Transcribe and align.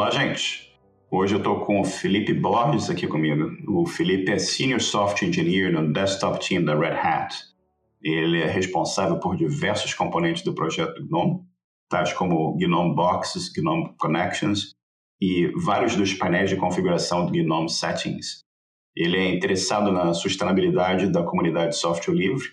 Olá, 0.00 0.10
gente. 0.10 0.72
Hoje 1.10 1.34
eu 1.34 1.38
estou 1.40 1.60
com 1.60 1.78
o 1.78 1.84
Felipe 1.84 2.32
Borges 2.32 2.88
aqui 2.88 3.06
comigo. 3.06 3.50
O 3.68 3.84
Felipe 3.84 4.30
é 4.30 4.38
Senior 4.38 4.80
Software 4.80 5.28
Engineer 5.28 5.70
no 5.70 5.92
Desktop 5.92 6.40
Team 6.40 6.64
da 6.64 6.74
Red 6.74 6.94
Hat. 6.94 7.34
Ele 8.02 8.40
é 8.40 8.46
responsável 8.46 9.20
por 9.20 9.36
diversos 9.36 9.92
componentes 9.92 10.42
do 10.42 10.54
projeto 10.54 11.06
GNOME, 11.06 11.42
tais 11.90 12.14
como 12.14 12.56
GNOME 12.56 12.94
Boxes, 12.94 13.52
GNOME 13.52 13.94
Connections 13.98 14.74
e 15.20 15.52
vários 15.54 15.94
dos 15.94 16.14
painéis 16.14 16.48
de 16.48 16.56
configuração 16.56 17.26
do 17.26 17.32
GNOME 17.32 17.68
Settings. 17.68 18.40
Ele 18.96 19.18
é 19.18 19.34
interessado 19.34 19.92
na 19.92 20.14
sustentabilidade 20.14 21.12
da 21.12 21.22
comunidade 21.22 21.76
software 21.76 22.14
livre 22.14 22.48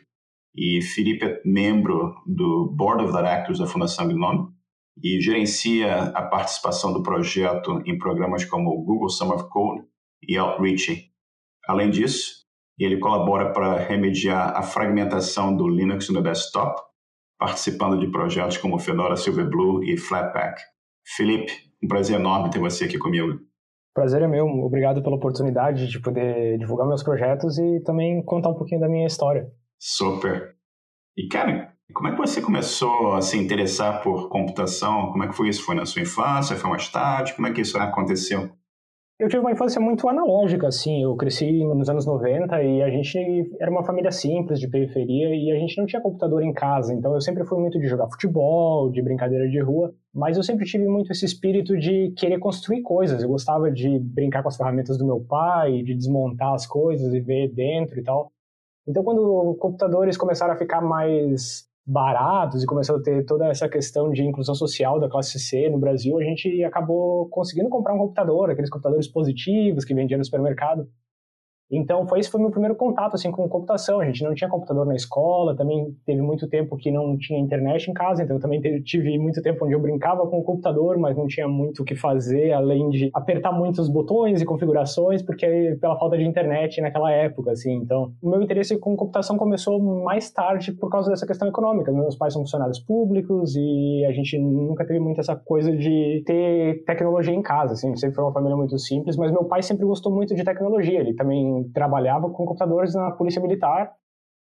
e 0.54 0.82
Felipe 0.82 1.26
é 1.26 1.42
membro 1.46 2.14
do 2.26 2.70
Board 2.76 3.06
of 3.06 3.14
Directors 3.14 3.60
da 3.60 3.66
Fundação 3.66 4.06
GNOME 4.06 4.57
e 5.04 5.20
gerencia 5.22 6.04
a 6.14 6.24
participação 6.24 6.94
do 6.94 7.04
projeto 7.04 7.82
em 7.86 7.98
programas 7.98 8.46
como 8.46 8.70
o 8.70 8.84
Google 8.84 9.10
Summer 9.10 9.36
of 9.36 9.50
Code 9.50 9.84
e 10.22 10.38
Outreach. 10.38 11.12
Além 11.68 11.90
disso, 11.90 12.46
ele 12.80 13.00
colabora 13.00 13.52
para 13.52 13.78
remediar 13.78 14.56
a 14.56 14.62
fragmentação 14.62 15.56
do 15.56 15.68
Linux 15.68 16.10
no 16.10 16.22
desktop, 16.22 16.82
participando 17.40 18.00
de 18.00 18.08
projetos 18.08 18.58
como 18.58 18.80
Fedora 18.80 19.16
Silverblue 19.16 19.84
e 19.92 19.98
Flatpak. 19.98 20.62
Felipe, 21.16 21.52
um 21.84 21.88
prazer 21.88 22.20
enorme 22.20 22.50
ter 22.50 22.60
você 22.60 22.86
aqui 22.86 22.98
comigo. 22.98 23.40
Prazer 23.94 24.22
é 24.22 24.28
meu. 24.28 24.46
Obrigado 24.46 25.02
pela 25.02 25.16
oportunidade 25.16 25.88
de 25.88 26.00
poder 26.00 26.60
divulgar 26.60 26.88
meus 26.88 27.02
projetos 27.02 27.58
e 27.58 27.82
também 27.82 28.24
contar 28.24 28.50
um 28.50 28.56
pouquinho 28.56 28.80
da 28.80 28.88
minha 28.88 29.08
história. 29.08 29.52
Super. 29.80 30.56
E, 31.18 31.28
cara, 31.28 31.74
como 31.94 32.10
é 32.10 32.12
que 32.12 32.18
você 32.18 32.42
começou 32.42 33.14
a 33.14 33.22
se 33.22 33.38
interessar 33.38 34.04
por 34.04 34.30
computação? 34.30 35.12
Como 35.12 35.24
é 35.24 35.28
que 35.28 35.36
foi 35.36 35.50
isso? 35.50 35.64
Foi 35.64 35.76
na 35.76 35.86
sua 35.86 36.02
infância? 36.02 36.56
Foi 36.56 36.70
mais 36.70 36.90
tarde? 36.90 37.34
Como 37.34 37.48
é 37.48 37.54
que 37.54 37.62
isso 37.62 37.78
aconteceu? 37.78 38.50
Eu 39.20 39.28
tive 39.28 39.40
uma 39.40 39.52
infância 39.52 39.82
muito 39.82 40.08
analógica, 40.08 40.68
assim. 40.68 41.02
Eu 41.02 41.16
cresci 41.16 41.64
nos 41.64 41.90
anos 41.90 42.06
90 42.06 42.62
e 42.62 42.84
a 42.84 42.90
gente 42.92 43.18
era 43.60 43.72
uma 43.72 43.84
família 43.84 44.12
simples, 44.12 44.60
de 44.60 44.68
periferia, 44.68 45.34
e 45.34 45.52
a 45.52 45.56
gente 45.56 45.76
não 45.76 45.88
tinha 45.88 46.00
computador 46.00 46.44
em 46.44 46.54
casa. 46.54 46.94
Então 46.94 47.16
eu 47.16 47.22
sempre 47.22 47.44
fui 47.44 47.60
muito 47.60 47.80
de 47.80 47.88
jogar 47.88 48.08
futebol, 48.12 48.92
de 48.92 49.02
brincadeira 49.02 49.50
de 49.50 49.60
rua. 49.60 49.92
Mas 50.14 50.38
eu 50.38 50.44
sempre 50.44 50.68
tive 50.68 50.88
muito 50.88 51.12
esse 51.12 51.26
espírito 51.26 51.76
de 51.76 52.14
querer 52.16 52.38
construir 52.38 52.84
coisas. 52.84 53.24
Eu 53.24 53.30
gostava 53.30 53.72
de 53.72 53.98
brincar 53.98 54.44
com 54.44 54.50
as 54.50 54.58
ferramentas 54.58 55.00
do 55.00 55.06
meu 55.06 55.20
pai, 55.20 55.82
de 55.82 55.96
desmontar 55.96 56.54
as 56.54 56.68
coisas 56.68 57.12
e 57.12 57.20
ver 57.20 57.52
dentro 57.52 58.00
e 58.00 58.04
tal. 58.04 58.32
Então, 58.88 59.04
quando 59.04 59.58
computadores 59.60 60.16
começaram 60.16 60.54
a 60.54 60.58
ficar 60.58 60.80
mais 60.80 61.67
baratos 61.88 62.62
e 62.62 62.66
começou 62.66 62.98
a 62.98 63.02
ter 63.02 63.26
toda 63.26 63.48
essa 63.48 63.70
questão 63.70 64.12
de 64.12 64.22
inclusão 64.22 64.54
social 64.54 65.00
da 65.00 65.10
classe 65.10 65.40
C 65.40 65.70
no 65.70 65.80
Brasil, 65.80 66.18
a 66.18 66.24
gente 66.24 66.62
acabou 66.66 67.30
conseguindo 67.30 67.70
comprar 67.70 67.94
um 67.94 67.98
computador, 67.98 68.50
aqueles 68.50 68.70
computadores 68.70 69.08
positivos 69.08 69.86
que 69.86 69.94
vendiam 69.94 70.18
no 70.18 70.26
supermercado. 70.26 70.86
Então, 71.72 72.08
foi 72.08 72.20
esse 72.20 72.30
foi 72.30 72.40
meu 72.40 72.52
primeiro 72.52 72.76
contato 72.76 73.16
assim 73.16 73.32
com 73.32 73.48
computação. 73.48 74.00
A 74.00 74.06
gente 74.06 74.24
não 74.24 74.34
tinha 74.34 74.50
computador 74.50 74.86
na 74.86 74.96
escola, 74.96 75.56
também 75.56 75.94
teve 76.06 76.22
muito 76.22 76.48
tempo 76.48 76.78
que 76.78 76.92
não 76.92 77.18
tinha 77.18 77.40
internet 77.40 77.90
em 77.90 77.94
casa, 77.94 78.24
então 78.24 78.40
também 78.40 78.62
tive 78.82 79.18
muito 79.18 79.42
tempo 79.42 79.66
onde 79.66 79.74
eu 79.74 79.80
brincava 79.80 80.26
com 80.28 80.40
o 80.40 80.44
computador, 80.44 80.98
mas 80.98 81.18
não 81.18 81.28
tinha 81.28 81.48
muito 81.48 81.82
o 81.82 81.86
que 81.86 81.96
fazer 81.96 82.54
além 82.54 82.90
de 82.90 83.10
apertar 83.14 83.52
muitos 83.52 83.90
botões 83.90 84.42
e 84.42 84.46
configurações, 84.46 85.22
porque 85.22 85.78
pela 85.80 85.98
falta 85.98 86.18
de 86.18 86.24
internet 86.24 86.80
naquela 86.82 87.12
época, 87.12 87.52
assim. 87.52 87.74
Então, 87.76 88.12
o 88.22 88.30
meu 88.30 88.42
interesse 88.42 88.78
com 88.80 88.96
computação 88.96 89.38
começou 89.38 89.80
mais 89.80 90.32
tarde 90.32 90.72
por 90.72 90.90
causa 90.90 91.10
dessa 91.10 91.28
questão 91.28 91.48
econômica. 91.48 91.92
Meus 91.92 92.16
pais 92.16 92.34
são 92.34 92.42
funcionários 92.44 92.80
públicos 92.80 93.56
e 93.56 94.06
a 94.06 94.12
gente 94.12 94.38
nunca 94.38 94.86
teve 94.86 95.00
muito 95.00 95.20
essa 95.20 95.36
coisa 95.36 95.76
de 95.76 96.24
ter 96.26 96.84
tecnologia 96.86 97.34
em 97.34 97.42
casa, 97.42 97.74
assim. 97.74 97.96
Sempre 97.96 98.16
foi 98.16 98.24
uma 98.24 98.34
família 98.34 98.56
muito 98.56 98.78
simples, 98.78 99.18
mas 99.18 99.32
meu 99.32 99.46
pai 99.46 99.62
sempre 99.62 99.86
gostou 99.86 100.14
muito 100.14 100.34
de 100.36 100.44
tecnologia. 100.44 101.00
Ele 101.00 101.14
também 101.14 101.57
trabalhava 101.74 102.30
com 102.30 102.46
computadores 102.46 102.94
na 102.94 103.12
Polícia 103.12 103.42
Militar, 103.42 103.92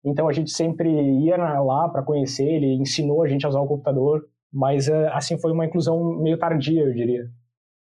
então 0.04 0.28
a 0.28 0.34
gente 0.34 0.52
sempre 0.52 0.90
ia 1.24 1.38
lá 1.38 1.88
para 1.90 2.04
conhecer, 2.04 2.46
ele 2.46 2.74
ensinou 2.74 3.24
a 3.24 3.28
gente 3.28 3.46
a 3.46 3.50
usar 3.50 3.62
o 3.62 3.68
computador, 3.68 4.26
mas 4.52 4.88
eh, 4.88 5.10
assim 5.14 5.40
foi 5.40 5.52
uma 5.52 5.66
inclusão 5.66 6.20
meio 6.22 6.38
tardia, 6.38 6.84
eu 6.84 6.94
diria. 6.94 7.30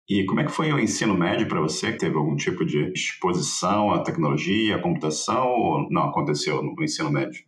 E 0.09 0.25
como 0.25 0.41
é 0.41 0.43
que 0.43 0.51
foi 0.51 0.71
o 0.73 0.79
ensino 0.79 1.17
médio 1.17 1.47
para 1.47 1.61
você? 1.61 1.95
Teve 1.95 2.17
algum 2.17 2.35
tipo 2.35 2.65
de 2.65 2.91
exposição 2.91 3.91
à 3.91 4.03
tecnologia, 4.03 4.75
à 4.75 4.81
computação, 4.81 5.47
ou 5.47 5.89
não 5.89 6.03
aconteceu 6.03 6.61
no 6.61 6.75
ensino 6.83 7.09
médio? 7.09 7.45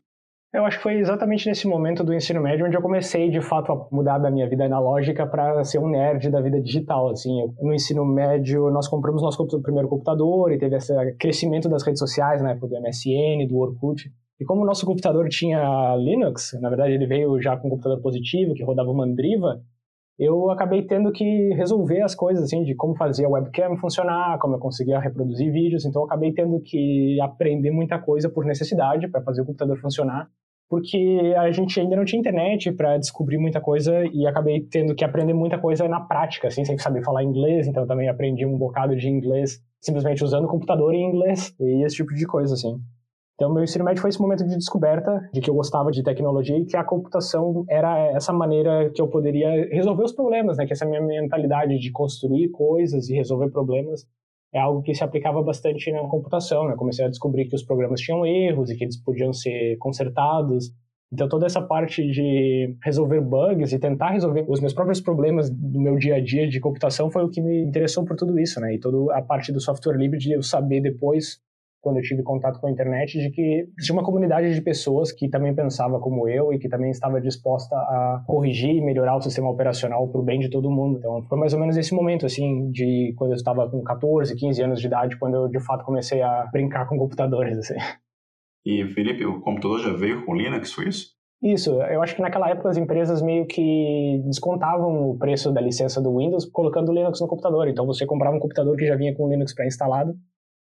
Eu 0.53 0.65
acho 0.65 0.77
que 0.77 0.83
foi 0.83 0.99
exatamente 0.99 1.47
nesse 1.49 1.67
momento 1.67 2.03
do 2.03 2.13
ensino 2.13 2.39
médio 2.39 2.67
onde 2.67 2.77
eu 2.77 2.81
comecei, 2.81 3.27
de 3.27 3.41
fato, 3.41 3.71
a 3.71 3.87
mudar 3.91 4.19
da 4.19 4.29
minha 4.29 4.47
vida 4.47 4.65
analógica 4.65 5.25
para 5.25 5.63
ser 5.63 5.79
um 5.79 5.89
nerd 5.89 6.29
da 6.29 6.39
vida 6.39 6.61
digital. 6.61 7.09
Assim, 7.09 7.41
eu, 7.41 7.55
no 7.59 7.73
ensino 7.73 8.05
médio, 8.05 8.69
nós 8.69 8.87
compramos 8.87 9.23
nosso 9.23 9.43
primeiro 9.63 9.89
computador 9.89 10.51
e 10.51 10.59
teve 10.59 10.75
esse 10.75 10.93
crescimento 11.15 11.67
das 11.67 11.81
redes 11.81 11.97
sociais, 11.97 12.39
na 12.43 12.51
época 12.51 12.67
do 12.67 12.79
MSN, 12.79 13.47
do 13.49 13.57
Orkut. 13.57 14.11
E 14.39 14.45
como 14.45 14.61
o 14.61 14.65
nosso 14.65 14.85
computador 14.85 15.27
tinha 15.27 15.95
Linux, 15.95 16.55
na 16.61 16.69
verdade 16.69 16.93
ele 16.93 17.07
veio 17.07 17.41
já 17.41 17.57
com 17.57 17.67
um 17.67 17.71
computador 17.71 17.99
positivo, 17.99 18.53
que 18.53 18.63
rodava 18.63 18.93
Mandriva, 18.93 19.59
eu 20.19 20.51
acabei 20.51 20.85
tendo 20.85 21.11
que 21.11 21.51
resolver 21.55 22.01
as 22.03 22.13
coisas, 22.13 22.43
assim, 22.43 22.61
de 22.63 22.75
como 22.75 22.95
fazer 22.95 23.25
a 23.25 23.29
webcam 23.29 23.75
funcionar, 23.77 24.37
como 24.37 24.53
eu 24.53 24.59
conseguia 24.59 24.99
reproduzir 24.99 25.51
vídeos, 25.51 25.83
então 25.83 26.03
eu 26.03 26.05
acabei 26.05 26.31
tendo 26.31 26.61
que 26.61 27.19
aprender 27.21 27.71
muita 27.71 27.97
coisa 27.97 28.29
por 28.29 28.45
necessidade 28.45 29.07
para 29.07 29.23
fazer 29.23 29.41
o 29.41 29.45
computador 29.45 29.79
funcionar 29.79 30.29
porque 30.69 31.33
a 31.37 31.51
gente 31.51 31.79
ainda 31.79 31.95
não 31.95 32.05
tinha 32.05 32.19
internet 32.19 32.71
para 32.71 32.97
descobrir 32.97 33.37
muita 33.37 33.61
coisa 33.61 34.03
e 34.11 34.25
acabei 34.25 34.61
tendo 34.61 34.95
que 34.95 35.05
aprender 35.05 35.33
muita 35.33 35.57
coisa 35.57 35.87
na 35.87 36.01
prática, 36.01 36.47
assim, 36.47 36.65
sem 36.65 36.77
saber 36.77 37.03
falar 37.03 37.23
inglês, 37.23 37.67
então 37.67 37.85
também 37.85 38.09
aprendi 38.09 38.45
um 38.45 38.57
bocado 38.57 38.95
de 38.95 39.07
inglês 39.07 39.61
simplesmente 39.79 40.23
usando 40.23 40.45
o 40.45 40.47
computador 40.47 40.93
em 40.93 41.03
inglês 41.03 41.53
e 41.59 41.85
esse 41.85 41.97
tipo 41.97 42.13
de 42.13 42.25
coisa, 42.25 42.53
assim. 42.53 42.79
Então, 43.35 43.51
meu 43.51 43.63
ensino 43.63 43.83
médio 43.83 44.01
foi 44.01 44.09
esse 44.09 44.21
momento 44.21 44.47
de 44.47 44.55
descoberta 44.55 45.29
de 45.33 45.41
que 45.41 45.49
eu 45.49 45.55
gostava 45.55 45.91
de 45.91 46.03
tecnologia 46.03 46.57
e 46.57 46.65
que 46.65 46.77
a 46.77 46.83
computação 46.83 47.65
era 47.67 48.11
essa 48.15 48.31
maneira 48.31 48.91
que 48.91 49.01
eu 49.01 49.07
poderia 49.07 49.67
resolver 49.71 50.03
os 50.03 50.13
problemas, 50.13 50.57
né? 50.57 50.65
Que 50.65 50.73
essa 50.73 50.85
minha 50.85 51.01
mentalidade 51.01 51.77
de 51.79 51.91
construir 51.91 52.49
coisas 52.49 53.09
e 53.09 53.15
resolver 53.15 53.49
problemas 53.49 54.07
é 54.53 54.59
algo 54.59 54.81
que 54.81 54.93
se 54.93 55.03
aplicava 55.03 55.41
bastante 55.41 55.91
na 55.91 56.07
computação, 56.07 56.67
né? 56.67 56.75
Comecei 56.75 57.03
a 57.05 57.09
descobrir 57.09 57.45
que 57.45 57.55
os 57.55 57.63
programas 57.63 57.99
tinham 57.99 58.25
erros 58.25 58.69
e 58.69 58.75
que 58.75 58.83
eles 58.83 58.97
podiam 58.97 59.33
ser 59.33 59.77
consertados. 59.77 60.71
Então 61.11 61.27
toda 61.27 61.45
essa 61.45 61.61
parte 61.61 62.05
de 62.07 62.75
resolver 62.83 63.21
bugs 63.21 63.73
e 63.73 63.79
tentar 63.79 64.09
resolver 64.09 64.45
os 64.47 64.59
meus 64.59 64.73
próprios 64.73 65.01
problemas 65.01 65.49
do 65.49 65.79
meu 65.79 65.97
dia 65.97 66.15
a 66.15 66.23
dia 66.23 66.47
de 66.47 66.59
computação 66.59 67.09
foi 67.09 67.23
o 67.23 67.29
que 67.29 67.41
me 67.41 67.63
interessou 67.63 68.05
por 68.05 68.15
tudo 68.15 68.39
isso, 68.39 68.59
né? 68.59 68.75
E 68.75 68.79
toda 68.79 69.15
a 69.15 69.21
parte 69.21 69.51
do 69.51 69.59
software 69.59 69.97
livre 69.97 70.17
de 70.17 70.31
eu 70.31 70.43
saber 70.43 70.81
depois 70.81 71.39
quando 71.83 71.97
eu 71.97 72.01
tive 72.01 72.23
contato 72.23 72.59
com 72.59 72.67
a 72.67 72.71
internet, 72.71 73.19
de 73.19 73.29
que 73.29 73.67
existia 73.77 73.93
uma 73.93 74.05
comunidade 74.05 74.55
de 74.55 74.61
pessoas 74.61 75.11
que 75.11 75.29
também 75.29 75.53
pensava 75.53 75.99
como 75.99 76.29
eu 76.29 76.53
e 76.53 76.57
que 76.57 76.69
também 76.69 76.89
estava 76.89 77.19
disposta 77.19 77.75
a 77.75 78.23
corrigir 78.25 78.69
e 78.69 78.81
melhorar 78.81 79.17
o 79.17 79.21
sistema 79.21 79.49
operacional 79.49 80.07
para 80.07 80.21
o 80.21 80.23
bem 80.23 80.39
de 80.39 80.49
todo 80.49 80.71
mundo. 80.71 80.97
Então, 80.97 81.21
foi 81.23 81.37
mais 81.37 81.53
ou 81.53 81.59
menos 81.59 81.75
esse 81.75 81.93
momento, 81.93 82.25
assim, 82.25 82.71
de 82.71 83.13
quando 83.17 83.31
eu 83.31 83.35
estava 83.35 83.69
com 83.69 83.83
14, 83.83 84.33
15 84.33 84.63
anos 84.63 84.79
de 84.79 84.87
idade, 84.87 85.19
quando 85.19 85.35
eu, 85.35 85.49
de 85.49 85.59
fato, 85.59 85.83
comecei 85.83 86.21
a 86.21 86.47
brincar 86.51 86.87
com 86.87 86.97
computadores, 86.97 87.57
assim. 87.57 87.75
E, 88.65 88.85
Felipe, 88.87 89.25
o 89.25 89.41
computador 89.41 89.79
já 89.81 89.91
veio 89.91 90.25
com 90.25 90.33
Linux, 90.33 90.71
foi 90.71 90.87
isso? 90.87 91.11
Isso, 91.43 91.71
eu 91.81 92.01
acho 92.01 92.15
que 92.15 92.21
naquela 92.21 92.49
época 92.49 92.69
as 92.69 92.77
empresas 92.77 93.21
meio 93.21 93.45
que 93.45 94.21
descontavam 94.25 95.09
o 95.09 95.17
preço 95.17 95.51
da 95.51 95.59
licença 95.59 96.01
do 96.01 96.17
Windows 96.17 96.45
colocando 96.45 96.93
Linux 96.93 97.19
no 97.19 97.27
computador. 97.27 97.67
Então 97.67 97.85
você 97.85 98.05
comprava 98.05 98.37
um 98.37 98.39
computador 98.39 98.77
que 98.77 98.85
já 98.85 98.95
vinha 98.95 99.13
com 99.13 99.27
Linux 99.27 99.53
pré-instalado 99.53 100.13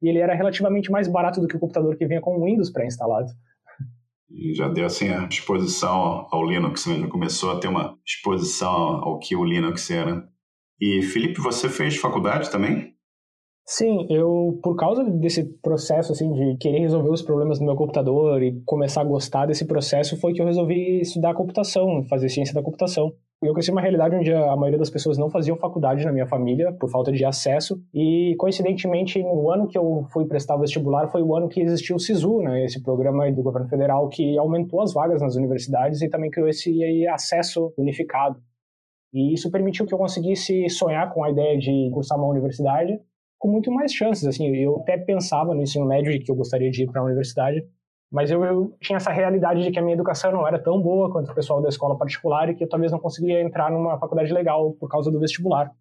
e 0.02 0.10
ele 0.10 0.20
era 0.20 0.34
relativamente 0.34 0.92
mais 0.92 1.08
barato 1.08 1.40
do 1.40 1.48
que 1.48 1.56
o 1.56 1.60
computador 1.60 1.96
que 1.96 2.08
vinha 2.08 2.22
com 2.22 2.38
o 2.38 2.46
Windows 2.46 2.72
pré-instalado. 2.72 3.28
E 4.30 4.54
já 4.56 4.70
deu 4.70 4.86
assim 4.86 5.10
a 5.10 5.28
exposição 5.28 6.28
ao 6.32 6.46
Linux, 6.46 6.86
né? 6.88 7.00
já 7.00 7.08
começou 7.08 7.52
a 7.52 7.60
ter 7.60 7.68
uma 7.68 7.98
exposição 8.06 8.70
ao 8.70 9.20
que 9.20 9.36
o 9.36 9.44
Linux 9.44 9.92
era. 9.92 10.28
E 10.80 11.02
Felipe, 11.02 11.40
você 11.42 11.70
fez 11.70 11.98
faculdade 11.98 12.50
também? 12.50 12.96
Sim, 13.68 14.08
eu 14.10 14.60
por 14.64 14.76
causa 14.76 15.04
desse 15.04 15.44
processo 15.62 16.12
assim 16.12 16.32
de 16.34 16.58
querer 16.58 16.80
resolver 16.80 17.10
os 17.10 17.22
problemas 17.22 17.60
do 17.60 17.66
meu 17.66 17.76
computador 17.76 18.42
e 18.42 18.62
começar 18.66 19.02
a 19.02 19.06
gostar 19.06 19.46
desse 19.46 19.66
processo 19.66 20.20
foi 20.20 20.34
que 20.34 20.42
eu 20.42 20.46
resolvi 20.46 21.02
estudar 21.02 21.36
computação, 21.36 22.04
fazer 22.10 22.30
ciência 22.30 22.54
da 22.54 22.64
computação. 22.64 23.14
Eu 23.44 23.54
cresci 23.54 23.72
uma 23.72 23.82
realidade 23.82 24.16
onde 24.16 24.32
a 24.32 24.56
maioria 24.56 24.78
das 24.78 24.92
pessoas 24.92 25.18
não 25.18 25.28
faziam 25.28 25.58
faculdade 25.58 26.06
na 26.06 26.12
minha 26.12 26.28
família 26.28 26.72
por 26.74 26.92
falta 26.92 27.12
de 27.12 27.26
acesso. 27.26 27.84
E 27.92 28.36
coincidentemente 28.38 29.22
no 29.24 29.50
ano 29.50 29.68
que 29.68 29.76
eu 29.76 30.06
fui 30.12 30.26
prestar 30.26 30.58
vestibular 30.58 31.08
foi 31.08 31.24
o 31.24 31.36
ano 31.36 31.50
que 31.50 31.60
existiu 31.60 31.96
o 31.96 32.00
SISU, 32.00 32.40
né, 32.44 32.64
esse 32.64 32.84
programa 32.84 33.32
do 33.32 33.42
governo 33.42 33.68
federal 33.68 34.08
que 34.10 34.38
aumentou 34.38 34.82
as 34.82 34.94
vagas 34.94 35.24
nas 35.24 35.36
universidades 35.36 36.04
e 36.04 36.10
também 36.10 36.30
criou 36.30 36.48
esse 36.48 37.08
acesso 37.08 37.74
unificado. 37.76 38.40
E 39.12 39.34
isso 39.34 39.50
permitiu 39.50 39.88
que 39.88 39.94
eu 39.94 39.98
conseguisse 39.98 40.70
sonhar 40.70 41.12
com 41.12 41.24
a 41.24 41.32
ideia 41.32 41.58
de 41.58 41.90
cursar 41.92 42.20
uma 42.20 42.30
universidade 42.30 43.00
com 43.40 43.50
muito 43.50 43.72
mais 43.72 43.92
chances, 43.92 44.24
assim, 44.24 44.56
eu 44.56 44.78
até 44.82 45.00
pensava 45.00 45.56
no 45.56 45.64
ensino 45.64 45.84
médio 45.84 46.12
de 46.12 46.20
que 46.20 46.32
eu 46.32 46.36
gostaria 46.36 46.70
de 46.70 46.84
ir 46.84 46.92
para 46.92 47.02
a 47.02 47.06
universidade, 47.06 47.66
mas 48.12 48.30
eu, 48.30 48.44
eu, 48.44 48.76
tinha 48.82 48.98
essa 48.98 49.10
realidade 49.10 49.64
de 49.64 49.72
que 49.72 49.80
a 49.80 49.82
minha 49.82 49.94
educação 49.94 50.32
não 50.34 50.46
era 50.46 50.60
tão 50.60 50.82
boa 50.82 51.10
quanto 51.10 51.32
o 51.32 51.34
pessoal 51.34 51.62
da 51.62 51.70
escola 51.70 51.98
particular 51.98 52.50
e 52.50 52.56
que 52.56 52.64
eu 52.66 52.68
talvez 52.68 52.92
não 52.92 53.00
conseguiria 53.00 53.42
entrar 53.42 53.72
numa 53.72 53.98
faculdade 53.98 54.34
legal 54.34 54.74
por 54.74 54.90
causa 54.90 55.10
do 55.10 55.20
vestibular. 55.20 55.72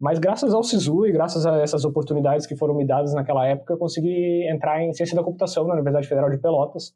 Mas 0.00 0.20
graças 0.20 0.54
ao 0.54 0.62
SISU 0.62 1.06
e 1.06 1.12
graças 1.12 1.44
a 1.44 1.56
essas 1.58 1.84
oportunidades 1.84 2.46
que 2.46 2.54
foram 2.54 2.74
me 2.74 2.86
dadas 2.86 3.12
naquela 3.12 3.44
época, 3.44 3.74
eu 3.74 3.78
consegui 3.78 4.48
entrar 4.48 4.80
em 4.80 4.92
ciência 4.92 5.16
da 5.16 5.24
computação 5.24 5.66
na 5.66 5.74
Universidade 5.74 6.06
Federal 6.06 6.30
de 6.30 6.38
Pelotas. 6.38 6.94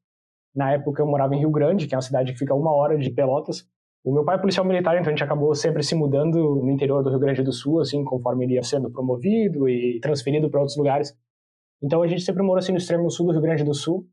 Na 0.55 0.73
época 0.73 1.03
eu 1.03 1.07
morava 1.07 1.35
em 1.35 1.41
Rio 1.41 1.51
Grande, 1.51 1.89
que 1.89 1.95
é 1.95 1.99
uma 1.99 2.03
cidade 2.03 2.33
que 2.33 2.39
fica 2.39 2.55
uma 2.55 2.73
hora 2.73 2.97
de 2.97 3.11
Pelotas. 3.11 3.67
O 4.05 4.13
meu 4.13 4.25
pai 4.25 4.37
é 4.37 4.39
policial 4.39 4.65
militar, 4.65 4.95
então 4.95 5.09
a 5.09 5.11
gente 5.11 5.25
acabou 5.25 5.53
sempre 5.57 5.83
se 5.83 5.97
mudando 5.97 6.39
no 6.63 6.71
interior 6.71 7.03
do 7.03 7.11
Rio 7.11 7.19
Grande 7.19 7.43
do 7.43 7.53
Sul, 7.53 7.81
assim, 7.81 8.05
conforme 8.05 8.45
ele 8.45 8.55
ia 8.55 8.63
sendo 8.63 8.91
promovido 8.91 9.69
e 9.69 9.99
transferido 10.01 10.49
para 10.49 10.61
outros 10.61 10.77
lugares. 10.77 11.17
Então 11.83 12.03
a 12.03 12.07
gente 12.07 12.23
sempre 12.23 12.43
morou 12.43 12.59
assim 12.59 12.71
no 12.71 12.79
extremo 12.79 13.11
sul 13.11 13.27
do 13.27 13.33
Rio 13.33 13.41
Grande 13.41 13.65
do 13.65 13.75
Sul. 13.75 14.07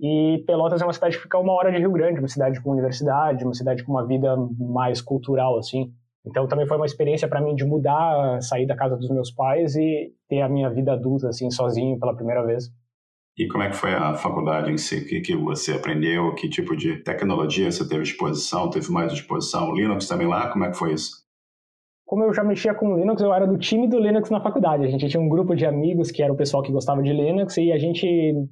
E 0.00 0.42
Pelotas 0.46 0.80
é 0.80 0.84
uma 0.84 0.94
cidade 0.94 1.16
que 1.16 1.22
fica 1.22 1.38
uma 1.38 1.52
hora 1.52 1.70
de 1.70 1.78
Rio 1.78 1.92
Grande, 1.92 2.20
uma 2.20 2.28
cidade 2.28 2.60
com 2.62 2.70
universidade, 2.70 3.44
uma 3.44 3.52
cidade 3.52 3.84
com 3.84 3.92
uma 3.92 4.06
vida 4.06 4.34
mais 4.58 5.02
cultural, 5.02 5.58
assim. 5.58 5.92
Então 6.26 6.48
também 6.48 6.66
foi 6.66 6.78
uma 6.78 6.86
experiência 6.86 7.28
para 7.28 7.40
mim 7.40 7.54
de 7.54 7.64
mudar, 7.64 8.40
sair 8.40 8.66
da 8.66 8.74
casa 8.74 8.96
dos 8.96 9.10
meus 9.10 9.30
pais 9.30 9.76
e 9.76 10.12
ter 10.28 10.40
a 10.40 10.48
minha 10.48 10.70
vida 10.70 10.92
adulta 10.92 11.28
assim 11.28 11.50
sozinho 11.50 11.98
pela 11.98 12.14
primeira 12.14 12.44
vez. 12.44 12.70
E 13.36 13.46
como 13.46 13.62
é 13.62 13.70
que 13.70 13.76
foi 13.76 13.94
a 13.94 14.14
faculdade 14.14 14.70
em 14.70 14.76
si? 14.76 14.96
O 14.96 15.06
que, 15.06 15.20
que 15.20 15.36
você 15.36 15.72
aprendeu? 15.72 16.34
Que 16.34 16.48
tipo 16.48 16.76
de 16.76 16.96
tecnologia 17.02 17.70
você 17.70 17.86
teve 17.88 18.02
exposição? 18.02 18.68
Teve 18.70 18.90
mais 18.90 19.12
exposição? 19.12 19.74
Linux 19.74 20.06
também 20.08 20.26
lá? 20.26 20.48
Como 20.48 20.64
é 20.64 20.70
que 20.70 20.76
foi 20.76 20.94
isso? 20.94 21.19
Como 22.10 22.24
eu 22.24 22.34
já 22.34 22.42
mexia 22.42 22.74
com 22.74 22.96
Linux, 22.96 23.22
eu 23.22 23.32
era 23.32 23.46
do 23.46 23.56
time 23.56 23.86
do 23.86 23.96
Linux 23.96 24.30
na 24.30 24.40
faculdade. 24.40 24.84
A 24.84 24.88
gente 24.88 25.06
tinha 25.06 25.22
um 25.22 25.28
grupo 25.28 25.54
de 25.54 25.64
amigos 25.64 26.10
que 26.10 26.20
era 26.20 26.32
o 26.32 26.36
pessoal 26.36 26.60
que 26.60 26.72
gostava 26.72 27.00
de 27.00 27.12
Linux 27.12 27.56
e 27.56 27.70
a 27.70 27.78
gente, 27.78 28.04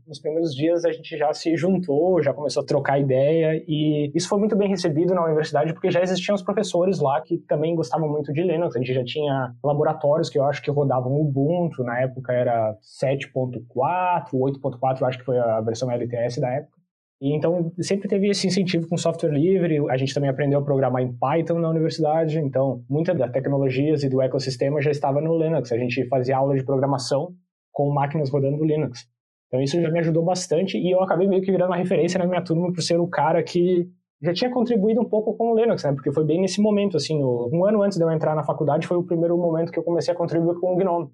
nos 0.07 0.21
primeiros 0.21 0.55
dias, 0.55 0.85
a 0.85 0.93
gente 0.93 1.19
já 1.19 1.33
se 1.33 1.57
juntou, 1.57 2.23
já 2.23 2.33
começou 2.33 2.63
a 2.63 2.65
trocar 2.67 3.01
ideia 3.01 3.61
e 3.67 4.13
isso 4.15 4.29
foi 4.29 4.39
muito 4.39 4.55
bem 4.55 4.69
recebido 4.69 5.13
na 5.13 5.25
universidade 5.25 5.73
porque 5.73 5.91
já 5.91 6.01
existiam 6.01 6.37
os 6.37 6.43
professores 6.43 7.01
lá 7.01 7.21
que 7.21 7.37
também 7.49 7.75
gostavam 7.75 8.09
muito 8.09 8.33
de 8.33 8.45
Linux. 8.45 8.77
A 8.77 8.79
gente 8.79 8.95
já 8.95 9.03
tinha 9.03 9.53
laboratórios 9.65 10.31
que 10.31 10.39
eu 10.39 10.45
acho 10.45 10.63
que 10.63 10.71
rodavam 10.71 11.21
Ubuntu, 11.21 11.83
na 11.83 12.01
época 12.01 12.33
era 12.33 12.77
7.4, 13.03 14.35
8.4, 14.35 15.03
acho 15.03 15.19
que 15.19 15.25
foi 15.25 15.37
a 15.37 15.61
versão 15.63 15.91
LTS 15.91 16.41
da 16.41 16.49
época. 16.49 16.78
E 17.21 17.35
então 17.35 17.73
sempre 17.81 18.09
teve 18.09 18.29
esse 18.29 18.47
incentivo 18.47 18.89
com 18.89 18.97
software 18.97 19.33
livre. 19.33 19.79
A 19.91 19.97
gente 19.97 20.15
também 20.15 20.31
aprendeu 20.31 20.61
a 20.61 20.65
programar 20.65 21.03
em 21.03 21.13
Python 21.13 21.59
na 21.59 21.69
universidade, 21.69 22.39
então 22.39 22.85
muitas 22.89 23.17
das 23.19 23.31
tecnologias 23.33 24.05
e 24.05 24.09
do 24.09 24.23
ecossistema 24.23 24.81
já 24.81 24.91
estava 24.91 25.21
no 25.21 25.37
Linux. 25.37 25.73
A 25.73 25.79
gente 25.79 26.07
fazia 26.07 26.37
aula 26.37 26.57
de 26.57 26.65
programação 26.65 27.35
com 27.73 27.91
máquinas 27.91 28.31
rodando 28.31 28.65
Linux. 28.65 29.09
Então 29.49 29.61
isso 29.61 29.81
já 29.81 29.91
me 29.91 29.99
ajudou 29.99 30.25
bastante 30.25 30.79
e 30.79 30.91
eu 30.91 31.03
acabei 31.03 31.27
meio 31.27 31.43
que 31.43 31.51
virando 31.51 31.71
uma 31.71 31.77
referência 31.77 32.19
na 32.19 32.27
minha 32.27 32.43
turma 32.43 32.73
por 32.73 32.83
ser 32.83 33.01
o 33.01 33.09
cara 33.09 33.43
que 33.43 33.89
já 34.21 34.33
tinha 34.33 34.51
contribuído 34.51 35.01
um 35.01 35.05
pouco 35.05 35.37
com 35.37 35.53
o 35.53 35.59
Linux, 35.59 35.85
né? 35.85 35.93
Porque 35.93 36.13
foi 36.13 36.25
bem 36.25 36.41
nesse 36.41 36.61
momento, 36.61 36.97
assim, 36.97 37.19
no, 37.19 37.49
um 37.53 37.65
ano 37.65 37.83
antes 37.83 37.97
de 37.97 38.05
eu 38.05 38.11
entrar 38.11 38.35
na 38.35 38.45
faculdade 38.45 38.87
foi 38.87 38.97
o 38.97 39.05
primeiro 39.05 39.37
momento 39.37 39.73
que 39.73 39.79
eu 39.79 39.85
comecei 39.85 40.13
a 40.13 40.17
contribuir 40.17 40.59
com 40.61 40.75
o 40.75 40.77
GNOME. 40.77 41.09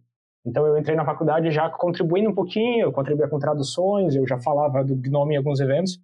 Então 0.46 0.66
eu 0.66 0.76
entrei 0.76 0.94
na 0.94 1.04
faculdade 1.04 1.50
já 1.50 1.70
contribuindo 1.70 2.30
um 2.30 2.34
pouquinho, 2.34 2.86
eu 2.86 2.92
contribuía 2.92 3.28
com 3.28 3.38
traduções, 3.38 4.14
eu 4.14 4.26
já 4.26 4.38
falava 4.38 4.84
do 4.84 4.94
GNOME 4.94 5.34
em 5.34 5.38
alguns 5.38 5.60
eventos. 5.60 5.98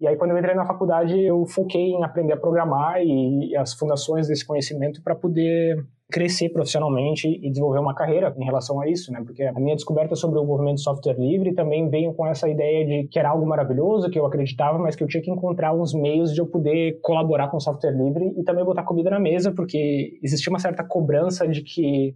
E 0.00 0.06
aí 0.06 0.16
quando 0.16 0.30
eu 0.30 0.38
entrei 0.38 0.54
na 0.54 0.66
faculdade 0.66 1.18
eu 1.18 1.46
foquei 1.46 1.90
em 1.90 2.04
aprender 2.04 2.32
a 2.32 2.36
programar 2.36 3.02
e 3.02 3.54
as 3.56 3.74
fundações 3.74 4.28
desse 4.28 4.46
conhecimento 4.46 5.02
para 5.02 5.14
poder 5.14 5.86
crescer 6.10 6.50
profissionalmente 6.50 7.26
e 7.26 7.50
desenvolver 7.50 7.80
uma 7.80 7.94
carreira 7.94 8.32
em 8.38 8.44
relação 8.44 8.80
a 8.80 8.88
isso, 8.88 9.12
né? 9.12 9.20
Porque 9.24 9.42
a 9.42 9.52
minha 9.54 9.74
descoberta 9.74 10.14
sobre 10.14 10.38
o 10.38 10.44
movimento 10.44 10.80
software 10.80 11.18
livre 11.18 11.52
também 11.52 11.88
veio 11.88 12.14
com 12.14 12.26
essa 12.26 12.48
ideia 12.48 12.86
de 12.86 13.08
que 13.08 13.18
era 13.18 13.30
algo 13.30 13.44
maravilhoso, 13.46 14.08
que 14.08 14.18
eu 14.18 14.24
acreditava, 14.24 14.78
mas 14.78 14.94
que 14.94 15.02
eu 15.02 15.08
tinha 15.08 15.22
que 15.22 15.30
encontrar 15.30 15.74
uns 15.74 15.92
meios 15.92 16.32
de 16.32 16.40
eu 16.40 16.46
poder 16.46 17.00
colaborar 17.02 17.48
com 17.48 17.56
o 17.56 17.60
software 17.60 17.90
livre 17.90 18.32
e 18.36 18.44
também 18.44 18.64
botar 18.64 18.84
comida 18.84 19.10
na 19.10 19.18
mesa, 19.18 19.52
porque 19.52 20.18
existia 20.22 20.50
uma 20.50 20.60
certa 20.60 20.84
cobrança 20.84 21.46
de 21.48 21.62
que 21.62 22.14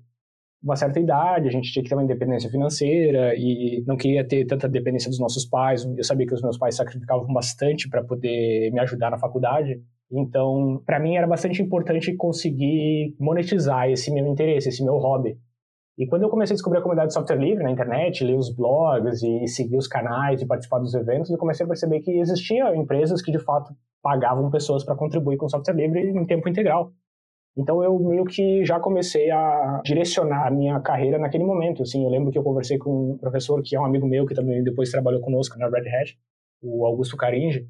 uma 0.63 0.77
certa 0.77 1.01
idade, 1.01 1.49
a 1.49 1.51
gente 1.51 1.73
tinha 1.73 1.83
que 1.83 1.89
ter 1.89 1.95
uma 1.95 2.05
independência 2.05 2.51
financeira 2.51 3.35
e 3.35 3.83
não 3.87 3.97
queria 3.97 4.27
ter 4.27 4.45
tanta 4.45 4.69
dependência 4.69 5.09
dos 5.09 5.19
nossos 5.19 5.45
pais. 5.47 5.85
Eu 5.97 6.05
sabia 6.05 6.27
que 6.27 6.35
os 6.35 6.43
meus 6.43 6.59
pais 6.59 6.77
sacrificavam 6.77 7.33
bastante 7.33 7.89
para 7.89 8.03
poder 8.05 8.71
me 8.71 8.79
ajudar 8.81 9.11
na 9.11 9.19
faculdade. 9.19 9.81
Então, 10.13 10.83
para 10.85 11.01
mim 11.01 11.17
era 11.17 11.27
bastante 11.27 11.63
importante 11.63 12.15
conseguir 12.15 13.15
monetizar 13.19 13.89
esse 13.89 14.13
meu 14.13 14.27
interesse, 14.27 14.69
esse 14.69 14.85
meu 14.85 14.97
hobby. 14.97 15.39
E 15.97 16.07
quando 16.07 16.23
eu 16.23 16.31
comecei 16.31 16.55
a 16.55 16.57
descobrir 16.57 16.79
a 16.79 16.83
comunidade 16.83 17.09
de 17.09 17.15
software 17.15 17.37
livre 17.37 17.63
na 17.63 17.71
internet, 17.71 18.25
ler 18.25 18.37
os 18.37 18.55
blogs 18.55 19.23
e 19.23 19.47
seguir 19.47 19.77
os 19.77 19.87
canais 19.87 20.41
e 20.41 20.47
participar 20.47 20.79
dos 20.79 20.95
eventos, 20.95 21.31
eu 21.31 21.39
comecei 21.39 21.65
a 21.65 21.69
perceber 21.69 22.01
que 22.01 22.11
existiam 22.19 22.75
empresas 22.75 23.23
que 23.23 23.31
de 23.31 23.39
fato 23.39 23.75
pagavam 24.03 24.51
pessoas 24.51 24.85
para 24.85 24.97
contribuir 24.97 25.37
com 25.37 25.49
software 25.49 25.75
livre 25.75 26.01
em 26.01 26.25
tempo 26.27 26.49
integral. 26.49 26.93
Então 27.61 27.85
eu 27.85 27.99
meio 27.99 28.25
que 28.25 28.65
já 28.65 28.81
comecei 28.81 29.31
a 29.31 29.83
direcionar 29.85 30.47
a 30.47 30.51
minha 30.51 30.81
carreira 30.81 31.19
naquele 31.19 31.45
momento. 31.45 31.83
Assim, 31.83 32.03
eu 32.03 32.09
lembro 32.09 32.33
que 32.33 32.39
eu 32.39 32.43
conversei 32.43 32.79
com 32.79 33.13
um 33.13 33.19
professor 33.19 33.63
que 33.63 33.77
é 33.77 33.81
um 33.81 33.85
amigo 33.85 34.07
meu 34.07 34.25
que 34.25 34.35
também 34.35 34.65
depois 34.65 34.91
trabalhou 34.91 35.21
conosco 35.21 35.59
na 35.59 35.69
Red 35.69 35.89
Hat, 35.89 36.19
o 36.63 36.87
Augusto 36.87 37.19
Caringe, 37.19 37.67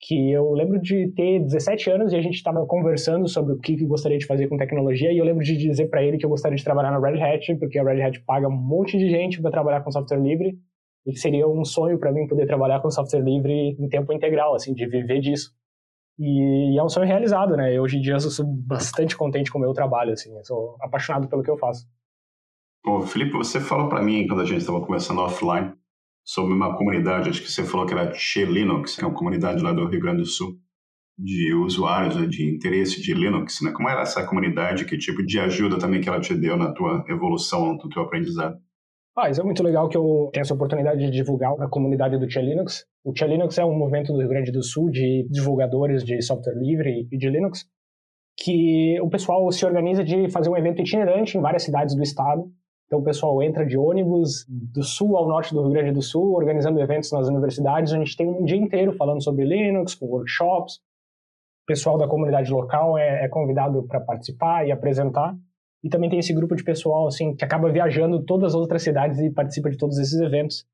que 0.00 0.32
eu 0.32 0.50
lembro 0.52 0.80
de 0.80 1.12
ter 1.12 1.38
17 1.40 1.90
anos 1.90 2.12
e 2.12 2.16
a 2.16 2.20
gente 2.20 2.34
estava 2.34 2.66
conversando 2.66 3.28
sobre 3.28 3.52
o 3.52 3.58
que, 3.58 3.76
que 3.76 3.86
gostaria 3.86 4.18
de 4.18 4.26
fazer 4.26 4.48
com 4.48 4.56
tecnologia 4.56 5.12
e 5.12 5.18
eu 5.18 5.24
lembro 5.24 5.44
de 5.44 5.56
dizer 5.56 5.88
para 5.88 6.02
ele 6.02 6.18
que 6.18 6.26
eu 6.26 6.30
gostaria 6.30 6.56
de 6.56 6.64
trabalhar 6.64 6.90
na 6.90 6.98
Red 6.98 7.22
Hat 7.22 7.54
porque 7.56 7.78
a 7.78 7.84
Red 7.84 8.02
Hat 8.02 8.20
paga 8.24 8.48
um 8.48 8.56
monte 8.56 8.98
de 8.98 9.08
gente 9.08 9.40
para 9.40 9.52
trabalhar 9.52 9.82
com 9.82 9.92
software 9.92 10.20
livre 10.20 10.58
e 11.06 11.12
que 11.12 11.18
seria 11.20 11.46
um 11.46 11.64
sonho 11.64 11.98
para 11.98 12.10
mim 12.10 12.26
poder 12.26 12.46
trabalhar 12.46 12.80
com 12.80 12.90
software 12.90 13.22
livre 13.22 13.76
em 13.78 13.88
tempo 13.88 14.12
integral, 14.12 14.54
assim, 14.54 14.74
de 14.74 14.86
viver 14.86 15.20
disso. 15.20 15.52
E, 16.22 16.78
é 16.78 16.84
um 16.84 16.88
sonho 16.88 17.06
realizado, 17.06 17.56
né? 17.56 17.74
Eu, 17.74 17.82
hoje 17.82 17.96
em 17.96 18.02
dia 18.02 18.12
eu 18.12 18.20
sou 18.20 18.44
bastante 18.46 19.16
contente 19.16 19.50
com 19.50 19.56
o 19.56 19.60
meu 19.60 19.72
trabalho, 19.72 20.12
assim. 20.12 20.36
Eu 20.36 20.44
sou 20.44 20.76
apaixonado 20.82 21.26
pelo 21.26 21.42
que 21.42 21.50
eu 21.50 21.56
faço. 21.56 21.88
Pô, 22.82 23.00
Felipe, 23.00 23.32
você 23.32 23.58
falou 23.58 23.88
para 23.88 24.02
mim 24.02 24.26
quando 24.26 24.42
a 24.42 24.44
gente 24.44 24.58
estava 24.58 24.80
conversando 24.80 25.22
offline 25.22 25.72
sobre 26.22 26.52
uma 26.52 26.76
comunidade, 26.76 27.30
acho 27.30 27.40
que 27.40 27.50
você 27.50 27.64
falou 27.64 27.86
que 27.86 27.94
era 27.94 28.12
Che 28.12 28.44
Linux, 28.44 28.96
que 28.96 29.02
é 29.02 29.06
uma 29.06 29.16
comunidade 29.16 29.62
lá 29.62 29.72
do 29.72 29.86
Rio 29.86 30.00
Grande 30.00 30.18
do 30.18 30.26
Sul, 30.26 30.58
de 31.18 31.54
usuários 31.54 32.14
né, 32.16 32.26
de 32.26 32.54
interesse 32.54 33.00
de 33.00 33.14
Linux, 33.14 33.62
né? 33.62 33.72
Como 33.72 33.88
era 33.88 34.02
essa 34.02 34.24
comunidade? 34.24 34.84
Que 34.84 34.98
tipo 34.98 35.24
de 35.24 35.40
ajuda 35.40 35.78
também 35.78 36.02
que 36.02 36.08
ela 36.08 36.20
te 36.20 36.34
deu 36.34 36.56
na 36.56 36.72
tua 36.72 37.02
evolução, 37.08 37.74
no 37.74 37.88
teu 37.88 38.02
aprendizado? 38.02 38.58
Ah, 39.16 39.28
isso 39.28 39.40
é 39.40 39.44
muito 39.44 39.62
legal 39.62 39.88
que 39.88 39.96
eu 39.96 40.30
tenho 40.32 40.42
essa 40.42 40.54
oportunidade 40.54 41.00
de 41.00 41.10
divulgar 41.10 41.52
a 41.60 41.68
comunidade 41.68 42.16
do 42.16 42.28
Tia 42.28 42.42
Linux. 42.42 42.86
O 43.04 43.12
Tia 43.12 43.26
Linux 43.26 43.58
é 43.58 43.64
um 43.64 43.76
movimento 43.76 44.12
do 44.12 44.18
Rio 44.20 44.28
Grande 44.28 44.52
do 44.52 44.62
Sul 44.62 44.88
de 44.88 45.26
divulgadores 45.28 46.04
de 46.04 46.22
software 46.22 46.54
livre 46.54 47.08
e 47.10 47.18
de 47.18 47.28
Linux, 47.28 47.66
que 48.38 49.00
o 49.00 49.10
pessoal 49.10 49.50
se 49.50 49.66
organiza 49.66 50.04
de 50.04 50.30
fazer 50.30 50.48
um 50.48 50.56
evento 50.56 50.80
itinerante 50.80 51.36
em 51.36 51.40
várias 51.40 51.64
cidades 51.64 51.94
do 51.96 52.02
estado. 52.02 52.50
Então 52.86 53.00
o 53.00 53.04
pessoal 53.04 53.42
entra 53.42 53.66
de 53.66 53.76
ônibus 53.76 54.46
do 54.48 54.82
sul 54.82 55.16
ao 55.16 55.28
norte 55.28 55.52
do 55.52 55.62
Rio 55.62 55.72
Grande 55.72 55.92
do 55.92 56.02
Sul, 56.02 56.32
organizando 56.34 56.80
eventos 56.80 57.10
nas 57.10 57.28
universidades. 57.28 57.92
A 57.92 57.98
gente 57.98 58.16
tem 58.16 58.28
um 58.28 58.44
dia 58.44 58.56
inteiro 58.56 58.92
falando 58.92 59.22
sobre 59.22 59.44
Linux, 59.44 59.94
com 59.94 60.06
workshops. 60.06 60.76
O 61.64 61.66
pessoal 61.66 61.98
da 61.98 62.08
comunidade 62.08 62.50
local 62.50 62.96
é, 62.96 63.24
é 63.24 63.28
convidado 63.28 63.82
para 63.88 64.00
participar 64.00 64.66
e 64.66 64.72
apresentar. 64.72 65.36
E 65.82 65.88
também 65.88 66.10
tem 66.10 66.18
esse 66.18 66.32
grupo 66.34 66.54
de 66.54 66.62
pessoal, 66.62 67.06
assim, 67.06 67.34
que 67.34 67.44
acaba 67.44 67.70
viajando 67.72 68.22
todas 68.24 68.54
as 68.54 68.54
outras 68.54 68.82
cidades 68.82 69.18
e 69.18 69.30
participa 69.30 69.70
de 69.70 69.78
todos 69.78 69.98
esses 69.98 70.20
eventos. 70.20 70.66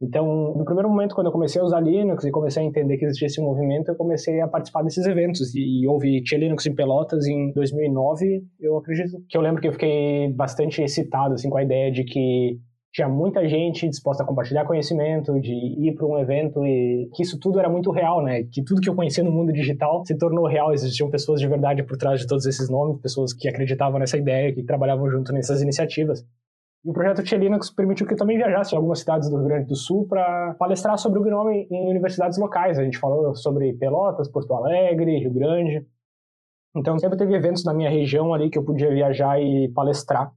Então, 0.00 0.54
no 0.56 0.64
primeiro 0.64 0.88
momento, 0.88 1.14
quando 1.14 1.28
eu 1.28 1.32
comecei 1.32 1.60
a 1.60 1.64
usar 1.64 1.80
Linux 1.80 2.24
e 2.24 2.30
comecei 2.30 2.62
a 2.62 2.66
entender 2.66 2.96
que 2.96 3.04
existia 3.04 3.26
esse 3.26 3.40
movimento, 3.40 3.88
eu 3.88 3.94
comecei 3.94 4.40
a 4.40 4.48
participar 4.48 4.82
desses 4.82 5.06
eventos. 5.06 5.54
E, 5.54 5.82
e 5.82 5.86
houve 5.86 6.22
Tia 6.22 6.38
Linux 6.38 6.66
em 6.66 6.74
Pelotas 6.74 7.26
em 7.26 7.52
2009. 7.52 8.44
Eu 8.60 8.76
acredito 8.76 9.22
que 9.28 9.36
eu 9.36 9.40
lembro 9.40 9.62
que 9.62 9.68
eu 9.68 9.72
fiquei 9.72 10.32
bastante 10.32 10.82
excitado, 10.82 11.34
assim, 11.34 11.48
com 11.48 11.58
a 11.58 11.62
ideia 11.62 11.90
de 11.92 12.04
que 12.04 12.58
tinha 12.94 13.08
muita 13.08 13.46
gente 13.48 13.88
disposta 13.88 14.22
a 14.22 14.26
compartilhar 14.26 14.64
conhecimento, 14.64 15.40
de 15.40 15.52
ir 15.52 15.96
para 15.96 16.06
um 16.06 16.16
evento 16.16 16.64
e 16.64 17.10
que 17.12 17.24
isso 17.24 17.40
tudo 17.40 17.58
era 17.58 17.68
muito 17.68 17.90
real, 17.90 18.22
né? 18.22 18.44
Que 18.44 18.62
tudo 18.62 18.80
que 18.80 18.88
eu 18.88 18.94
conhecia 18.94 19.24
no 19.24 19.32
mundo 19.32 19.52
digital 19.52 20.06
se 20.06 20.16
tornou 20.16 20.46
real. 20.46 20.72
Existiam 20.72 21.10
pessoas 21.10 21.40
de 21.40 21.48
verdade 21.48 21.82
por 21.82 21.96
trás 21.96 22.20
de 22.20 22.26
todos 22.28 22.46
esses 22.46 22.70
nomes, 22.70 23.02
pessoas 23.02 23.32
que 23.32 23.48
acreditavam 23.48 23.98
nessa 23.98 24.16
ideia, 24.16 24.54
que 24.54 24.62
trabalhavam 24.62 25.10
junto 25.10 25.32
nessas 25.32 25.60
iniciativas. 25.60 26.24
E 26.84 26.90
o 26.90 26.92
projeto 26.92 27.24
Tia 27.24 27.36
Linux 27.36 27.68
permitiu 27.68 28.06
que 28.06 28.14
eu 28.14 28.18
também 28.18 28.36
viajasse 28.36 28.74
em 28.74 28.76
algumas 28.76 29.00
cidades 29.00 29.28
do 29.28 29.38
Rio 29.38 29.48
Grande 29.48 29.66
do 29.66 29.74
Sul 29.74 30.06
para 30.06 30.54
palestrar 30.54 30.96
sobre 30.96 31.18
o 31.18 31.22
GNOME 31.22 31.66
em 31.68 31.90
universidades 31.90 32.38
locais. 32.38 32.78
A 32.78 32.84
gente 32.84 32.98
falou 32.98 33.34
sobre 33.34 33.72
Pelotas, 33.72 34.28
Porto 34.28 34.54
Alegre, 34.54 35.18
Rio 35.18 35.32
Grande. 35.32 35.84
Então 36.76 36.96
sempre 37.00 37.18
teve 37.18 37.34
eventos 37.34 37.64
na 37.64 37.74
minha 37.74 37.90
região 37.90 38.32
ali 38.32 38.50
que 38.50 38.58
eu 38.58 38.64
podia 38.64 38.90
viajar 38.90 39.40
e 39.42 39.68
palestrar. 39.74 40.32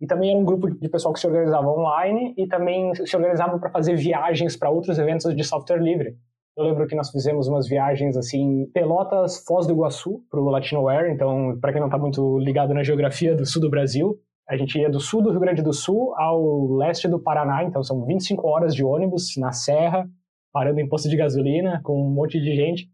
E 0.00 0.06
também 0.06 0.30
era 0.30 0.38
um 0.38 0.44
grupo 0.44 0.70
de 0.70 0.88
pessoal 0.88 1.12
que 1.12 1.20
se 1.20 1.26
organizava 1.26 1.68
online 1.68 2.34
e 2.36 2.46
também 2.46 2.94
se 2.94 3.16
organizava 3.16 3.58
para 3.58 3.70
fazer 3.70 3.96
viagens 3.96 4.56
para 4.56 4.70
outros 4.70 4.98
eventos 4.98 5.34
de 5.34 5.44
software 5.44 5.82
livre. 5.82 6.16
Eu 6.56 6.64
lembro 6.64 6.86
que 6.86 6.94
nós 6.94 7.10
fizemos 7.10 7.46
umas 7.46 7.68
viagens 7.68 8.16
assim, 8.16 8.66
Pelotas, 8.72 9.44
Foz 9.46 9.66
do 9.66 9.72
Iguaçu, 9.72 10.24
para 10.30 10.40
o 10.40 10.50
Latinoware. 10.50 11.12
Então, 11.12 11.56
para 11.60 11.72
quem 11.72 11.80
não 11.80 11.88
está 11.88 11.98
muito 11.98 12.38
ligado 12.38 12.74
na 12.74 12.82
geografia 12.82 13.34
do 13.34 13.46
sul 13.46 13.62
do 13.62 13.70
Brasil, 13.70 14.18
a 14.48 14.56
gente 14.56 14.78
ia 14.78 14.90
do 14.90 14.98
sul 14.98 15.22
do 15.22 15.30
Rio 15.30 15.40
Grande 15.40 15.62
do 15.62 15.72
Sul 15.72 16.14
ao 16.16 16.66
leste 16.76 17.06
do 17.06 17.20
Paraná. 17.20 17.62
Então, 17.62 17.82
são 17.82 18.04
25 18.04 18.46
horas 18.46 18.74
de 18.74 18.84
ônibus 18.84 19.36
na 19.36 19.52
serra, 19.52 20.08
parando 20.52 20.80
em 20.80 20.88
posto 20.88 21.08
de 21.08 21.16
gasolina, 21.16 21.80
com 21.84 22.00
um 22.00 22.10
monte 22.10 22.40
de 22.40 22.54
gente. 22.54 22.88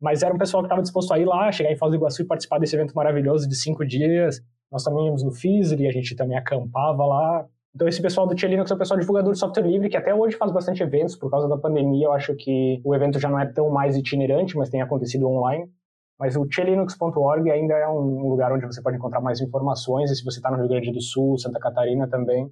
Mas 0.00 0.22
era 0.22 0.34
um 0.34 0.38
pessoal 0.38 0.62
que 0.62 0.66
estava 0.66 0.82
disposto 0.82 1.12
a 1.12 1.18
ir 1.18 1.26
lá, 1.26 1.52
chegar 1.52 1.70
em 1.70 1.76
Foz 1.76 1.90
do 1.90 1.96
Iguaçu 1.96 2.22
e 2.22 2.26
participar 2.26 2.58
desse 2.58 2.74
evento 2.74 2.94
maravilhoso 2.94 3.48
de 3.48 3.54
cinco 3.54 3.86
dias 3.86 4.40
Nós 4.70 4.82
também 4.82 5.06
íamos 5.06 5.22
no 5.22 5.32
Fizzly, 5.32 5.86
a 5.86 5.92
gente 5.92 6.14
também 6.16 6.36
acampava 6.36 7.04
lá. 7.04 7.46
Então, 7.74 7.86
esse 7.86 8.00
pessoal 8.00 8.26
do 8.26 8.34
Tia 8.34 8.48
Linux 8.48 8.70
é 8.70 8.74
o 8.74 8.78
pessoal 8.78 8.98
divulgador 8.98 9.32
de 9.32 9.38
software 9.38 9.66
livre, 9.66 9.88
que 9.88 9.96
até 9.96 10.14
hoje 10.14 10.36
faz 10.36 10.50
bastante 10.50 10.82
eventos. 10.82 11.14
Por 11.14 11.30
causa 11.30 11.46
da 11.46 11.58
pandemia, 11.58 12.06
eu 12.06 12.12
acho 12.12 12.34
que 12.34 12.80
o 12.82 12.94
evento 12.94 13.20
já 13.20 13.28
não 13.28 13.38
é 13.38 13.46
tão 13.46 13.68
mais 13.70 13.96
itinerante, 13.96 14.56
mas 14.56 14.70
tem 14.70 14.80
acontecido 14.80 15.28
online. 15.28 15.70
Mas 16.18 16.36
o 16.36 16.46
tielinux.org 16.46 17.50
ainda 17.50 17.74
é 17.74 17.86
um 17.86 18.28
lugar 18.28 18.50
onde 18.50 18.64
você 18.64 18.82
pode 18.82 18.96
encontrar 18.96 19.20
mais 19.20 19.42
informações. 19.42 20.10
E 20.10 20.16
se 20.16 20.24
você 20.24 20.38
está 20.38 20.50
no 20.50 20.56
Rio 20.56 20.68
Grande 20.68 20.90
do 20.90 21.02
Sul, 21.02 21.38
Santa 21.38 21.60
Catarina 21.60 22.08
também, 22.08 22.50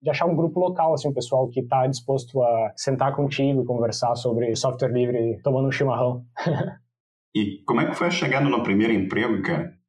de 0.00 0.08
achar 0.08 0.26
um 0.26 0.36
grupo 0.36 0.60
local, 0.60 0.94
assim, 0.94 1.08
um 1.08 1.12
pessoal 1.12 1.48
que 1.48 1.60
está 1.60 1.86
disposto 1.88 2.40
a 2.40 2.72
sentar 2.76 3.14
contigo 3.14 3.62
e 3.62 3.66
conversar 3.66 4.14
sobre 4.14 4.54
software 4.54 4.92
livre 4.92 5.40
tomando 5.42 5.66
um 5.66 5.72
chimarrão. 5.72 6.24
e 7.34 7.62
como 7.66 7.80
é 7.80 7.86
que 7.86 7.94
foi 7.94 8.06
a 8.06 8.10
chegada 8.10 8.48
no 8.48 8.62
primeiro 8.62 8.92
emprego, 8.92 9.42
cara? 9.42 9.79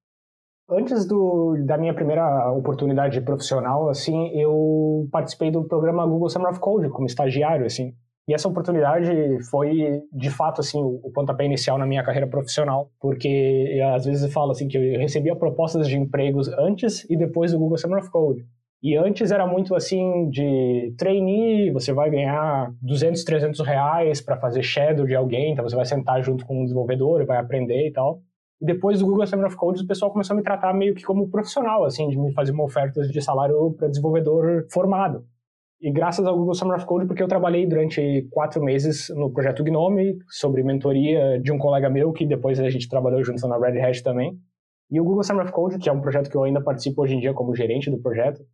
Antes 0.72 1.06
do, 1.06 1.58
da 1.66 1.78
minha 1.78 1.94
primeira 1.94 2.50
oportunidade 2.54 3.20
profissional, 3.20 3.90
assim, 3.90 4.30
eu 4.30 5.06
participei 5.12 5.52
do 5.52 5.66
programa 5.66 6.08
Google 6.08 6.30
Summer 6.30 6.50
of 6.50 6.62
Code 6.62 6.88
como 6.90 7.06
estagiário, 7.06 7.66
assim. 7.66 7.94
E 8.26 8.34
essa 8.34 8.48
oportunidade 8.48 9.12
foi, 9.50 10.02
de 10.14 10.30
fato, 10.30 10.62
assim, 10.62 10.82
o, 10.82 11.12
pontapé 11.14 11.44
inicial 11.44 11.78
na 11.78 11.86
minha 11.86 12.04
carreira 12.04 12.26
profissional, 12.26 12.90
porque 13.02 13.28
eu, 13.28 13.90
às 13.90 14.06
vezes 14.06 14.24
eu 14.24 14.30
falo 14.30 14.52
assim 14.52 14.70
que 14.70 14.78
eu 14.78 14.98
recebia 14.98 15.36
propostas 15.36 15.90
de 15.90 15.98
empregos 15.98 16.48
antes 16.48 17.04
e 17.10 17.18
depois 17.18 17.52
do 17.52 17.60
Google 17.60 17.78
Summer 17.78 18.00
of 18.00 18.10
Code. 18.10 18.46
E 18.82 18.96
antes 18.96 19.30
era 19.30 19.46
muito 19.46 19.76
assim 19.76 20.30
de 20.30 20.94
trainee, 20.98 21.72
você 21.72 21.92
vai 21.92 22.10
ganhar 22.10 22.72
200, 22.82 23.24
300 23.26 23.60
reais 23.60 24.22
para 24.22 24.38
fazer 24.38 24.64
shadow 24.64 25.06
de 25.06 25.16
alguém, 25.16 25.52
então 25.52 25.68
você 25.68 25.76
vai 25.76 25.86
sentar 25.86 26.24
junto 26.24 26.46
com 26.46 26.62
um 26.62 26.64
desenvolvedor 26.64 27.22
e 27.22 27.26
vai 27.26 27.38
aprender 27.38 27.88
e 27.88 27.92
tal. 27.92 28.22
E 28.62 28.66
depois 28.66 29.00
do 29.00 29.06
Google 29.08 29.26
Summer 29.26 29.48
of 29.48 29.56
Code, 29.56 29.84
o 29.84 29.88
pessoal 29.88 30.12
começou 30.12 30.36
a 30.36 30.38
me 30.38 30.44
tratar 30.44 30.72
meio 30.74 30.94
que 30.94 31.02
como 31.02 31.28
profissional, 31.30 31.84
assim, 31.84 32.08
de 32.10 32.18
me 32.18 32.32
fazer 32.32 32.52
uma 32.52 32.64
oferta 32.64 33.02
de 33.02 33.22
salário 33.22 33.74
para 33.74 33.88
desenvolvedor 33.88 34.68
formado. 34.72 35.26
E 35.82 35.92
graças 35.92 36.24
ao 36.28 36.38
Google 36.38 36.54
Summer 36.54 36.78
of 36.78 36.86
Code, 36.86 37.08
porque 37.08 37.24
eu 37.24 37.28
trabalhei 37.28 37.66
durante 37.66 38.28
quatro 38.30 38.64
meses 38.64 39.10
no 39.16 39.32
projeto 39.32 39.64
Gnome, 39.64 40.20
sobre 40.30 40.62
mentoria 40.62 41.40
de 41.40 41.52
um 41.52 41.58
colega 41.58 41.90
meu, 41.90 42.12
que 42.14 42.24
depois 42.24 42.60
a 42.60 42.70
gente 42.70 42.88
trabalhou 42.88 43.24
junto 43.24 43.48
na 43.48 43.58
Red 43.58 43.82
Hat 43.82 44.04
também. 44.04 44.38
E 44.92 45.02
o 45.02 45.04
Google 45.04 45.24
Summer 45.24 45.44
of 45.44 45.52
Code, 45.52 45.80
que 45.80 45.90
é 45.90 45.92
um 45.92 46.02
projeto 46.02 46.30
que 46.30 46.38
eu 46.38 46.44
ainda 46.44 46.62
participo 46.62 47.02
hoje 47.02 47.16
em 47.16 47.20
dia 47.20 47.34
como 47.34 47.56
gerente 47.56 47.90
do 47.90 47.98
projeto, 47.98 48.46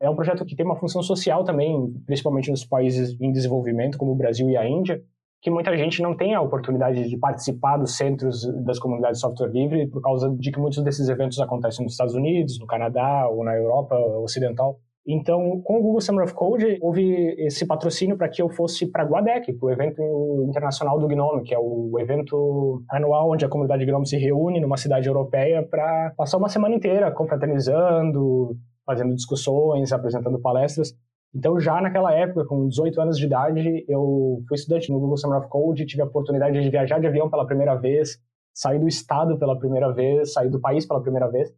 é 0.00 0.08
um 0.08 0.14
projeto 0.14 0.44
que 0.44 0.54
tem 0.54 0.64
uma 0.64 0.76
função 0.76 1.02
social 1.02 1.42
também, 1.42 1.92
principalmente 2.06 2.48
nos 2.48 2.64
países 2.64 3.20
em 3.20 3.32
desenvolvimento, 3.32 3.98
como 3.98 4.12
o 4.12 4.16
Brasil 4.16 4.48
e 4.48 4.56
a 4.56 4.64
Índia, 4.68 5.02
que 5.40 5.50
muita 5.50 5.76
gente 5.76 6.02
não 6.02 6.16
tem 6.16 6.34
a 6.34 6.40
oportunidade 6.40 7.08
de 7.08 7.16
participar 7.16 7.76
dos 7.76 7.96
centros 7.96 8.42
das 8.64 8.78
comunidades 8.78 9.18
de 9.18 9.22
software 9.22 9.50
livre 9.50 9.86
por 9.88 10.02
causa 10.02 10.28
de 10.36 10.50
que 10.50 10.58
muitos 10.58 10.82
desses 10.82 11.08
eventos 11.08 11.38
acontecem 11.40 11.84
nos 11.84 11.92
Estados 11.92 12.14
Unidos, 12.14 12.58
no 12.58 12.66
Canadá 12.66 13.28
ou 13.28 13.44
na 13.44 13.54
Europa 13.54 13.96
Ocidental. 14.22 14.80
Então, 15.10 15.62
com 15.62 15.78
o 15.78 15.82
Google 15.82 16.02
Summer 16.02 16.24
of 16.24 16.34
Code, 16.34 16.78
houve 16.82 17.34
esse 17.38 17.66
patrocínio 17.66 18.18
para 18.18 18.28
que 18.28 18.42
eu 18.42 18.50
fosse 18.50 18.90
para 18.90 19.04
Guadec, 19.04 19.56
o 19.58 19.70
evento 19.70 20.02
internacional 20.46 21.00
do 21.00 21.08
Gnome, 21.08 21.44
que 21.44 21.54
é 21.54 21.58
o 21.58 21.98
evento 21.98 22.82
anual 22.90 23.30
onde 23.30 23.42
a 23.42 23.48
comunidade 23.48 23.86
Gnome 23.86 24.06
se 24.06 24.18
reúne 24.18 24.60
numa 24.60 24.76
cidade 24.76 25.08
europeia 25.08 25.62
para 25.62 26.12
passar 26.14 26.36
uma 26.36 26.50
semana 26.50 26.74
inteira 26.74 27.10
confraternizando, 27.10 28.54
fazendo 28.84 29.14
discussões, 29.14 29.92
apresentando 29.92 30.38
palestras. 30.40 30.94
Então, 31.34 31.60
já 31.60 31.80
naquela 31.80 32.12
época, 32.12 32.44
com 32.46 32.68
18 32.68 33.00
anos 33.00 33.18
de 33.18 33.26
idade, 33.26 33.84
eu 33.88 34.42
fui 34.48 34.54
estudante 34.54 34.90
no 34.90 34.98
Google 34.98 35.16
Summer 35.16 35.38
of 35.38 35.48
Code, 35.48 35.86
tive 35.86 36.02
a 36.02 36.06
oportunidade 36.06 36.60
de 36.60 36.70
viajar 36.70 36.98
de 36.98 37.06
avião 37.06 37.28
pela 37.28 37.46
primeira 37.46 37.74
vez, 37.74 38.18
sair 38.54 38.78
do 38.78 38.88
estado 38.88 39.38
pela 39.38 39.58
primeira 39.58 39.92
vez, 39.92 40.32
sair 40.32 40.48
do 40.48 40.60
país 40.60 40.86
pela 40.86 41.02
primeira 41.02 41.28
vez. 41.28 41.52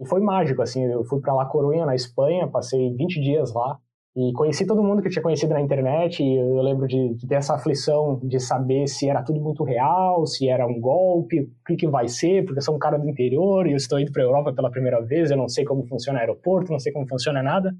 E 0.00 0.06
foi 0.06 0.20
mágico, 0.20 0.62
assim, 0.62 0.84
eu 0.84 1.04
fui 1.04 1.20
para 1.20 1.34
La 1.34 1.46
Coruña, 1.46 1.84
na 1.84 1.94
Espanha, 1.94 2.48
passei 2.48 2.94
20 2.94 3.20
dias 3.20 3.52
lá, 3.52 3.78
e 4.14 4.32
conheci 4.34 4.66
todo 4.66 4.82
mundo 4.82 5.00
que 5.00 5.08
eu 5.08 5.12
tinha 5.12 5.22
conhecido 5.22 5.54
na 5.54 5.60
internet, 5.60 6.22
e 6.22 6.36
eu 6.36 6.60
lembro 6.62 6.86
de, 6.86 7.14
de, 7.14 7.26
ter 7.26 7.36
essa 7.36 7.54
aflição 7.54 8.20
de 8.22 8.38
saber 8.38 8.86
se 8.86 9.08
era 9.08 9.22
tudo 9.22 9.40
muito 9.40 9.64
real, 9.64 10.26
se 10.26 10.48
era 10.48 10.66
um 10.66 10.78
golpe, 10.80 11.40
o 11.40 11.48
que, 11.66 11.76
que 11.76 11.88
vai 11.88 12.08
ser, 12.08 12.44
porque 12.44 12.58
eu 12.58 12.62
sou 12.62 12.74
um 12.74 12.78
cara 12.78 12.98
do 12.98 13.08
interior 13.08 13.66
e 13.66 13.72
eu 13.72 13.76
estou 13.76 13.98
indo 13.98 14.12
para 14.12 14.22
a 14.22 14.26
Europa 14.26 14.52
pela 14.52 14.70
primeira 14.70 15.00
vez, 15.00 15.30
eu 15.30 15.36
não 15.36 15.48
sei 15.48 15.64
como 15.64 15.86
funciona 15.86 16.20
aeroporto, 16.20 16.70
não 16.70 16.78
sei 16.78 16.92
como 16.92 17.08
funciona 17.08 17.42
nada. 17.42 17.74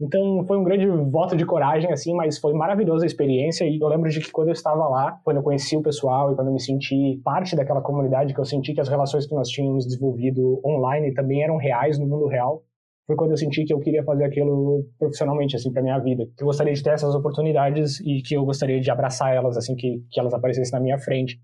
Então 0.00 0.44
foi 0.46 0.56
um 0.56 0.62
grande 0.62 0.86
voto 0.86 1.36
de 1.36 1.44
coragem, 1.44 1.92
assim, 1.92 2.14
mas 2.14 2.38
foi 2.38 2.52
maravilhosa 2.52 3.04
a 3.04 3.06
experiência. 3.06 3.64
E 3.64 3.80
eu 3.80 3.88
lembro 3.88 4.08
de 4.08 4.20
que 4.20 4.30
quando 4.30 4.48
eu 4.48 4.52
estava 4.52 4.88
lá, 4.88 5.20
quando 5.24 5.38
eu 5.38 5.42
conheci 5.42 5.76
o 5.76 5.82
pessoal 5.82 6.32
e 6.32 6.36
quando 6.36 6.48
eu 6.48 6.54
me 6.54 6.60
senti 6.60 7.20
parte 7.24 7.56
daquela 7.56 7.80
comunidade, 7.80 8.32
que 8.32 8.40
eu 8.40 8.44
senti 8.44 8.72
que 8.72 8.80
as 8.80 8.88
relações 8.88 9.26
que 9.26 9.34
nós 9.34 9.48
tínhamos 9.48 9.84
desenvolvido 9.84 10.60
online 10.64 11.12
também 11.14 11.42
eram 11.42 11.56
reais 11.56 11.98
no 11.98 12.06
mundo 12.06 12.28
real, 12.28 12.62
foi 13.08 13.16
quando 13.16 13.32
eu 13.32 13.36
senti 13.36 13.64
que 13.64 13.72
eu 13.72 13.80
queria 13.80 14.04
fazer 14.04 14.24
aquilo 14.24 14.84
profissionalmente, 14.98 15.56
assim, 15.56 15.72
para 15.72 15.82
minha 15.82 15.98
vida. 15.98 16.26
Que 16.36 16.44
eu 16.44 16.46
gostaria 16.46 16.74
de 16.74 16.82
ter 16.82 16.90
essas 16.90 17.14
oportunidades 17.14 17.98
e 18.00 18.22
que 18.22 18.34
eu 18.34 18.44
gostaria 18.44 18.78
de 18.80 18.90
abraçar 18.90 19.34
elas, 19.34 19.56
assim, 19.56 19.74
que, 19.74 20.04
que 20.10 20.20
elas 20.20 20.34
aparecessem 20.34 20.78
na 20.78 20.84
minha 20.84 20.98
frente. 20.98 21.40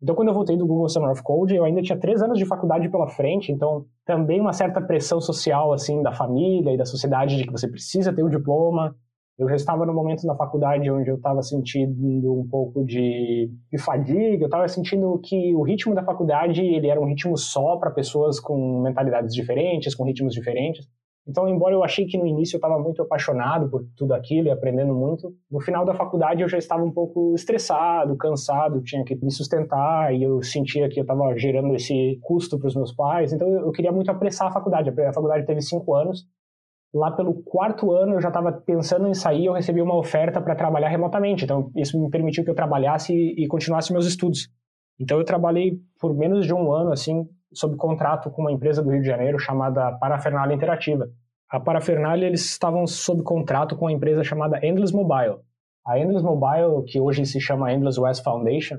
Então, 0.00 0.14
quando 0.14 0.28
eu 0.28 0.34
voltei 0.34 0.56
do 0.56 0.66
Google 0.66 0.88
Summer 0.88 1.10
of 1.10 1.22
Code, 1.22 1.56
eu 1.56 1.64
ainda 1.64 1.82
tinha 1.82 1.98
três 1.98 2.22
anos 2.22 2.38
de 2.38 2.46
faculdade 2.46 2.88
pela 2.88 3.08
frente, 3.08 3.50
então 3.50 3.84
também 4.04 4.40
uma 4.40 4.52
certa 4.52 4.80
pressão 4.80 5.20
social, 5.20 5.72
assim, 5.72 6.02
da 6.02 6.12
família 6.12 6.72
e 6.72 6.76
da 6.76 6.84
sociedade 6.84 7.36
de 7.36 7.44
que 7.44 7.50
você 7.50 7.66
precisa 7.66 8.12
ter 8.12 8.22
o 8.22 8.30
diploma. 8.30 8.94
Eu 9.36 9.48
já 9.48 9.56
estava 9.56 9.84
no 9.86 9.94
momento 9.94 10.26
na 10.26 10.36
faculdade 10.36 10.90
onde 10.90 11.10
eu 11.10 11.16
estava 11.16 11.42
sentindo 11.42 12.32
um 12.32 12.48
pouco 12.48 12.84
de, 12.84 13.50
de 13.72 13.78
fadiga, 13.78 14.42
eu 14.42 14.46
estava 14.46 14.68
sentindo 14.68 15.18
que 15.18 15.54
o 15.54 15.62
ritmo 15.62 15.94
da 15.94 16.04
faculdade 16.04 16.60
ele 16.60 16.88
era 16.88 17.00
um 17.00 17.06
ritmo 17.06 17.36
só 17.36 17.76
para 17.76 17.90
pessoas 17.90 18.40
com 18.40 18.80
mentalidades 18.80 19.34
diferentes, 19.34 19.94
com 19.94 20.04
ritmos 20.04 20.32
diferentes. 20.32 20.86
Então, 21.28 21.46
embora 21.46 21.74
eu 21.74 21.84
achei 21.84 22.06
que 22.06 22.16
no 22.16 22.26
início 22.26 22.56
eu 22.56 22.58
estava 22.58 22.78
muito 22.78 23.02
apaixonado 23.02 23.68
por 23.68 23.84
tudo 23.94 24.14
aquilo 24.14 24.48
e 24.48 24.50
aprendendo 24.50 24.94
muito, 24.94 25.34
no 25.50 25.60
final 25.60 25.84
da 25.84 25.92
faculdade 25.92 26.40
eu 26.40 26.48
já 26.48 26.56
estava 26.56 26.82
um 26.82 26.90
pouco 26.90 27.34
estressado, 27.34 28.16
cansado, 28.16 28.80
tinha 28.80 29.04
que 29.04 29.14
me 29.14 29.30
sustentar 29.30 30.14
e 30.14 30.22
eu 30.22 30.42
sentia 30.42 30.88
que 30.88 30.98
eu 30.98 31.02
estava 31.02 31.36
gerando 31.36 31.74
esse 31.74 32.18
custo 32.22 32.58
para 32.58 32.68
os 32.68 32.74
meus 32.74 32.94
pais. 32.94 33.30
Então, 33.30 33.46
eu 33.46 33.70
queria 33.72 33.92
muito 33.92 34.10
apressar 34.10 34.48
a 34.48 34.50
faculdade. 34.52 34.88
A 34.88 35.12
faculdade 35.12 35.44
teve 35.44 35.60
cinco 35.60 35.94
anos. 35.94 36.26
Lá 36.94 37.10
pelo 37.10 37.34
quarto 37.42 37.92
ano 37.92 38.14
eu 38.14 38.20
já 38.22 38.28
estava 38.28 38.50
pensando 38.50 39.06
em 39.06 39.12
sair, 39.12 39.44
eu 39.44 39.52
recebi 39.52 39.82
uma 39.82 39.98
oferta 39.98 40.40
para 40.40 40.54
trabalhar 40.54 40.88
remotamente. 40.88 41.44
Então, 41.44 41.70
isso 41.76 42.00
me 42.00 42.08
permitiu 42.08 42.42
que 42.42 42.48
eu 42.48 42.54
trabalhasse 42.54 43.12
e 43.12 43.46
continuasse 43.46 43.92
meus 43.92 44.06
estudos. 44.06 44.48
Então, 44.98 45.18
eu 45.18 45.24
trabalhei 45.24 45.78
por 46.00 46.16
menos 46.16 46.46
de 46.46 46.54
um 46.54 46.72
ano, 46.72 46.90
assim, 46.90 47.28
sob 47.52 47.76
contrato 47.76 48.30
com 48.30 48.42
uma 48.42 48.52
empresa 48.52 48.82
do 48.82 48.90
Rio 48.90 49.00
de 49.00 49.06
Janeiro 49.06 49.38
chamada 49.38 49.92
Parafernália 49.98 50.54
Interativa. 50.54 51.08
A 51.50 51.58
Parafernália, 51.58 52.26
eles 52.26 52.44
estavam 52.44 52.86
sob 52.86 53.22
contrato 53.22 53.74
com 53.76 53.86
uma 53.86 53.92
empresa 53.92 54.22
chamada 54.22 54.64
Endless 54.64 54.94
Mobile. 54.94 55.38
A 55.86 55.98
Endless 55.98 56.24
Mobile, 56.24 56.84
que 56.86 57.00
hoje 57.00 57.24
se 57.24 57.40
chama 57.40 57.72
Endless 57.72 57.98
West 57.98 58.22
Foundation, 58.22 58.76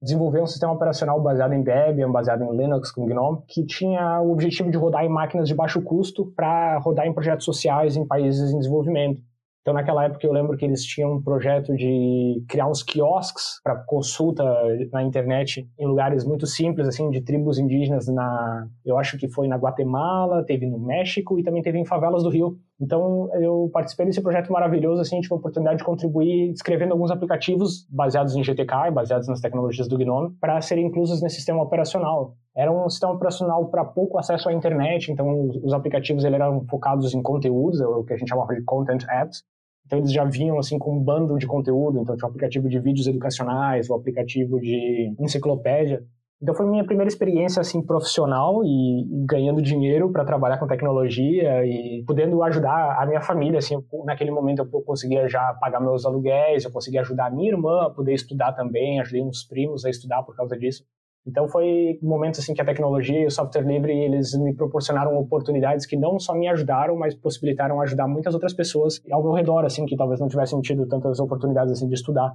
desenvolveu 0.00 0.42
um 0.42 0.46
sistema 0.46 0.72
operacional 0.72 1.20
baseado 1.20 1.52
em 1.52 1.62
Debian, 1.62 2.10
baseado 2.10 2.42
em 2.44 2.56
Linux 2.56 2.92
com 2.92 3.06
GNOME, 3.06 3.42
que 3.48 3.64
tinha 3.64 4.20
o 4.20 4.32
objetivo 4.32 4.70
de 4.70 4.76
rodar 4.76 5.04
em 5.04 5.08
máquinas 5.08 5.48
de 5.48 5.54
baixo 5.54 5.82
custo 5.82 6.32
para 6.36 6.78
rodar 6.78 7.06
em 7.06 7.12
projetos 7.12 7.44
sociais 7.44 7.96
em 7.96 8.06
países 8.06 8.52
em 8.52 8.58
desenvolvimento. 8.58 9.20
Então, 9.62 9.72
naquela 9.72 10.04
época, 10.04 10.26
eu 10.26 10.32
lembro 10.32 10.56
que 10.56 10.64
eles 10.64 10.84
tinham 10.84 11.14
um 11.14 11.22
projeto 11.22 11.72
de 11.76 12.44
criar 12.48 12.66
uns 12.66 12.82
quiosques 12.82 13.60
para 13.62 13.76
consulta 13.76 14.44
na 14.92 15.04
internet 15.04 15.68
em 15.78 15.86
lugares 15.86 16.24
muito 16.24 16.48
simples, 16.48 16.88
assim, 16.88 17.08
de 17.10 17.20
tribos 17.20 17.58
indígenas 17.58 18.08
na... 18.08 18.66
Eu 18.84 18.98
acho 18.98 19.16
que 19.16 19.28
foi 19.28 19.46
na 19.46 19.56
Guatemala, 19.56 20.44
teve 20.44 20.66
no 20.66 20.80
México 20.80 21.38
e 21.38 21.44
também 21.44 21.62
teve 21.62 21.78
em 21.78 21.84
favelas 21.84 22.24
do 22.24 22.28
Rio. 22.28 22.58
Então, 22.82 23.30
eu 23.40 23.70
participei 23.72 24.06
desse 24.06 24.20
projeto 24.20 24.50
maravilhoso, 24.50 25.00
assim, 25.00 25.20
tive 25.20 25.32
a 25.32 25.36
oportunidade 25.36 25.78
de 25.78 25.84
contribuir 25.84 26.50
escrevendo 26.50 26.90
alguns 26.90 27.12
aplicativos 27.12 27.86
baseados 27.88 28.34
em 28.34 28.42
GTK 28.42 28.90
baseados 28.92 29.28
nas 29.28 29.40
tecnologias 29.40 29.86
do 29.86 29.96
GNOME 29.96 30.34
para 30.40 30.60
serem 30.60 30.86
inclusos 30.86 31.22
nesse 31.22 31.36
sistema 31.36 31.62
operacional. 31.62 32.34
Era 32.56 32.72
um 32.72 32.90
sistema 32.90 33.12
operacional 33.12 33.66
para 33.66 33.84
pouco 33.84 34.18
acesso 34.18 34.48
à 34.48 34.52
internet, 34.52 35.12
então 35.12 35.48
os 35.62 35.72
aplicativos 35.72 36.24
eram 36.24 36.66
focados 36.68 37.14
em 37.14 37.22
conteúdos, 37.22 37.80
é 37.80 37.86
o 37.86 38.02
que 38.02 38.14
a 38.14 38.16
gente 38.16 38.28
chamava 38.28 38.52
de 38.52 38.62
content 38.64 39.04
apps, 39.08 39.44
então 39.86 40.00
eles 40.00 40.12
já 40.12 40.24
vinham 40.24 40.58
assim 40.58 40.76
com 40.76 40.96
um 40.96 41.00
bando 41.00 41.38
de 41.38 41.46
conteúdo, 41.46 42.00
então 42.00 42.16
tinha 42.16 42.26
o 42.26 42.28
um 42.28 42.30
aplicativo 42.30 42.68
de 42.68 42.80
vídeos 42.80 43.06
educacionais, 43.06 43.88
o 43.88 43.92
um 43.92 43.96
aplicativo 43.96 44.58
de 44.58 45.14
enciclopédia. 45.20 46.02
Então 46.42 46.56
foi 46.56 46.66
minha 46.66 46.84
primeira 46.84 47.08
experiência 47.08 47.60
assim 47.60 47.80
profissional 47.80 48.64
e, 48.64 49.06
ganhando 49.24 49.62
dinheiro 49.62 50.10
para 50.10 50.24
trabalhar 50.24 50.58
com 50.58 50.66
tecnologia 50.66 51.64
e 51.64 52.02
podendo 52.04 52.42
ajudar 52.42 53.00
a 53.00 53.06
minha 53.06 53.20
família 53.20 53.58
assim, 53.58 53.76
naquele 54.04 54.32
momento 54.32 54.68
eu 54.72 54.82
conseguia 54.82 55.28
já 55.28 55.54
pagar 55.60 55.78
meus 55.78 56.04
aluguéis, 56.04 56.64
eu 56.64 56.72
conseguia 56.72 57.02
ajudar 57.02 57.26
a 57.26 57.30
minha 57.30 57.52
irmã 57.52 57.82
a 57.86 57.90
poder 57.90 58.12
estudar 58.12 58.52
também, 58.54 59.00
ajudei 59.00 59.22
uns 59.22 59.44
primos 59.44 59.84
a 59.84 59.90
estudar 59.90 60.24
por 60.24 60.34
causa 60.34 60.58
disso. 60.58 60.82
Então 61.24 61.46
foi 61.46 62.00
um 62.02 62.08
momento 62.08 62.40
assim 62.40 62.52
que 62.52 62.60
a 62.60 62.64
tecnologia 62.64 63.20
e 63.20 63.26
o 63.26 63.30
software 63.30 63.62
livre 63.62 63.96
eles 63.96 64.36
me 64.36 64.52
proporcionaram 64.52 65.16
oportunidades 65.16 65.86
que 65.86 65.96
não 65.96 66.18
só 66.18 66.34
me 66.34 66.48
ajudaram, 66.48 66.96
mas 66.96 67.14
possibilitaram 67.14 67.80
ajudar 67.82 68.08
muitas 68.08 68.34
outras 68.34 68.52
pessoas 68.52 69.00
ao 69.12 69.22
meu 69.22 69.30
redor 69.30 69.64
assim 69.64 69.86
que 69.86 69.94
talvez 69.94 70.18
não 70.18 70.26
tivessem 70.26 70.60
tido 70.60 70.88
tantas 70.88 71.20
oportunidades 71.20 71.72
assim 71.74 71.86
de 71.86 71.94
estudar. 71.94 72.34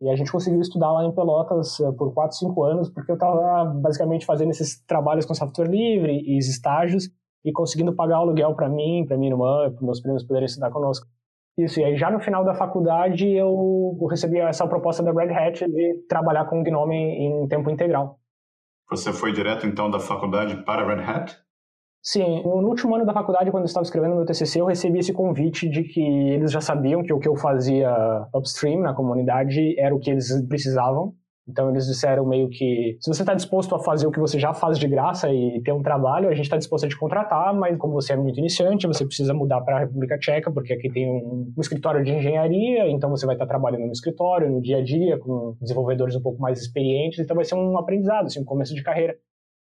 E 0.00 0.08
a 0.08 0.14
gente 0.14 0.30
conseguiu 0.30 0.60
estudar 0.60 0.92
lá 0.92 1.04
em 1.04 1.12
Pelotas 1.12 1.80
eh, 1.80 1.90
por 1.92 2.14
4, 2.14 2.36
5 2.36 2.64
anos, 2.64 2.90
porque 2.90 3.10
eu 3.10 3.14
estava 3.14 3.64
basicamente 3.64 4.24
fazendo 4.24 4.50
esses 4.50 4.80
trabalhos 4.84 5.26
com 5.26 5.34
software 5.34 5.68
livre 5.68 6.12
e 6.12 6.38
estágios, 6.38 7.10
e 7.44 7.52
conseguindo 7.52 7.94
pagar 7.94 8.18
o 8.18 8.22
aluguel 8.22 8.54
para 8.54 8.68
mim, 8.68 9.04
para 9.06 9.16
minha 9.16 9.32
irmã, 9.32 9.70
para 9.72 9.84
meus 9.84 10.00
primos 10.00 10.24
poderem 10.24 10.46
estudar 10.46 10.70
conosco. 10.70 11.06
Isso, 11.56 11.80
e 11.80 11.84
aí 11.84 11.96
já 11.96 12.10
no 12.10 12.20
final 12.20 12.44
da 12.44 12.54
faculdade 12.54 13.28
eu 13.28 13.98
recebi 14.08 14.38
essa 14.38 14.66
proposta 14.68 15.02
da 15.02 15.10
Red 15.10 15.32
Hat 15.34 15.66
de 15.66 16.06
trabalhar 16.08 16.44
com 16.44 16.60
o 16.60 16.62
Gnome 16.62 16.94
em 16.94 17.48
tempo 17.48 17.68
integral. 17.68 18.20
Você 18.88 19.12
foi 19.12 19.32
direto 19.32 19.66
então 19.66 19.90
da 19.90 19.98
faculdade 19.98 20.62
para 20.64 20.82
a 20.82 20.86
Red 20.86 21.02
Hat? 21.02 21.36
Sim, 22.02 22.42
no 22.42 22.68
último 22.68 22.94
ano 22.94 23.04
da 23.04 23.12
faculdade, 23.12 23.50
quando 23.50 23.64
eu 23.64 23.66
estava 23.66 23.84
escrevendo 23.84 24.14
meu 24.14 24.24
TCC, 24.24 24.60
eu 24.60 24.66
recebi 24.66 24.98
esse 24.98 25.12
convite 25.12 25.68
de 25.68 25.82
que 25.82 26.00
eles 26.00 26.50
já 26.50 26.60
sabiam 26.60 27.02
que 27.02 27.12
o 27.12 27.18
que 27.18 27.28
eu 27.28 27.36
fazia 27.36 27.90
upstream 28.34 28.80
na 28.80 28.94
comunidade 28.94 29.78
era 29.78 29.94
o 29.94 29.98
que 29.98 30.10
eles 30.10 30.30
precisavam 30.46 31.14
então 31.48 31.70
eles 31.70 31.86
disseram 31.86 32.26
meio 32.26 32.48
que 32.50 32.98
se 33.00 33.12
você 33.12 33.22
está 33.22 33.32
disposto 33.32 33.74
a 33.74 33.78
fazer 33.78 34.06
o 34.06 34.10
que 34.10 34.20
você 34.20 34.38
já 34.38 34.52
faz 34.52 34.78
de 34.78 34.86
graça 34.86 35.32
e 35.32 35.62
ter 35.62 35.72
um 35.72 35.82
trabalho, 35.82 36.28
a 36.28 36.34
gente 36.34 36.44
está 36.44 36.58
disposto 36.58 36.84
a 36.84 36.88
te 36.88 36.98
contratar, 36.98 37.54
mas 37.54 37.76
como 37.78 37.94
você 37.94 38.12
é 38.12 38.16
muito 38.16 38.38
iniciante, 38.38 38.86
você 38.86 39.04
precisa 39.04 39.32
mudar 39.32 39.62
para 39.62 39.76
a 39.76 39.80
República 39.80 40.18
Tcheca, 40.18 40.52
porque 40.52 40.74
aqui 40.74 40.90
tem 40.90 41.10
um, 41.10 41.52
um, 41.56 41.60
escritório 41.60 42.04
de 42.04 42.12
engenharia, 42.12 42.90
então 42.90 43.08
você 43.08 43.24
vai 43.24 43.34
estar 43.34 43.46
tá 43.46 43.50
trabalhando 43.50 43.86
no 43.86 43.92
escritório, 43.92 44.50
no 44.50 44.60
dia 44.60 44.78
a 44.78 44.84
dia, 44.84 45.18
com 45.18 45.56
desenvolvedores 45.60 46.14
um 46.14 46.20
pouco 46.20 46.40
mais 46.40 46.60
experientes, 46.60 47.18
então 47.18 47.34
vai 47.34 47.44
ser 47.44 47.54
um 47.54 47.78
aprendizado, 47.78 48.26
assim, 48.26 48.40
um 48.40 48.44
começo 48.44 48.74
de 48.74 48.82
carreira. 48.82 49.16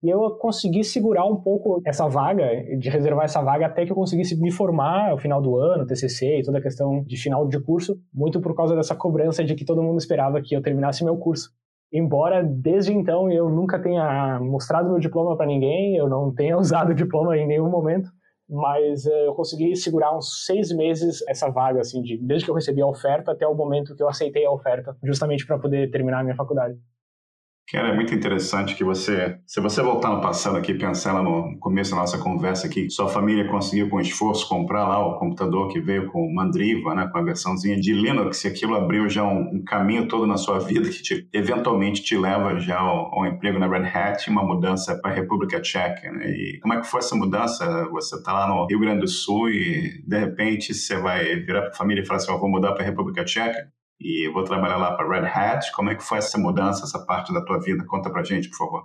E 0.05 0.11
eu 0.11 0.33
consegui 0.33 0.85
segurar 0.85 1.25
um 1.25 1.37
pouco 1.37 1.81
essa 1.85 2.07
vaga, 2.07 2.47
de 2.79 2.91
reservar 2.91 3.25
essa 3.25 3.43
vaga 3.43 3.67
até 3.67 3.87
que 3.87 3.91
eu 3.91 3.97
conseguisse 3.97 4.39
me 4.39 4.53
formar 4.53 5.13
no 5.13 5.19
final 5.19 5.41
do 5.41 5.57
ano, 5.57 5.87
TCC 5.87 6.41
e 6.41 6.43
toda 6.43 6.59
a 6.59 6.63
questão 6.63 7.03
de 7.05 7.17
final 7.17 7.49
de 7.49 7.59
curso, 7.59 7.97
muito 8.13 8.39
por 8.39 8.55
causa 8.55 8.77
dessa 8.77 8.95
cobrança 8.95 9.43
de 9.43 9.55
que 9.55 9.65
todo 9.65 9.83
mundo 9.83 9.99
esperava 9.99 10.43
que 10.43 10.55
eu 10.55 10.63
terminasse 10.63 11.03
meu 11.03 11.17
curso 11.17 11.51
embora 11.95 12.43
desde 12.43 12.93
então 12.93 13.31
eu 13.31 13.49
nunca 13.49 13.79
tenha 13.79 14.41
mostrado 14.41 14.91
meu 14.91 14.99
diploma 14.99 15.37
para 15.37 15.47
ninguém, 15.47 15.97
eu 15.97 16.09
não 16.09 16.35
tenha 16.35 16.59
usado 16.59 16.91
o 16.91 16.95
diploma 16.95 17.39
em 17.39 17.47
nenhum 17.47 17.71
momento, 17.71 18.11
mas 18.51 19.07
uh, 19.07 19.11
eu 19.11 19.35
consegui 19.35 19.77
segurar 19.77 20.15
uns 20.17 20.45
seis 20.45 20.75
meses 20.75 21.23
essa 21.29 21.49
vaga, 21.49 21.81
assim, 21.81 22.03
de, 22.03 22.19
desde 22.19 22.45
que 22.45 22.51
eu 22.51 22.55
recebi 22.55 22.83
a 22.83 22.87
oferta 22.87 23.31
até 23.31 23.47
o 23.47 23.55
momento 23.55 23.95
que 23.95 24.03
eu 24.03 24.09
aceitei 24.09 24.45
a 24.45 24.51
oferta, 24.51 24.97
justamente 25.05 25.47
para 25.47 25.59
poder 25.59 25.91
terminar 25.91 26.21
a 26.21 26.25
minha 26.25 26.37
faculdade. 26.37 26.77
Cara, 27.67 27.89
é 27.89 27.95
muito 27.95 28.15
interessante 28.15 28.75
que 28.75 28.85
você, 28.85 29.39
se 29.47 29.59
você 29.59 29.83
voltar 29.83 30.11
no 30.11 30.21
passado 30.21 30.57
aqui, 30.57 30.75
pensar 30.75 31.15
lá 31.15 31.23
no 31.23 31.59
começo 31.59 31.93
da 31.93 31.97
nossa 31.97 32.19
conversa 32.19 32.67
aqui, 32.67 32.91
sua 32.91 33.09
família 33.09 33.49
conseguiu 33.49 33.89
com 33.89 33.99
esforço 33.99 34.47
comprar 34.47 34.87
lá 34.87 35.05
o 35.05 35.19
computador 35.19 35.69
que 35.69 35.81
veio 35.81 36.07
com 36.09 36.31
Mandriva, 36.33 36.95
né, 36.95 37.09
com 37.11 37.19
a 37.19 37.23
versãozinha 37.23 37.81
de 37.81 37.95
Linux, 37.95 38.45
e 38.45 38.49
aquilo 38.49 38.75
abriu 38.75 39.09
já 39.09 39.25
um, 39.25 39.57
um 39.57 39.65
caminho 39.65 40.07
todo 40.07 40.27
na 40.27 40.37
sua 40.37 40.59
vida 40.59 40.91
que 40.91 41.03
te, 41.03 41.27
eventualmente 41.33 42.03
te 42.03 42.19
leva 42.19 42.61
já 42.61 42.79
ao, 42.79 43.15
ao, 43.15 43.27
emprego 43.27 43.59
na 43.59 43.67
Red 43.67 43.89
Hat, 43.89 44.29
uma 44.29 44.45
mudança 44.45 45.01
para 45.01 45.11
a 45.11 45.15
República 45.15 45.59
Tcheca. 45.59 46.13
Né? 46.13 46.27
E 46.31 46.61
como 46.61 46.75
é 46.75 46.81
que 46.81 46.87
foi 46.87 47.01
essa 47.01 47.17
mudança? 47.17 47.89
Você 47.93 48.17
está 48.17 48.33
lá 48.33 48.47
no 48.47 48.67
Rio 48.67 48.81
Grande 48.81 49.01
do 49.01 49.09
Sul 49.09 49.49
e 49.49 50.03
de 50.07 50.19
repente 50.19 50.75
você 50.75 50.99
vai 50.99 51.37
virar 51.37 51.63
para 51.63 51.71
a 51.71 51.75
família 51.75 52.03
e 52.03 52.07
falar 52.07 52.19
assim, 52.19 52.39
vou 52.39 52.51
mudar 52.51 52.73
para 52.73 52.83
a 52.83 52.87
República 52.87 53.25
Tcheca? 53.25 53.74
E 54.01 54.31
vou 54.33 54.45
trabalhar 54.45 54.77
lá 54.77 54.97
para 54.97 55.09
Red 55.09 55.27
Hat. 55.27 55.73
Como 55.73 55.91
é 55.91 55.95
que 55.95 56.03
foi 56.03 56.19
essa 56.19 56.39
mudança, 56.39 56.85
essa 56.85 57.05
parte 57.05 57.33
da 57.33 57.45
tua 57.45 57.59
vida? 57.61 57.85
Conta 57.87 58.11
pra 58.11 58.23
gente, 58.23 58.49
por 58.51 58.59
favor. 58.59 58.83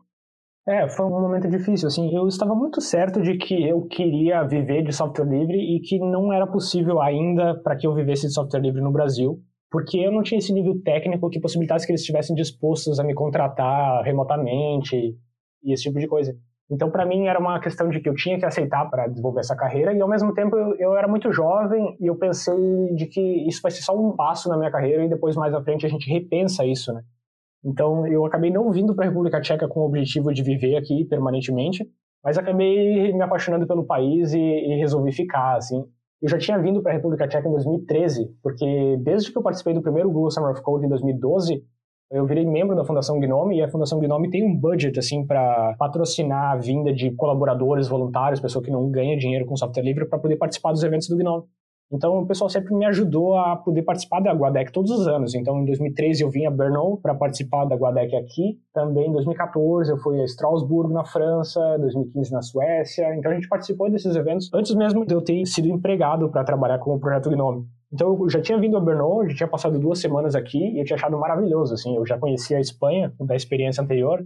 É, 0.68 0.88
foi 0.88 1.06
um 1.06 1.10
momento 1.10 1.50
difícil, 1.50 1.88
assim, 1.88 2.14
eu 2.16 2.28
estava 2.28 2.54
muito 2.54 2.80
certo 2.80 3.22
de 3.22 3.38
que 3.38 3.68
eu 3.68 3.88
queria 3.88 4.44
viver 4.44 4.84
de 4.84 4.94
software 4.94 5.26
livre 5.26 5.58
e 5.58 5.80
que 5.80 5.98
não 5.98 6.32
era 6.32 6.46
possível 6.46 7.02
ainda 7.02 7.60
para 7.64 7.76
que 7.76 7.88
eu 7.88 7.96
vivesse 7.96 8.28
de 8.28 8.34
software 8.34 8.62
livre 8.62 8.80
no 8.80 8.92
Brasil, 8.92 9.42
porque 9.72 9.98
eu 9.98 10.12
não 10.12 10.22
tinha 10.22 10.38
esse 10.38 10.54
nível 10.54 10.80
técnico 10.84 11.28
que 11.30 11.40
possibilitasse 11.40 11.88
que 11.88 11.92
eles 11.92 12.02
estivessem 12.02 12.36
dispostos 12.36 13.00
a 13.00 13.04
me 13.04 13.16
contratar 13.16 14.04
remotamente 14.04 15.18
e 15.64 15.74
esse 15.74 15.84
tipo 15.84 15.98
de 15.98 16.08
coisa. 16.08 16.38
Então, 16.72 16.92
para 16.92 17.06
mim, 17.06 17.26
era 17.26 17.40
uma 17.40 17.60
questão 17.60 17.90
de 17.90 18.00
que 18.00 18.08
eu 18.08 18.14
tinha 18.14 18.38
que 18.38 18.46
aceitar 18.46 18.88
para 18.90 19.08
desenvolver 19.08 19.40
essa 19.40 19.56
carreira, 19.56 19.92
e 19.92 20.00
ao 20.00 20.08
mesmo 20.08 20.34
tempo 20.34 20.56
eu, 20.56 20.76
eu, 20.76 20.96
era 20.96 21.08
muito 21.08 21.32
jovem 21.32 21.98
e 22.00 22.06
eu 22.06 22.16
pensei 22.16 22.94
de 22.96 23.08
que 23.08 23.20
isso 23.48 23.62
vai 23.62 23.72
ser 23.72 23.82
só 23.82 23.98
um 23.98 24.16
passo 24.16 24.48
na 24.48 24.58
minha 24.58 24.70
carreira 24.70 25.04
e 25.04 25.10
depois, 25.10 25.36
mais 25.36 25.54
à 25.54 25.64
frente, 25.64 25.86
a 25.86 25.90
gente 25.90 26.08
repensa 26.10 26.64
isso, 26.64 26.94
né? 26.94 27.02
Então, 27.66 28.06
eu 28.08 28.24
acabei 28.24 28.52
não 28.52 28.72
vindo 28.72 28.96
para 28.96 29.06
a 29.06 29.08
República 29.08 29.42
Tcheca 29.42 29.68
com 29.68 29.82
o 29.82 29.86
objetivo 29.86 30.32
de 30.32 30.44
viver 30.44 30.78
aqui 30.78 31.06
permanentemente, 31.06 31.86
mas 32.24 32.38
acabei 32.38 33.12
me 33.14 33.22
apaixonando 33.22 33.66
pelo 33.66 33.84
país 33.84 34.34
e, 34.34 34.40
e 34.40 34.78
resolvi 34.78 35.12
ficar, 35.12 35.58
assim. 35.58 35.84
Eu 36.22 36.30
já 36.30 36.38
tinha 36.38 36.60
vindo 36.60 36.82
para 36.82 36.92
a 36.92 36.96
República 36.96 37.28
Tcheca 37.28 37.48
em 37.48 37.52
2013, 37.52 38.30
porque 38.44 38.98
desde 39.02 39.32
que 39.32 39.38
eu 39.38 39.42
participei 39.42 39.74
do 39.74 39.82
primeiro 39.82 40.12
Google 40.12 40.30
Summer 40.30 40.52
of 40.52 40.62
Code 40.62 40.86
em 40.86 40.90
2012, 40.90 41.64
eu 42.12 42.26
virei 42.26 42.46
membro 42.46 42.76
da 42.76 42.84
Fundação 42.84 43.20
Gnome 43.20 43.58
e 43.58 43.62
a 43.62 43.70
Fundação 43.70 44.00
Gnome 44.00 44.30
tem 44.30 44.44
um 44.44 44.56
budget 44.56 44.98
assim 44.98 45.26
para 45.26 45.76
patrocinar 45.78 46.54
a 46.54 46.56
vinda 46.56 46.92
de 46.92 47.12
colaboradores, 47.12 47.88
voluntários, 47.88 48.40
pessoa 48.40 48.64
que 48.64 48.72
não 48.72 48.90
ganha 48.90 49.18
dinheiro 49.18 49.46
com 49.46 49.56
software 49.56 49.84
livre 49.84 50.06
para 50.06 50.18
poder 50.18 50.36
participar 50.36 50.72
dos 50.72 50.84
eventos 50.84 51.08
do 51.08 51.16
Gnome. 51.16 51.44
Então 51.92 52.20
o 52.20 52.28
pessoal 52.28 52.50
sempre 52.50 52.74
me 52.76 52.86
ajudou 52.86 53.36
a 53.36 53.56
poder 53.56 53.82
participar 53.82 54.20
da 54.20 54.32
Guadec 54.32 54.72
todos 54.72 54.92
os 54.92 55.08
anos. 55.08 55.34
Então 55.34 55.60
em 55.60 55.66
2013 55.66 56.24
eu 56.24 56.30
vim 56.30 56.46
a 56.46 56.52
Brno 56.52 56.98
para 56.98 57.16
participar 57.16 57.66
da 57.66 57.76
Guadec 57.76 58.16
aqui. 58.16 58.60
Também 58.74 59.08
em 59.08 59.12
2014 59.12 59.92
eu 59.92 59.98
fui 59.98 60.22
a 60.22 60.26
Strasbourg 60.26 60.94
na 60.94 61.04
França, 61.04 61.60
2015 61.80 62.32
na 62.32 62.42
Suécia. 62.42 63.16
Então 63.16 63.32
a 63.32 63.36
gente 63.36 63.48
participou 63.48 63.90
desses 63.90 64.16
eventos 64.16 64.52
antes 64.54 64.74
mesmo 64.76 65.06
de 65.06 65.14
eu 65.14 65.22
ter 65.22 65.44
sido 65.46 65.68
empregado 65.68 66.30
para 66.30 66.44
trabalhar 66.44 66.80
com 66.80 66.94
o 66.94 67.00
projeto 67.00 67.30
Gnome. 67.30 67.66
Então 67.92 68.18
eu 68.22 68.30
já 68.30 68.42
tinha 68.42 68.60
vindo 68.60 68.78
a 68.78 68.80
Brno, 68.80 69.28
já 69.30 69.36
tinha 69.36 69.48
passado 69.48 69.80
duas 69.80 70.00
semanas 70.00 70.36
aqui 70.36 70.60
e 70.60 70.80
eu 70.80 70.86
tinha 70.86 70.96
achado 70.96 71.18
maravilhoso, 71.18 71.74
assim, 71.74 71.96
eu 71.96 72.06
já 72.06 72.18
conhecia 72.18 72.58
a 72.58 72.62
Espanha 72.62 73.14
da 73.20 73.36
experiência 73.36 73.82
anterior, 73.84 74.24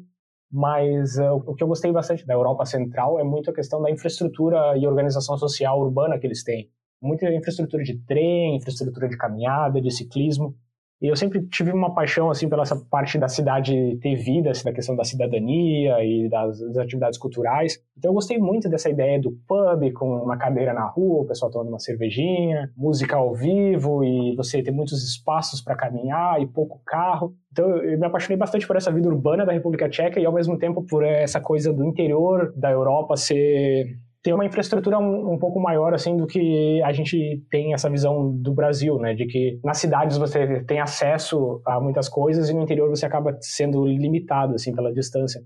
mas 0.51 1.17
uh, 1.17 1.41
o 1.47 1.55
que 1.55 1.63
eu 1.63 1.67
gostei 1.67 1.91
bastante 1.91 2.25
da 2.25 2.33
Europa 2.33 2.65
Central 2.65 3.19
é 3.19 3.23
muito 3.23 3.49
a 3.49 3.53
questão 3.53 3.81
da 3.81 3.89
infraestrutura 3.89 4.77
e 4.77 4.85
organização 4.85 5.37
social 5.37 5.79
urbana 5.79 6.19
que 6.19 6.27
eles 6.27 6.43
têm. 6.43 6.69
Muita 7.01 7.33
infraestrutura 7.33 7.83
de 7.83 7.97
trem, 8.05 8.55
infraestrutura 8.57 9.09
de 9.09 9.17
caminhada, 9.17 9.81
de 9.81 9.91
ciclismo. 9.91 10.55
E 11.03 11.07
eu 11.07 11.17
sempre 11.17 11.45
tive 11.47 11.69
uma 11.73 11.93
paixão 11.93 12.29
assim 12.29 12.47
pela 12.47 12.63
essa 12.63 12.77
parte 12.77 13.17
da 13.19 13.27
cidade 13.27 13.99
ter 14.01 14.15
vida, 14.15 14.51
assim, 14.51 14.63
da 14.63 14.71
questão 14.71 14.95
da 14.95 15.03
cidadania 15.03 16.01
e 16.01 16.29
das, 16.29 16.57
das, 16.61 16.77
atividades 16.77 17.19
culturais. 17.19 17.77
Então 17.97 18.11
eu 18.11 18.15
gostei 18.15 18.37
muito 18.37 18.69
dessa 18.69 18.89
ideia 18.89 19.19
do 19.19 19.31
pub 19.45 19.91
com 19.91 20.23
uma 20.23 20.37
cadeira 20.37 20.73
na 20.73 20.85
rua, 20.85 21.23
o 21.23 21.25
pessoal 21.25 21.51
tomando 21.51 21.67
uma 21.67 21.79
cervejinha, 21.79 22.71
música 22.77 23.17
ao 23.17 23.35
vivo 23.35 24.01
e 24.01 24.33
você 24.37 24.63
ter 24.63 24.71
muitos 24.71 25.03
espaços 25.03 25.59
para 25.59 25.75
caminhar 25.75 26.41
e 26.41 26.47
pouco 26.47 26.81
carro. 26.85 27.35
Então 27.51 27.67
eu 27.79 27.99
me 27.99 28.05
apaixonei 28.05 28.37
bastante 28.37 28.65
por 28.65 28.77
essa 28.77 28.89
vida 28.89 29.09
urbana 29.09 29.45
da 29.45 29.51
República 29.51 29.89
Tcheca 29.89 30.21
e 30.21 30.25
ao 30.25 30.31
mesmo 30.31 30.57
tempo 30.57 30.83
por 30.83 31.03
essa 31.03 31.41
coisa 31.41 31.73
do 31.73 31.83
interior 31.83 32.53
da 32.55 32.71
Europa 32.71 33.17
ser 33.17 33.99
ter 34.23 34.33
uma 34.33 34.45
infraestrutura 34.45 34.97
um, 34.97 35.33
um, 35.33 35.37
pouco 35.37 35.59
maior 35.59 35.93
assim 35.93 36.15
do 36.15 36.25
que 36.25 36.81
a 36.81 36.93
gente 36.93 37.43
tem 37.51 37.73
essa 37.73 37.89
visão 37.89 38.31
do 38.31 38.53
Brasil, 38.53 38.97
né? 38.97 39.13
De 39.13 39.25
que 39.25 39.59
nas 39.63 39.77
cidades 39.79 40.17
você 40.17 40.63
tem 40.63 40.79
acesso 40.79 41.61
a 41.65 41.79
muitas 41.79 42.07
coisas 42.07 42.49
e 42.49 42.53
no 42.53 42.61
interior 42.61 42.89
você 42.89 43.05
acaba 43.05 43.37
sendo 43.41 43.85
limitado 43.85 44.55
assim 44.55 44.73
pela 44.73 44.93
distância. 44.93 45.41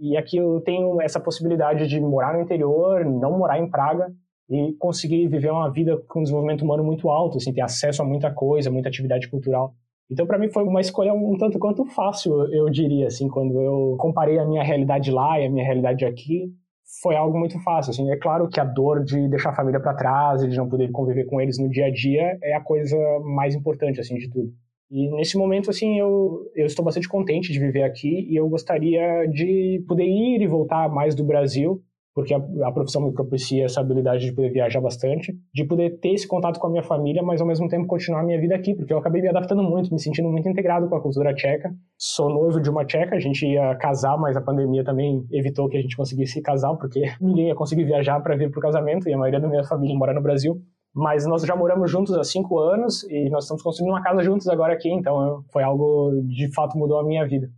E 0.00 0.16
aqui 0.16 0.38
eu 0.38 0.60
tenho 0.62 1.00
essa 1.00 1.20
possibilidade 1.20 1.86
de 1.86 2.00
morar 2.00 2.34
no 2.34 2.40
interior, 2.40 3.04
não 3.04 3.38
morar 3.38 3.58
em 3.58 3.70
Praga 3.70 4.10
e 4.50 4.72
conseguir 4.78 5.28
viver 5.28 5.50
uma 5.50 5.70
vida 5.70 5.96
com 6.08 6.22
desenvolvimento 6.22 6.62
humano 6.62 6.82
muito 6.82 7.08
alto, 7.10 7.36
assim, 7.36 7.52
ter 7.52 7.60
acesso 7.60 8.02
a 8.02 8.04
muita 8.04 8.32
coisa, 8.32 8.70
muita 8.70 8.88
atividade 8.88 9.28
cultural. 9.28 9.74
Então, 10.10 10.26
para 10.26 10.38
mim, 10.38 10.50
foi 10.50 10.64
uma 10.64 10.80
escolha 10.80 11.14
um 11.14 11.38
tanto 11.38 11.58
quanto 11.58 11.84
fácil, 11.86 12.52
eu 12.52 12.68
diria, 12.68 13.06
assim, 13.06 13.28
quando 13.28 13.60
eu 13.60 13.96
comparei 13.98 14.38
a 14.38 14.44
minha 14.44 14.62
realidade 14.62 15.10
lá 15.10 15.38
e 15.38 15.46
a 15.46 15.50
minha 15.50 15.64
realidade 15.64 16.04
aqui 16.04 16.52
foi 17.00 17.16
algo 17.16 17.38
muito 17.38 17.58
fácil. 17.62 17.90
Assim. 17.90 18.10
É 18.10 18.16
claro 18.16 18.48
que 18.48 18.60
a 18.60 18.64
dor 18.64 19.04
de 19.04 19.28
deixar 19.28 19.50
a 19.50 19.54
família 19.54 19.80
para 19.80 19.94
trás 19.94 20.42
de 20.42 20.56
não 20.56 20.68
poder 20.68 20.90
conviver 20.90 21.24
com 21.24 21.40
eles 21.40 21.58
no 21.58 21.68
dia 21.68 21.86
a 21.86 21.90
dia 21.90 22.38
é 22.42 22.54
a 22.54 22.60
coisa 22.60 22.96
mais 23.24 23.54
importante 23.54 24.00
assim 24.00 24.16
de 24.16 24.30
tudo. 24.30 24.52
E 24.90 25.10
nesse 25.16 25.38
momento, 25.38 25.70
assim, 25.70 25.98
eu, 25.98 26.50
eu 26.54 26.66
estou 26.66 26.84
bastante 26.84 27.08
contente 27.08 27.50
de 27.50 27.58
viver 27.58 27.82
aqui 27.82 28.26
e 28.28 28.36
eu 28.36 28.46
gostaria 28.46 29.26
de 29.26 29.82
poder 29.88 30.04
ir 30.04 30.42
e 30.42 30.46
voltar 30.46 30.88
mais 30.90 31.14
do 31.14 31.24
Brasil 31.24 31.82
porque 32.14 32.34
a, 32.34 32.38
a, 32.38 32.72
profissão 32.72 33.02
me 33.02 33.12
propicia 33.12 33.64
essa 33.64 33.80
habilidade 33.80 34.24
de 34.24 34.32
poder 34.32 34.50
viajar 34.50 34.80
bastante, 34.80 35.34
de 35.52 35.64
poder 35.64 35.98
ter 35.98 36.10
esse 36.10 36.28
contato 36.28 36.58
com 36.58 36.66
a 36.66 36.70
minha 36.70 36.82
família, 36.82 37.22
mas 37.22 37.40
ao 37.40 37.46
mesmo 37.46 37.68
tempo 37.68 37.86
continuar 37.86 38.20
a 38.20 38.24
minha 38.24 38.40
vida 38.40 38.54
aqui, 38.54 38.74
porque 38.74 38.92
eu 38.92 38.98
acabei 38.98 39.22
me 39.22 39.28
adaptando 39.28 39.62
muito, 39.62 39.92
me 39.92 40.00
sentindo 40.00 40.28
muito 40.28 40.48
integrado 40.48 40.88
com 40.88 40.96
a 40.96 41.00
cultura 41.00 41.34
tcheca. 41.34 41.74
Sou 41.96 42.28
noivo 42.28 42.60
de 42.60 42.68
uma 42.68 42.84
tcheca, 42.84 43.16
a 43.16 43.20
gente 43.20 43.46
ia 43.46 43.74
casar, 43.76 44.18
mas 44.18 44.36
a 44.36 44.40
pandemia 44.40 44.84
também 44.84 45.26
evitou 45.32 45.68
que 45.68 45.76
a 45.76 45.80
gente 45.80 45.96
conseguisse 45.96 46.40
casar, 46.42 46.74
porque 46.76 47.00
ninguém 47.20 47.48
ia 47.48 47.54
conseguir 47.54 47.84
viajar 47.84 48.20
para 48.20 48.36
vir 48.36 48.50
para 48.50 48.58
o 48.58 48.62
casamento 48.62 49.08
e 49.08 49.14
a 49.14 49.18
maioria 49.18 49.40
da 49.40 49.48
minha 49.48 49.64
família 49.64 49.96
mora 49.96 50.12
no 50.12 50.22
Brasil. 50.22 50.60
Mas 50.94 51.26
nós 51.26 51.42
já 51.42 51.56
moramos 51.56 51.90
juntos 51.90 52.14
há 52.14 52.22
cinco 52.22 52.58
anos 52.58 53.02
e 53.04 53.30
nós 53.30 53.44
estamos 53.44 53.62
construindo 53.62 53.92
uma 53.92 54.02
casa 54.02 54.22
juntos 54.22 54.46
agora 54.46 54.74
aqui, 54.74 54.92
então 54.92 55.42
foi 55.50 55.62
algo 55.62 56.12
de 56.26 56.52
fato 56.52 56.76
mudou 56.76 56.98
a 56.98 57.04
minha 57.04 57.26
vida. 57.26 57.48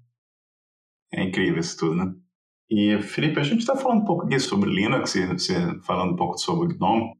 É 1.12 1.24
incrível 1.24 1.58
isso 1.58 1.76
tudo, 1.76 1.96
né? 1.96 2.14
E, 2.70 2.98
Felipe, 3.02 3.38
a 3.38 3.42
gente 3.42 3.60
está 3.60 3.76
falando 3.76 4.02
um 4.02 4.04
pouco 4.04 4.24
aqui 4.24 4.38
sobre 4.38 4.70
Linux, 4.70 5.14
você 5.14 5.80
falando 5.82 6.12
um 6.12 6.16
pouco 6.16 6.38
sobre 6.38 6.74
o 6.74 6.78
GNOME. 6.78 7.12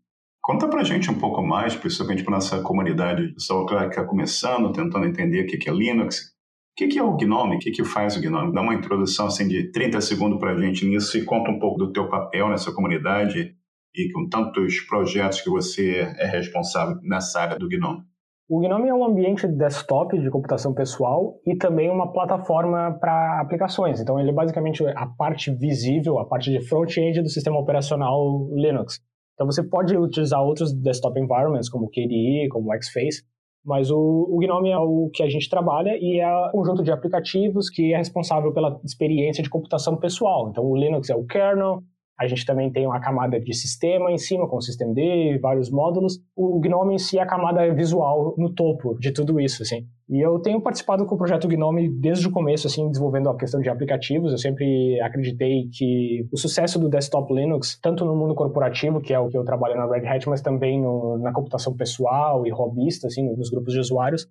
Conta 0.43 0.69
para 0.69 0.81
a 0.81 0.85
gente 0.85 1.11
um 1.11 1.19
pouco 1.19 1.43
mais, 1.43 1.75
principalmente 1.75 2.23
para 2.23 2.35
nossa 2.35 2.61
comunidade, 2.61 3.33
pessoal 3.33 3.65
que 3.67 3.75
está 3.75 4.05
começando, 4.05 4.73
tentando 4.73 5.07
entender 5.07 5.43
o 5.43 5.47
que 5.47 5.69
é 5.69 5.73
Linux. 5.73 6.35
O 6.73 6.89
que 6.89 6.99
é 6.99 7.03
o 7.03 7.17
GNOME? 7.17 7.57
O 7.57 7.59
que 7.59 7.85
faz 7.85 8.17
o 8.17 8.21
GNOME? 8.21 8.53
Dá 8.53 8.61
uma 8.61 8.75
introdução 8.75 9.27
assim, 9.27 9.47
de 9.47 9.71
30 9.71 10.01
segundos 10.01 10.39
para 10.39 10.53
a 10.53 10.61
gente 10.61 10.85
nisso 10.85 11.17
e 11.17 11.25
conta 11.25 11.51
um 11.51 11.59
pouco 11.59 11.79
do 11.79 11.93
teu 11.93 12.09
papel 12.09 12.49
nessa 12.49 12.73
comunidade 12.73 13.55
e 13.95 14.13
com 14.13 14.29
tantos 14.29 14.81
projetos 14.81 15.41
que 15.41 15.49
você 15.49 16.01
é 16.19 16.27
responsável 16.27 16.99
nessa 17.03 17.41
área 17.41 17.59
do 17.59 17.69
Gnome? 17.69 18.03
O 18.47 18.61
Gnome 18.61 18.89
é 18.89 18.95
um 18.95 19.05
ambiente 19.05 19.49
desktop 19.49 20.19
de 20.21 20.29
computação 20.29 20.75
pessoal 20.75 21.41
e 21.47 21.57
também 21.57 21.91
uma 21.91 22.13
plataforma 22.13 22.93
para 23.01 23.41
aplicações. 23.41 24.01
Então, 24.01 24.21
ele 24.21 24.31
é 24.31 24.35
basicamente 24.35 24.87
a 24.87 25.07
parte 25.07 25.51
visível, 25.51 26.19
a 26.19 26.27
parte 26.27 26.51
de 26.51 26.61
front-end 26.61 27.23
do 27.23 27.29
sistema 27.31 27.59
operacional 27.59 28.47
Linux. 28.53 29.01
Então, 29.33 29.47
você 29.47 29.63
pode 29.63 29.97
utilizar 29.97 30.43
outros 30.43 30.75
desktop 30.75 31.19
environments, 31.19 31.71
como 31.71 31.89
KDE, 31.89 32.49
como 32.51 32.71
XFace, 32.77 33.25
mas 33.65 33.91
o, 33.91 33.97
o 33.99 34.39
Gnome 34.39 34.71
é 34.71 34.79
o 34.79 35.09
que 35.15 35.23
a 35.23 35.29
gente 35.29 35.49
trabalha 35.49 35.97
e 35.99 36.21
é 36.21 36.49
um 36.49 36.51
conjunto 36.51 36.83
de 36.83 36.93
aplicativos 36.93 37.71
que 37.71 37.95
é 37.95 37.97
responsável 37.97 38.53
pela 38.53 38.79
experiência 38.85 39.43
de 39.43 39.49
computação 39.49 39.97
pessoal. 39.97 40.51
Então, 40.51 40.65
o 40.65 40.77
Linux 40.77 41.09
é 41.09 41.17
o 41.17 41.25
kernel, 41.25 41.83
a 42.19 42.27
gente 42.29 42.47
também 42.47 42.71
tem 42.71 42.87
uma 42.87 43.01
camada 43.01 43.41
de 43.41 43.53
sistema 43.53 44.11
em 44.11 44.19
cima, 44.19 44.49
com 44.49 44.57
o 44.57 44.63
sistema 44.63 44.95
D, 44.95 45.39
vários 45.41 45.69
módulos. 45.69 46.21
O 46.37 46.61
Gnome 46.61 46.95
em 46.95 46.99
si 46.99 47.19
é 47.19 47.23
a 47.23 47.27
camada 47.27 47.73
visual 47.75 48.35
no 48.39 48.55
topo 48.55 48.97
de 49.01 49.13
tudo 49.13 49.41
isso, 49.41 49.63
assim. 49.63 49.87
E 50.09 50.21
eu 50.21 50.39
tenho 50.39 50.61
participado 50.61 51.05
com 51.07 51.17
o 51.17 51.19
projeto 51.19 51.49
Gnome 51.49 51.89
desde 51.89 52.29
o 52.29 52.31
começo, 52.31 52.69
assim, 52.69 52.89
desenvolvendo 52.89 53.29
a 53.29 53.37
questão 53.37 53.61
de 53.61 53.69
aplicativos. 53.69 54.31
Eu 54.31 54.39
sempre 54.39 55.01
acreditei 55.01 55.69
que 55.73 56.29
o 56.33 56.37
sucesso 56.37 56.79
do 56.79 56.89
desktop 56.89 57.35
Linux, 57.35 57.79
tanto 57.83 58.05
no 58.05 58.15
mundo 58.15 58.35
corporativo, 58.35 59.01
que 59.01 59.13
é 59.13 59.19
o 59.19 59.29
que 59.29 59.37
eu 59.37 59.45
trabalho 59.45 59.77
na 59.77 59.87
Red 59.87 60.07
Hat, 60.07 60.29
mas 60.29 60.41
também 60.41 60.81
no, 60.81 61.19
na 61.19 61.33
computação 61.33 61.75
pessoal 61.75 62.47
e 62.47 62.51
hobbyista, 62.51 63.09
assim, 63.09 63.29
nos 63.37 63.51
grupos 63.51 63.73
de 63.73 63.81
usuários, 63.81 64.29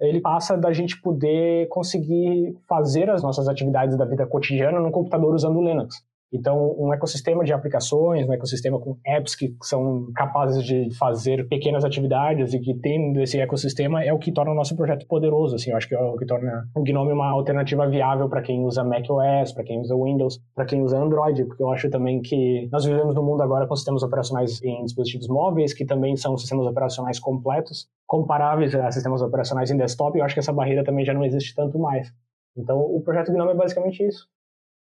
ele 0.00 0.20
passa 0.20 0.56
da 0.56 0.72
gente 0.72 1.00
poder 1.00 1.68
conseguir 1.68 2.56
fazer 2.68 3.10
as 3.10 3.22
nossas 3.22 3.48
atividades 3.48 3.96
da 3.96 4.04
vida 4.04 4.26
cotidiana 4.26 4.80
no 4.80 4.90
computador 4.90 5.34
usando 5.34 5.58
o 5.58 5.64
Linux. 5.64 5.96
Então, 6.32 6.74
um 6.78 6.92
ecossistema 6.92 7.44
de 7.44 7.52
aplicações, 7.52 8.28
um 8.28 8.32
ecossistema 8.32 8.80
com 8.80 8.96
apps 9.06 9.36
que 9.36 9.54
são 9.62 10.10
capazes 10.14 10.64
de 10.64 10.92
fazer 10.96 11.46
pequenas 11.48 11.84
atividades 11.84 12.52
e 12.52 12.58
que 12.58 12.74
tendo 12.74 13.20
esse 13.20 13.38
ecossistema 13.38 14.02
é 14.02 14.12
o 14.12 14.18
que 14.18 14.32
torna 14.32 14.50
o 14.50 14.54
nosso 14.54 14.76
projeto 14.76 15.06
poderoso. 15.06 15.54
Assim, 15.54 15.70
eu 15.70 15.76
acho 15.76 15.88
que 15.88 15.94
é 15.94 16.00
o 16.00 16.16
que 16.16 16.26
torna 16.26 16.68
o 16.74 16.82
Gnome 16.82 17.12
uma 17.12 17.30
alternativa 17.30 17.88
viável 17.88 18.28
para 18.28 18.42
quem 18.42 18.64
usa 18.64 18.82
macOS, 18.82 19.52
para 19.52 19.64
quem 19.64 19.80
usa 19.80 19.94
Windows, 19.94 20.40
para 20.54 20.66
quem 20.66 20.82
usa 20.82 20.98
Android, 20.98 21.44
porque 21.44 21.62
eu 21.62 21.70
acho 21.70 21.88
também 21.90 22.20
que 22.20 22.68
nós 22.72 22.84
vivemos 22.84 23.14
no 23.14 23.22
mundo 23.22 23.42
agora 23.42 23.66
com 23.66 23.76
sistemas 23.76 24.02
operacionais 24.02 24.60
em 24.62 24.84
dispositivos 24.84 25.28
móveis, 25.28 25.72
que 25.72 25.84
também 25.84 26.16
são 26.16 26.36
sistemas 26.36 26.66
operacionais 26.66 27.20
completos, 27.20 27.88
comparáveis 28.04 28.74
a 28.74 28.90
sistemas 28.90 29.22
operacionais 29.22 29.70
em 29.70 29.76
desktop, 29.76 30.16
e 30.16 30.20
eu 30.20 30.24
acho 30.24 30.34
que 30.34 30.40
essa 30.40 30.52
barreira 30.52 30.82
também 30.82 31.04
já 31.04 31.14
não 31.14 31.24
existe 31.24 31.54
tanto 31.54 31.78
mais. 31.78 32.12
Então, 32.56 32.80
o 32.80 33.00
projeto 33.02 33.32
Gnome 33.32 33.52
é 33.52 33.54
basicamente 33.54 34.02
isso. 34.02 34.26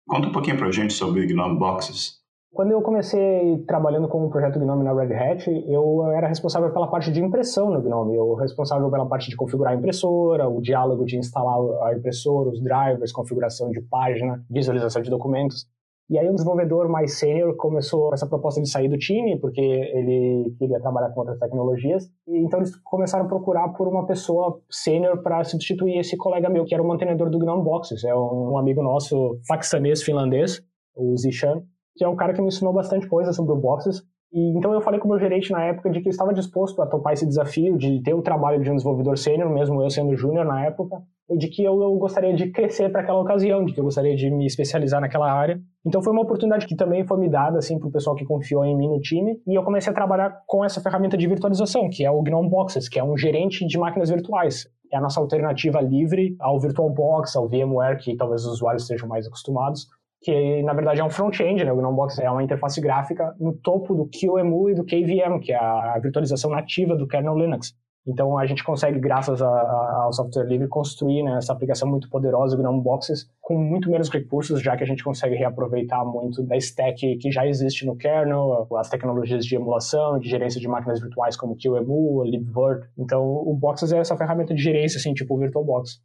Conta 0.06 0.28
um 0.28 0.32
pouquinho 0.32 0.56
para 0.56 0.66
a 0.66 0.72
gente 0.72 0.92
sobre 0.92 1.26
Gnome 1.26 1.58
Boxes. 1.58 2.20
Quando 2.52 2.72
eu 2.72 2.82
comecei 2.82 3.58
trabalhando 3.64 4.08
com 4.08 4.26
o 4.26 4.28
projeto 4.28 4.58
Gnome 4.58 4.82
na 4.82 4.92
Red 4.92 5.14
Hat, 5.14 5.48
eu 5.68 6.04
era 6.10 6.26
responsável 6.26 6.72
pela 6.72 6.88
parte 6.88 7.12
de 7.12 7.22
impressão 7.22 7.70
no 7.70 7.80
Gnome. 7.80 8.16
Eu 8.16 8.34
responsável 8.34 8.90
pela 8.90 9.06
parte 9.06 9.30
de 9.30 9.36
configurar 9.36 9.72
a 9.72 9.76
impressora, 9.76 10.48
o 10.48 10.60
diálogo 10.60 11.04
de 11.04 11.16
instalar 11.16 11.56
a 11.84 11.94
impressora, 11.94 12.50
os 12.50 12.60
drivers, 12.60 13.12
configuração 13.12 13.70
de 13.70 13.80
página, 13.82 14.44
visualização 14.50 15.00
de 15.00 15.10
documentos. 15.10 15.64
E 16.10 16.18
aí 16.18 16.28
um 16.28 16.34
desenvolvedor 16.34 16.88
mais 16.88 17.20
sênior 17.20 17.54
começou 17.56 18.12
essa 18.12 18.26
proposta 18.26 18.60
de 18.60 18.68
sair 18.68 18.88
do 18.88 18.98
time, 18.98 19.38
porque 19.38 19.60
ele 19.60 20.52
queria 20.58 20.80
trabalhar 20.80 21.10
com 21.10 21.20
outras 21.20 21.38
tecnologias. 21.38 22.10
E 22.26 22.36
então 22.38 22.58
eles 22.58 22.74
começaram 22.82 23.26
a 23.26 23.28
procurar 23.28 23.68
por 23.68 23.86
uma 23.86 24.04
pessoa 24.04 24.60
sênior 24.68 25.22
para 25.22 25.44
substituir 25.44 25.98
esse 26.00 26.16
colega 26.16 26.50
meu, 26.50 26.64
que 26.64 26.74
era 26.74 26.82
o 26.82 26.88
mantenedor 26.88 27.30
do 27.30 27.38
Gnome 27.38 27.62
Boxes. 27.62 28.02
É 28.02 28.12
um 28.12 28.58
amigo 28.58 28.82
nosso, 28.82 29.38
paquistanês 29.46 30.02
finlandês, 30.02 30.60
o 30.96 31.16
Zishan, 31.16 31.62
que 31.94 32.04
é 32.04 32.08
um 32.08 32.16
cara 32.16 32.34
que 32.34 32.40
me 32.40 32.48
ensinou 32.48 32.72
bastante 32.72 33.08
coisa 33.08 33.32
sobre 33.32 33.52
o 33.52 33.56
Boxes. 33.56 34.02
E, 34.32 34.56
então 34.56 34.72
eu 34.72 34.80
falei 34.80 35.00
com 35.00 35.08
o 35.08 35.10
meu 35.10 35.18
gerente 35.18 35.50
na 35.50 35.64
época 35.64 35.90
de 35.90 36.00
que 36.00 36.08
eu 36.08 36.10
estava 36.10 36.32
disposto 36.32 36.80
a 36.80 36.86
topar 36.86 37.12
esse 37.12 37.26
desafio 37.26 37.76
de 37.76 38.00
ter 38.02 38.14
o 38.14 38.22
trabalho 38.22 38.62
de 38.62 38.70
um 38.70 38.76
desenvolvedor 38.76 39.18
sênior, 39.18 39.50
mesmo 39.50 39.82
eu 39.82 39.90
sendo 39.90 40.14
júnior 40.14 40.44
na 40.44 40.64
época, 40.66 41.02
de 41.36 41.48
que 41.48 41.64
eu, 41.64 41.80
eu 41.80 41.94
gostaria 41.96 42.34
de 42.34 42.50
crescer 42.50 42.90
para 42.90 43.02
aquela 43.02 43.20
ocasião, 43.20 43.64
de 43.64 43.72
que 43.72 43.80
eu 43.80 43.84
gostaria 43.84 44.14
de 44.16 44.30
me 44.30 44.46
especializar 44.46 45.00
naquela 45.00 45.30
área. 45.32 45.60
Então 45.84 46.02
foi 46.02 46.12
uma 46.12 46.22
oportunidade 46.22 46.66
que 46.66 46.76
também 46.76 47.04
foi 47.04 47.18
me 47.18 47.28
dada 47.28 47.58
assim 47.58 47.78
para 47.78 47.88
o 47.88 47.92
pessoal 47.92 48.14
que 48.16 48.24
confiou 48.24 48.64
em 48.64 48.76
mim 48.76 48.88
no 48.88 49.00
time 49.00 49.40
e 49.46 49.54
eu 49.54 49.62
comecei 49.62 49.90
a 49.90 49.94
trabalhar 49.94 50.42
com 50.46 50.64
essa 50.64 50.80
ferramenta 50.80 51.16
de 51.16 51.26
virtualização, 51.26 51.88
que 51.88 52.04
é 52.04 52.10
o 52.10 52.22
GNOME 52.22 52.48
Boxes, 52.48 52.88
que 52.88 52.98
é 52.98 53.04
um 53.04 53.16
gerente 53.16 53.66
de 53.66 53.78
máquinas 53.78 54.10
virtuais. 54.10 54.66
É 54.92 54.96
a 54.96 55.00
nossa 55.00 55.20
alternativa 55.20 55.80
livre 55.80 56.34
ao 56.40 56.58
VirtualBox, 56.58 57.36
ao 57.36 57.48
VMware, 57.48 57.98
que 57.98 58.16
talvez 58.16 58.44
os 58.44 58.54
usuários 58.54 58.82
estejam 58.82 59.08
mais 59.08 59.26
acostumados, 59.26 59.86
que 60.22 60.62
na 60.62 60.72
verdade 60.72 61.00
é 61.00 61.04
um 61.04 61.10
front-end, 61.10 61.64
né? 61.64 61.72
o 61.72 61.76
GNOME 61.76 62.08
é 62.20 62.30
uma 62.30 62.42
interface 62.42 62.80
gráfica 62.80 63.34
no 63.38 63.54
topo 63.54 63.94
do 63.94 64.06
QEMU 64.06 64.70
e 64.70 64.74
do 64.74 64.84
KVM, 64.84 65.40
que 65.40 65.52
é 65.52 65.56
a 65.56 65.98
virtualização 65.98 66.50
nativa 66.50 66.94
do 66.94 67.06
kernel 67.06 67.38
Linux. 67.38 67.74
Então 68.06 68.38
a 68.38 68.46
gente 68.46 68.64
consegue, 68.64 68.98
graças 68.98 69.42
a, 69.42 69.48
a, 69.48 70.02
ao 70.04 70.12
software 70.12 70.44
livre, 70.44 70.66
construir 70.68 71.22
né, 71.22 71.36
essa 71.36 71.52
aplicação 71.52 71.88
muito 71.88 72.08
poderosa 72.08 72.56
do 72.56 72.62
GNOME 72.62 72.82
Boxes 72.82 73.30
com 73.40 73.56
muito 73.58 73.90
menos 73.90 74.10
recursos, 74.10 74.62
já 74.62 74.76
que 74.76 74.82
a 74.82 74.86
gente 74.86 75.04
consegue 75.04 75.34
reaproveitar 75.34 76.04
muito 76.04 76.42
da 76.42 76.56
stack 76.56 77.16
que 77.16 77.30
já 77.30 77.46
existe 77.46 77.84
no 77.84 77.96
kernel, 77.96 78.66
as 78.76 78.88
tecnologias 78.88 79.44
de 79.44 79.54
emulação, 79.54 80.18
de 80.18 80.28
gerência 80.28 80.60
de 80.60 80.68
máquinas 80.68 81.00
virtuais 81.00 81.36
como 81.36 81.56
QEMU, 81.56 82.24
libvirt. 82.24 82.88
Então 82.98 83.22
o 83.22 83.54
Boxes 83.54 83.92
é 83.92 83.98
essa 83.98 84.16
ferramenta 84.16 84.54
de 84.54 84.62
gerência, 84.62 84.98
assim, 84.98 85.12
tipo 85.12 85.34
o 85.34 85.38
VirtualBox. 85.38 86.00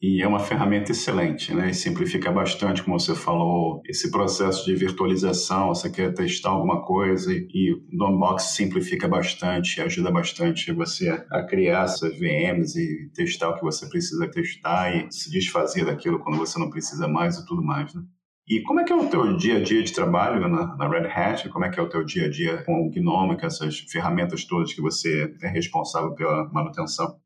E 0.00 0.22
é 0.22 0.28
uma 0.28 0.38
ferramenta 0.38 0.92
excelente, 0.92 1.52
né? 1.52 1.70
E 1.70 1.74
simplifica 1.74 2.30
bastante, 2.30 2.84
como 2.84 3.00
você 3.00 3.16
falou, 3.16 3.82
esse 3.84 4.12
processo 4.12 4.64
de 4.64 4.76
virtualização. 4.76 5.68
Você 5.68 5.90
quer 5.90 6.14
testar 6.14 6.50
alguma 6.50 6.84
coisa 6.84 7.32
e 7.32 7.72
o 7.72 7.96
Dombox 7.96 8.54
simplifica 8.54 9.08
bastante, 9.08 9.80
ajuda 9.80 10.12
bastante 10.12 10.72
você 10.72 11.08
a 11.32 11.42
criar 11.42 11.84
essas 11.84 12.16
VMs 12.16 12.76
e 12.76 13.10
testar 13.12 13.48
o 13.48 13.56
que 13.56 13.62
você 13.62 13.88
precisa 13.88 14.30
testar 14.30 14.94
e 14.94 15.10
se 15.10 15.32
desfazer 15.32 15.84
daquilo 15.84 16.20
quando 16.20 16.38
você 16.38 16.60
não 16.60 16.70
precisa 16.70 17.08
mais 17.08 17.36
e 17.36 17.44
tudo 17.44 17.60
mais, 17.60 17.92
né? 17.92 18.02
E 18.48 18.62
como 18.62 18.80
é 18.80 18.84
que 18.84 18.92
é 18.92 18.96
o 18.96 19.08
teu 19.08 19.36
dia 19.36 19.56
a 19.56 19.62
dia 19.62 19.82
de 19.82 19.92
trabalho 19.92 20.40
na, 20.48 20.76
na, 20.76 20.88
Red 20.88 21.08
Hat? 21.08 21.48
Como 21.50 21.64
é 21.64 21.70
que 21.70 21.78
é 21.78 21.82
o 21.82 21.88
teu 21.88 22.04
dia 22.04 22.26
a 22.26 22.30
dia 22.30 22.62
com 22.64 22.86
o 22.86 22.90
Gnome, 22.90 23.38
com 23.38 23.44
essas 23.44 23.80
ferramentas 23.80 24.44
todas 24.44 24.72
que 24.72 24.80
você 24.80 25.34
é 25.42 25.48
responsável 25.48 26.14
pela 26.14 26.48
manutenção? 26.50 27.18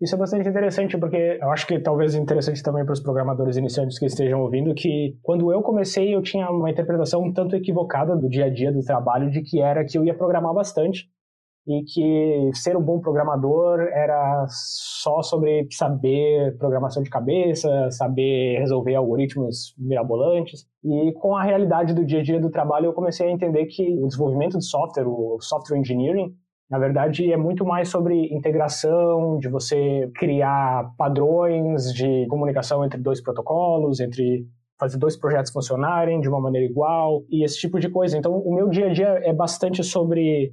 Isso 0.00 0.14
é 0.14 0.18
bastante 0.18 0.48
interessante, 0.48 0.98
porque 0.98 1.38
eu 1.40 1.50
acho 1.50 1.66
que 1.66 1.78
talvez 1.78 2.14
interessante 2.14 2.62
também 2.62 2.84
para 2.84 2.92
os 2.92 3.00
programadores 3.00 3.56
iniciantes 3.56 3.98
que 3.98 4.06
estejam 4.06 4.40
ouvindo, 4.42 4.74
que 4.74 5.16
quando 5.22 5.52
eu 5.52 5.62
comecei 5.62 6.14
eu 6.14 6.20
tinha 6.20 6.50
uma 6.50 6.70
interpretação 6.70 7.22
um 7.22 7.32
tanto 7.32 7.54
equivocada 7.54 8.16
do 8.16 8.28
dia 8.28 8.46
a 8.46 8.50
dia 8.50 8.72
do 8.72 8.82
trabalho, 8.82 9.30
de 9.30 9.40
que 9.42 9.60
era 9.60 9.84
que 9.84 9.96
eu 9.96 10.04
ia 10.04 10.14
programar 10.14 10.52
bastante 10.52 11.08
e 11.66 11.82
que 11.84 12.50
ser 12.54 12.76
um 12.76 12.82
bom 12.82 13.00
programador 13.00 13.80
era 13.80 14.44
só 14.48 15.22
sobre 15.22 15.66
saber 15.70 16.56
programação 16.58 17.02
de 17.02 17.08
cabeça, 17.08 17.90
saber 17.90 18.58
resolver 18.58 18.94
algoritmos 18.94 19.74
mirabolantes. 19.78 20.66
E 20.84 21.12
com 21.14 21.34
a 21.34 21.42
realidade 21.42 21.94
do 21.94 22.04
dia 22.04 22.20
a 22.20 22.22
dia 22.22 22.38
do 22.38 22.50
trabalho, 22.50 22.86
eu 22.86 22.92
comecei 22.92 23.28
a 23.28 23.30
entender 23.30 23.64
que 23.66 23.98
o 23.98 24.06
desenvolvimento 24.06 24.58
de 24.58 24.66
software, 24.66 25.06
o 25.06 25.38
software 25.40 25.78
engineering, 25.78 26.34
na 26.74 26.80
verdade, 26.80 27.32
é 27.32 27.36
muito 27.36 27.64
mais 27.64 27.88
sobre 27.88 28.34
integração, 28.34 29.38
de 29.38 29.48
você 29.48 30.10
criar 30.16 30.92
padrões 30.98 31.92
de 31.92 32.26
comunicação 32.26 32.84
entre 32.84 33.00
dois 33.00 33.20
protocolos, 33.20 34.00
entre 34.00 34.44
fazer 34.76 34.98
dois 34.98 35.16
projetos 35.16 35.52
funcionarem 35.52 36.20
de 36.20 36.28
uma 36.28 36.40
maneira 36.40 36.66
igual 36.66 37.22
e 37.30 37.44
esse 37.44 37.60
tipo 37.60 37.78
de 37.78 37.88
coisa. 37.88 38.18
Então, 38.18 38.36
o 38.36 38.52
meu 38.52 38.68
dia 38.68 38.86
a 38.86 38.92
dia 38.92 39.20
é 39.22 39.32
bastante 39.32 39.84
sobre 39.84 40.52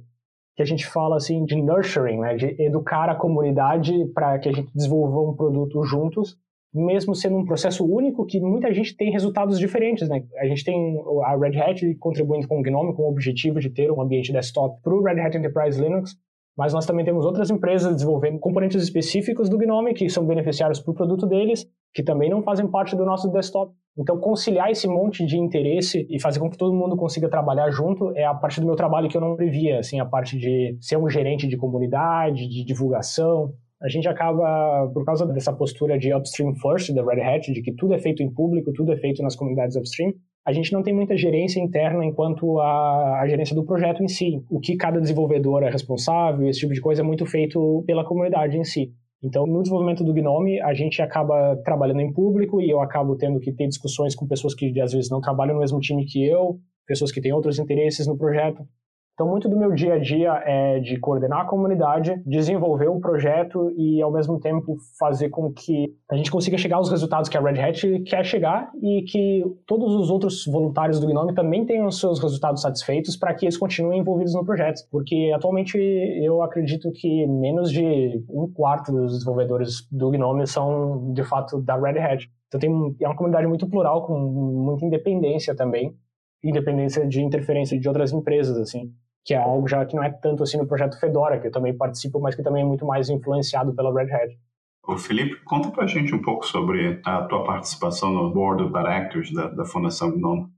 que 0.54 0.62
a 0.62 0.64
gente 0.64 0.86
fala 0.86 1.16
assim 1.16 1.44
de 1.44 1.60
nurturing, 1.60 2.20
né, 2.20 2.36
de 2.36 2.54
educar 2.62 3.08
a 3.08 3.16
comunidade 3.16 3.92
para 4.14 4.38
que 4.38 4.48
a 4.48 4.52
gente 4.52 4.72
desenvolva 4.72 5.28
um 5.28 5.34
produto 5.34 5.82
juntos 5.82 6.36
mesmo 6.74 7.14
sendo 7.14 7.36
um 7.36 7.44
processo 7.44 7.84
único, 7.84 8.24
que 8.24 8.40
muita 8.40 8.72
gente 8.72 8.96
tem 8.96 9.10
resultados 9.10 9.58
diferentes, 9.58 10.08
né? 10.08 10.24
A 10.38 10.46
gente 10.46 10.64
tem 10.64 10.96
a 11.24 11.36
Red 11.36 11.60
Hat 11.60 11.94
contribuindo 11.96 12.48
com 12.48 12.60
o 12.60 12.62
Gnome 12.62 12.94
com 12.94 13.02
o 13.02 13.10
objetivo 13.10 13.60
de 13.60 13.68
ter 13.68 13.90
um 13.90 14.00
ambiente 14.00 14.32
desktop 14.32 14.80
para 14.82 14.94
o 14.94 15.02
Red 15.02 15.20
Hat 15.20 15.36
Enterprise 15.36 15.80
Linux, 15.80 16.16
mas 16.56 16.72
nós 16.72 16.86
também 16.86 17.04
temos 17.04 17.24
outras 17.24 17.50
empresas 17.50 17.94
desenvolvendo 17.94 18.38
componentes 18.38 18.82
específicos 18.82 19.48
do 19.48 19.58
Gnome 19.58 19.94
que 19.94 20.08
são 20.08 20.26
beneficiários 20.26 20.80
para 20.80 20.90
o 20.92 20.94
produto 20.94 21.26
deles, 21.26 21.66
que 21.94 22.02
também 22.02 22.30
não 22.30 22.42
fazem 22.42 22.66
parte 22.66 22.96
do 22.96 23.04
nosso 23.04 23.30
desktop. 23.30 23.74
Então, 23.98 24.18
conciliar 24.18 24.70
esse 24.70 24.88
monte 24.88 25.24
de 25.26 25.38
interesse 25.38 26.06
e 26.08 26.18
fazer 26.20 26.40
com 26.40 26.48
que 26.48 26.56
todo 26.56 26.74
mundo 26.74 26.96
consiga 26.96 27.28
trabalhar 27.28 27.70
junto 27.70 28.16
é 28.16 28.24
a 28.24 28.34
parte 28.34 28.60
do 28.60 28.66
meu 28.66 28.74
trabalho 28.74 29.08
que 29.08 29.16
eu 29.16 29.20
não 29.20 29.36
previa, 29.36 29.80
assim, 29.80 30.00
a 30.00 30.06
parte 30.06 30.38
de 30.38 30.76
ser 30.80 30.96
um 30.96 31.08
gerente 31.10 31.46
de 31.46 31.58
comunidade, 31.58 32.48
de 32.48 32.64
divulgação, 32.64 33.52
a 33.82 33.88
gente 33.88 34.08
acaba, 34.08 34.88
por 34.94 35.04
causa 35.04 35.26
dessa 35.26 35.52
postura 35.52 35.98
de 35.98 36.14
upstream 36.14 36.54
first 36.54 36.94
da 36.94 37.04
Red 37.04 37.20
Hat, 37.20 37.52
de 37.52 37.60
que 37.60 37.72
tudo 37.72 37.94
é 37.94 37.98
feito 37.98 38.22
em 38.22 38.32
público, 38.32 38.72
tudo 38.72 38.92
é 38.92 38.96
feito 38.96 39.22
nas 39.22 39.34
comunidades 39.34 39.76
upstream, 39.76 40.12
a 40.46 40.52
gente 40.52 40.72
não 40.72 40.82
tem 40.82 40.94
muita 40.94 41.16
gerência 41.16 41.60
interna 41.60 42.04
enquanto 42.04 42.60
a, 42.60 43.20
a, 43.20 43.28
gerência 43.28 43.54
do 43.54 43.64
projeto 43.64 44.02
em 44.02 44.08
si. 44.08 44.42
O 44.50 44.58
que 44.60 44.76
cada 44.76 45.00
desenvolvedor 45.00 45.62
é 45.62 45.70
responsável, 45.70 46.48
esse 46.48 46.60
tipo 46.60 46.72
de 46.72 46.80
coisa 46.80 47.02
é 47.02 47.04
muito 47.04 47.26
feito 47.26 47.82
pela 47.86 48.04
comunidade 48.04 48.56
em 48.56 48.64
si. 48.64 48.92
Então, 49.22 49.46
no 49.46 49.62
desenvolvimento 49.62 50.02
do 50.02 50.12
Gnome, 50.12 50.60
a 50.60 50.74
gente 50.74 51.00
acaba 51.00 51.56
trabalhando 51.64 52.00
em 52.00 52.12
público 52.12 52.60
e 52.60 52.68
eu 52.68 52.80
acabo 52.80 53.16
tendo 53.16 53.38
que 53.38 53.52
ter 53.52 53.68
discussões 53.68 54.16
com 54.16 54.26
pessoas 54.26 54.52
que 54.52 54.80
às 54.80 54.92
vezes 54.92 55.10
não 55.10 55.20
trabalham 55.20 55.54
no 55.54 55.60
mesmo 55.60 55.78
time 55.78 56.04
que 56.04 56.24
eu, 56.26 56.58
pessoas 56.86 57.12
que 57.12 57.20
têm 57.20 57.32
outros 57.32 57.60
interesses 57.60 58.06
no 58.06 58.18
projeto. 58.18 58.66
Então, 59.14 59.28
muito 59.28 59.46
do 59.46 59.58
meu 59.58 59.72
dia 59.72 59.94
a 59.94 59.98
dia 59.98 60.42
é 60.44 60.80
de 60.80 60.98
coordenar 60.98 61.40
a 61.40 61.44
comunidade, 61.44 62.22
desenvolver 62.24 62.88
o 62.88 62.98
projeto 62.98 63.70
e, 63.76 64.00
ao 64.00 64.10
mesmo 64.10 64.40
tempo, 64.40 64.76
fazer 64.98 65.28
com 65.28 65.52
que 65.52 65.94
a 66.10 66.16
gente 66.16 66.30
consiga 66.30 66.56
chegar 66.56 66.76
aos 66.76 66.90
resultados 66.90 67.28
que 67.28 67.36
a 67.36 67.40
Red 67.40 67.60
Hat 67.60 68.00
quer 68.04 68.24
chegar 68.24 68.70
e 68.82 69.02
que 69.02 69.44
todos 69.66 69.94
os 69.94 70.08
outros 70.08 70.46
voluntários 70.46 70.98
do 70.98 71.06
Gnome 71.06 71.34
também 71.34 71.66
tenham 71.66 71.90
seus 71.90 72.20
resultados 72.20 72.62
satisfeitos 72.62 73.14
para 73.14 73.34
que 73.34 73.44
eles 73.44 73.58
continuem 73.58 74.00
envolvidos 74.00 74.32
no 74.32 74.46
projeto. 74.46 74.80
Porque, 74.90 75.30
atualmente, 75.34 75.76
eu 75.76 76.42
acredito 76.42 76.90
que 76.92 77.26
menos 77.26 77.70
de 77.70 78.24
um 78.30 78.50
quarto 78.50 78.90
dos 78.90 79.12
desenvolvedores 79.12 79.86
do 79.90 80.10
Gnome 80.10 80.46
são, 80.46 81.12
de 81.12 81.22
fato, 81.22 81.60
da 81.60 81.76
Red 81.76 81.98
Hat. 81.98 82.30
Então, 82.48 82.58
tem, 82.58 82.96
é 83.00 83.06
uma 83.06 83.16
comunidade 83.16 83.46
muito 83.46 83.68
plural, 83.68 84.06
com 84.06 84.18
muita 84.18 84.86
independência 84.86 85.54
também 85.54 85.94
independência 86.42 87.06
de 87.06 87.22
interferência 87.22 87.78
de 87.78 87.88
outras 87.88 88.12
empresas, 88.12 88.56
assim, 88.58 88.92
que 89.24 89.34
é 89.34 89.36
algo 89.36 89.68
já 89.68 89.84
que 89.84 89.94
não 89.94 90.02
é 90.02 90.10
tanto 90.10 90.42
assim 90.42 90.58
no 90.58 90.66
projeto 90.66 90.98
Fedora, 90.98 91.38
que 91.40 91.46
eu 91.46 91.52
também 91.52 91.76
participo, 91.76 92.20
mas 92.20 92.34
que 92.34 92.42
também 92.42 92.62
é 92.62 92.66
muito 92.66 92.84
mais 92.84 93.08
influenciado 93.08 93.74
pela 93.74 93.92
Red 93.92 94.12
Hat. 94.12 94.38
O 94.86 94.98
Felipe, 94.98 95.36
conta 95.44 95.70
pra 95.70 95.86
gente 95.86 96.12
um 96.12 96.20
pouco 96.20 96.44
sobre 96.44 97.00
a 97.04 97.22
tua 97.22 97.44
participação 97.44 98.12
no 98.12 98.32
Board 98.32 98.64
of 98.64 98.72
Directors 98.72 99.32
da, 99.32 99.48
da 99.48 99.64
Fundação 99.64 100.10
GNOME 100.10 100.48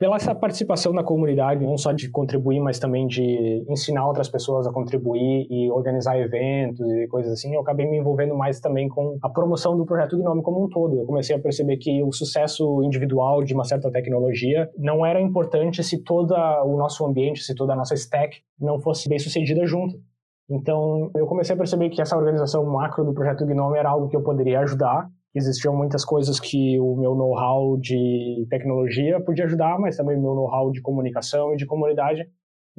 pela 0.00 0.16
essa 0.16 0.34
participação 0.34 0.94
na 0.94 1.04
comunidade, 1.04 1.62
não 1.62 1.76
só 1.76 1.92
de 1.92 2.08
contribuir, 2.08 2.58
mas 2.58 2.78
também 2.78 3.06
de 3.06 3.62
ensinar 3.68 4.06
outras 4.06 4.30
pessoas 4.30 4.66
a 4.66 4.72
contribuir 4.72 5.46
e 5.50 5.70
organizar 5.70 6.18
eventos 6.18 6.80
e 6.80 7.06
coisas 7.08 7.34
assim, 7.34 7.54
eu 7.54 7.60
acabei 7.60 7.86
me 7.86 7.98
envolvendo 7.98 8.34
mais 8.34 8.60
também 8.60 8.88
com 8.88 9.18
a 9.22 9.28
promoção 9.28 9.76
do 9.76 9.84
projeto 9.84 10.16
Gnome 10.16 10.42
como 10.42 10.64
um 10.64 10.70
todo. 10.70 10.98
Eu 10.98 11.04
comecei 11.04 11.36
a 11.36 11.38
perceber 11.38 11.76
que 11.76 12.02
o 12.02 12.10
sucesso 12.12 12.82
individual 12.82 13.44
de 13.44 13.52
uma 13.52 13.64
certa 13.64 13.90
tecnologia 13.90 14.70
não 14.78 15.04
era 15.04 15.20
importante 15.20 15.84
se 15.84 16.02
todo 16.02 16.32
o 16.32 16.78
nosso 16.78 17.04
ambiente, 17.04 17.42
se 17.42 17.54
toda 17.54 17.74
a 17.74 17.76
nossa 17.76 17.92
stack 17.92 18.38
não 18.58 18.80
fosse 18.80 19.06
bem 19.06 19.18
sucedida 19.18 19.66
junto. 19.66 19.96
Então, 20.48 21.10
eu 21.14 21.26
comecei 21.26 21.54
a 21.54 21.58
perceber 21.58 21.90
que 21.90 22.00
essa 22.00 22.16
organização 22.16 22.64
macro 22.64 23.04
do 23.04 23.12
projeto 23.12 23.44
Gnome 23.44 23.78
era 23.78 23.90
algo 23.90 24.08
que 24.08 24.16
eu 24.16 24.22
poderia 24.22 24.60
ajudar 24.60 25.10
existiam 25.34 25.76
muitas 25.76 26.04
coisas 26.04 26.40
que 26.40 26.78
o 26.80 26.96
meu 26.96 27.14
know-how 27.14 27.76
de 27.78 28.46
tecnologia 28.50 29.20
podia 29.20 29.44
ajudar, 29.44 29.78
mas 29.78 29.96
também 29.96 30.16
o 30.16 30.20
meu 30.20 30.34
know-how 30.34 30.70
de 30.70 30.80
comunicação 30.80 31.54
e 31.54 31.56
de 31.56 31.66
comunidade 31.66 32.28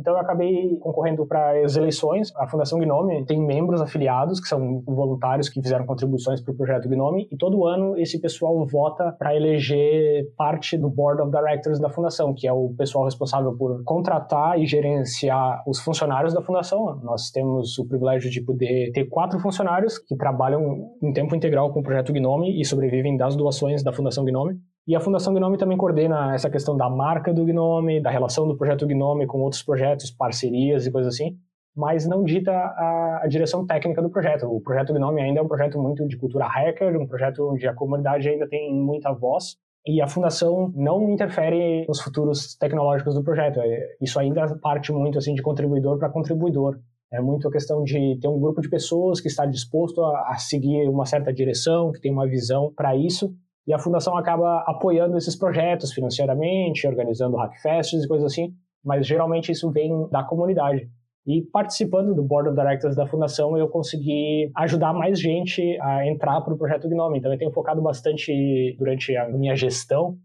então 0.02 0.14
eu 0.14 0.20
acabei 0.20 0.76
concorrendo 0.78 1.26
para 1.28 1.64
as 1.64 1.76
eleições. 1.76 2.34
A 2.36 2.48
Fundação 2.48 2.80
Gnome 2.80 3.24
tem 3.26 3.40
membros 3.40 3.82
afiliados, 3.82 4.40
que 4.40 4.48
são 4.48 4.82
voluntários 4.86 5.48
que 5.48 5.62
fizeram 5.62 5.86
contribuições 5.86 6.42
para 6.42 6.52
o 6.52 6.58
projeto 6.58 6.90
Gnome, 6.90 7.28
e 7.32 7.38
todo 7.38 7.66
ano 7.66 7.96
esse 7.98 8.20
pessoal 8.20 8.66
vota 8.66 9.16
para 9.20 9.36
eleger 9.36 10.26
parte 10.36 10.76
do 10.76 10.90
Board 10.90 11.22
of 11.22 11.32
Directors 11.32 11.80
da 11.80 11.90
Fundação, 11.90 12.34
que 12.34 12.48
é 12.48 12.52
o 12.52 12.74
pessoal 12.76 13.06
responsável 13.06 13.56
por 13.56 13.84
contratar 13.84 14.60
e 14.60 14.66
gerenciar 14.66 15.64
os 15.68 15.80
funcionários 15.80 16.34
da 16.34 16.42
Fundação. 16.42 17.00
Nós 17.04 17.30
temos 17.30 17.78
o 17.78 17.88
privilégio 17.88 18.32
de 18.32 18.42
poder 18.42 18.92
ter 18.92 19.06
quatro 19.06 19.40
funcionários 19.40 20.00
que 20.00 20.16
trabalham 20.16 20.90
em 21.02 21.14
tempo 21.14 21.36
integral 21.36 21.72
com 21.72 21.82
o 21.82 21.84
projeto 21.84 22.12
Gnome 22.12 22.60
e 22.60 22.66
sobrevivem 22.66 23.16
das 23.16 23.36
doações 23.36 23.84
da 23.84 23.94
Fundação 23.94 24.26
Gnome. 24.26 24.60
E 24.88 24.96
a 24.96 25.00
Fundação 25.00 25.34
Gnome 25.34 25.58
também 25.58 25.78
coordena 25.78 26.34
essa 26.34 26.50
questão 26.50 26.76
da 26.76 26.90
marca 26.90 27.32
do 27.32 27.46
Gnome, 27.46 28.02
da 28.02 28.10
relação 28.10 28.48
do 28.48 28.58
projeto 28.58 28.88
Gnome 28.88 29.28
com 29.28 29.40
outros 29.42 29.62
projetos, 29.62 30.10
parcerias 30.10 30.88
e 30.88 30.92
coisas 30.92 31.14
assim, 31.14 31.38
mas 31.76 32.08
não 32.08 32.24
dita 32.24 32.52
a, 32.52 33.22
a, 33.24 33.28
direção 33.28 33.66
técnica 33.66 34.02
do 34.02 34.10
projeto. 34.10 34.48
O 34.48 34.60
projeto 34.60 34.92
Gnome 34.92 35.22
ainda 35.22 35.40
é 35.40 35.44
um 35.44 35.48
projeto 35.48 35.80
muito 35.80 36.08
de 36.08 36.18
cultura 36.18 36.48
hacker, 36.48 37.00
um 37.00 37.08
projeto 37.08 37.52
onde 37.52 37.68
a 37.68 37.74
comunidade 37.74 38.28
ainda 38.28 38.48
tem 38.48 38.74
muita 38.74 39.14
voz 39.14 39.56
e 39.86 40.02
a 40.02 40.08
fundação 40.08 40.72
não 40.76 41.10
interfere 41.10 41.86
nos 41.88 42.02
futuros 42.02 42.56
tecnológicos 42.56 43.14
do 43.14 43.24
projeto. 43.24 43.60
É, 43.60 43.96
isso 44.02 44.20
ainda 44.20 44.58
parte 44.58 44.92
muito 44.92 45.18
assim 45.18 45.36
de 45.36 45.44
contribuidor 45.44 46.00
para 46.00 46.10
contribuidor. 46.10 46.80
É 47.14 47.22
muito 47.22 47.48
a 47.48 47.52
questão 47.52 47.84
de 47.84 48.18
ter 48.20 48.28
um 48.28 48.40
grupo 48.40 48.62
de 48.62 48.70
pessoas 48.70 49.20
que 49.20 49.28
está 49.28 49.46
disposto 49.46 50.04
a, 50.04 50.32
a 50.32 50.38
seguir 50.38 50.90
uma 50.90 51.06
certa 51.06 51.32
direção, 51.32 51.92
que 51.92 52.02
tem 52.02 52.12
uma 52.12 52.28
visão 52.28 52.74
para 52.76 52.96
isso 52.96 53.32
e 53.68 53.74
a 53.74 53.80
fundação 53.80 54.18
acaba 54.18 54.64
apoiando 54.68 55.18
esses 55.18 55.36
projetos 55.36 55.94
financeiramente, 55.94 56.88
organizando 56.88 57.38
hackfests 57.38 58.04
e 58.04 58.08
coisas 58.08 58.32
assim, 58.32 58.54
mas 58.84 59.06
geralmente 59.06 59.52
isso 59.52 59.70
vem 59.72 60.08
da 60.10 60.24
comunidade. 60.24 60.90
E 61.26 61.44
participando 61.54 62.16
do 62.16 62.24
Board 62.24 62.50
of 62.50 62.58
Directors 62.58 62.96
da 62.96 63.06
fundação, 63.06 63.56
eu 63.56 63.68
consegui 63.68 64.52
ajudar 64.56 64.92
mais 64.92 65.20
gente 65.20 65.78
a 65.80 66.08
entrar 66.08 66.42
para 66.42 66.54
o 66.54 66.58
projeto 66.58 66.90
Gnome. 66.90 67.20
Então, 67.20 67.32
eu 67.32 67.38
tenho 67.38 67.52
focado 67.52 67.80
bastante 67.82 68.76
durante 68.80 69.16
a 69.16 69.30
minha 69.30 69.56
gestão 69.56 70.18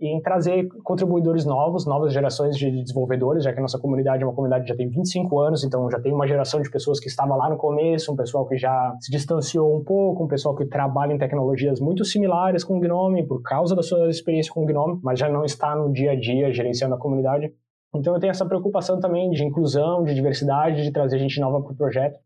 em 0.00 0.20
trazer 0.20 0.66
contribuidores 0.82 1.44
novos, 1.44 1.86
novas 1.86 2.12
gerações 2.12 2.56
de 2.56 2.70
desenvolvedores, 2.70 3.44
já 3.44 3.52
que 3.52 3.58
a 3.58 3.62
nossa 3.62 3.78
comunidade 3.78 4.22
é 4.22 4.26
uma 4.26 4.34
comunidade 4.34 4.64
que 4.64 4.70
já 4.70 4.76
tem 4.76 4.88
25 4.88 5.38
anos, 5.38 5.64
então 5.64 5.88
já 5.90 6.00
tem 6.00 6.12
uma 6.12 6.26
geração 6.26 6.60
de 6.60 6.70
pessoas 6.70 6.98
que 6.98 7.08
estava 7.08 7.36
lá 7.36 7.48
no 7.48 7.56
começo, 7.56 8.12
um 8.12 8.16
pessoal 8.16 8.46
que 8.46 8.56
já 8.56 8.96
se 9.00 9.10
distanciou 9.10 9.76
um 9.76 9.84
pouco, 9.84 10.24
um 10.24 10.28
pessoal 10.28 10.56
que 10.56 10.64
trabalha 10.64 11.12
em 11.12 11.18
tecnologias 11.18 11.80
muito 11.80 12.04
similares 12.04 12.64
com 12.64 12.76
o 12.76 12.80
Gnome, 12.80 13.26
por 13.26 13.42
causa 13.42 13.76
da 13.76 13.82
sua 13.82 14.08
experiência 14.08 14.52
com 14.52 14.64
o 14.64 14.66
Gnome, 14.66 14.98
mas 15.02 15.18
já 15.18 15.28
não 15.28 15.44
está 15.44 15.76
no 15.76 15.92
dia 15.92 16.12
a 16.12 16.18
dia 16.18 16.52
gerenciando 16.52 16.94
a 16.94 16.98
comunidade. 16.98 17.52
Então 17.94 18.14
eu 18.14 18.20
tenho 18.20 18.30
essa 18.30 18.46
preocupação 18.46 18.98
também 18.98 19.30
de 19.30 19.44
inclusão, 19.44 20.02
de 20.02 20.14
diversidade, 20.14 20.82
de 20.82 20.90
trazer 20.90 21.18
gente 21.18 21.38
nova 21.38 21.62
para 21.62 21.72
o 21.72 21.76
projeto. 21.76 22.18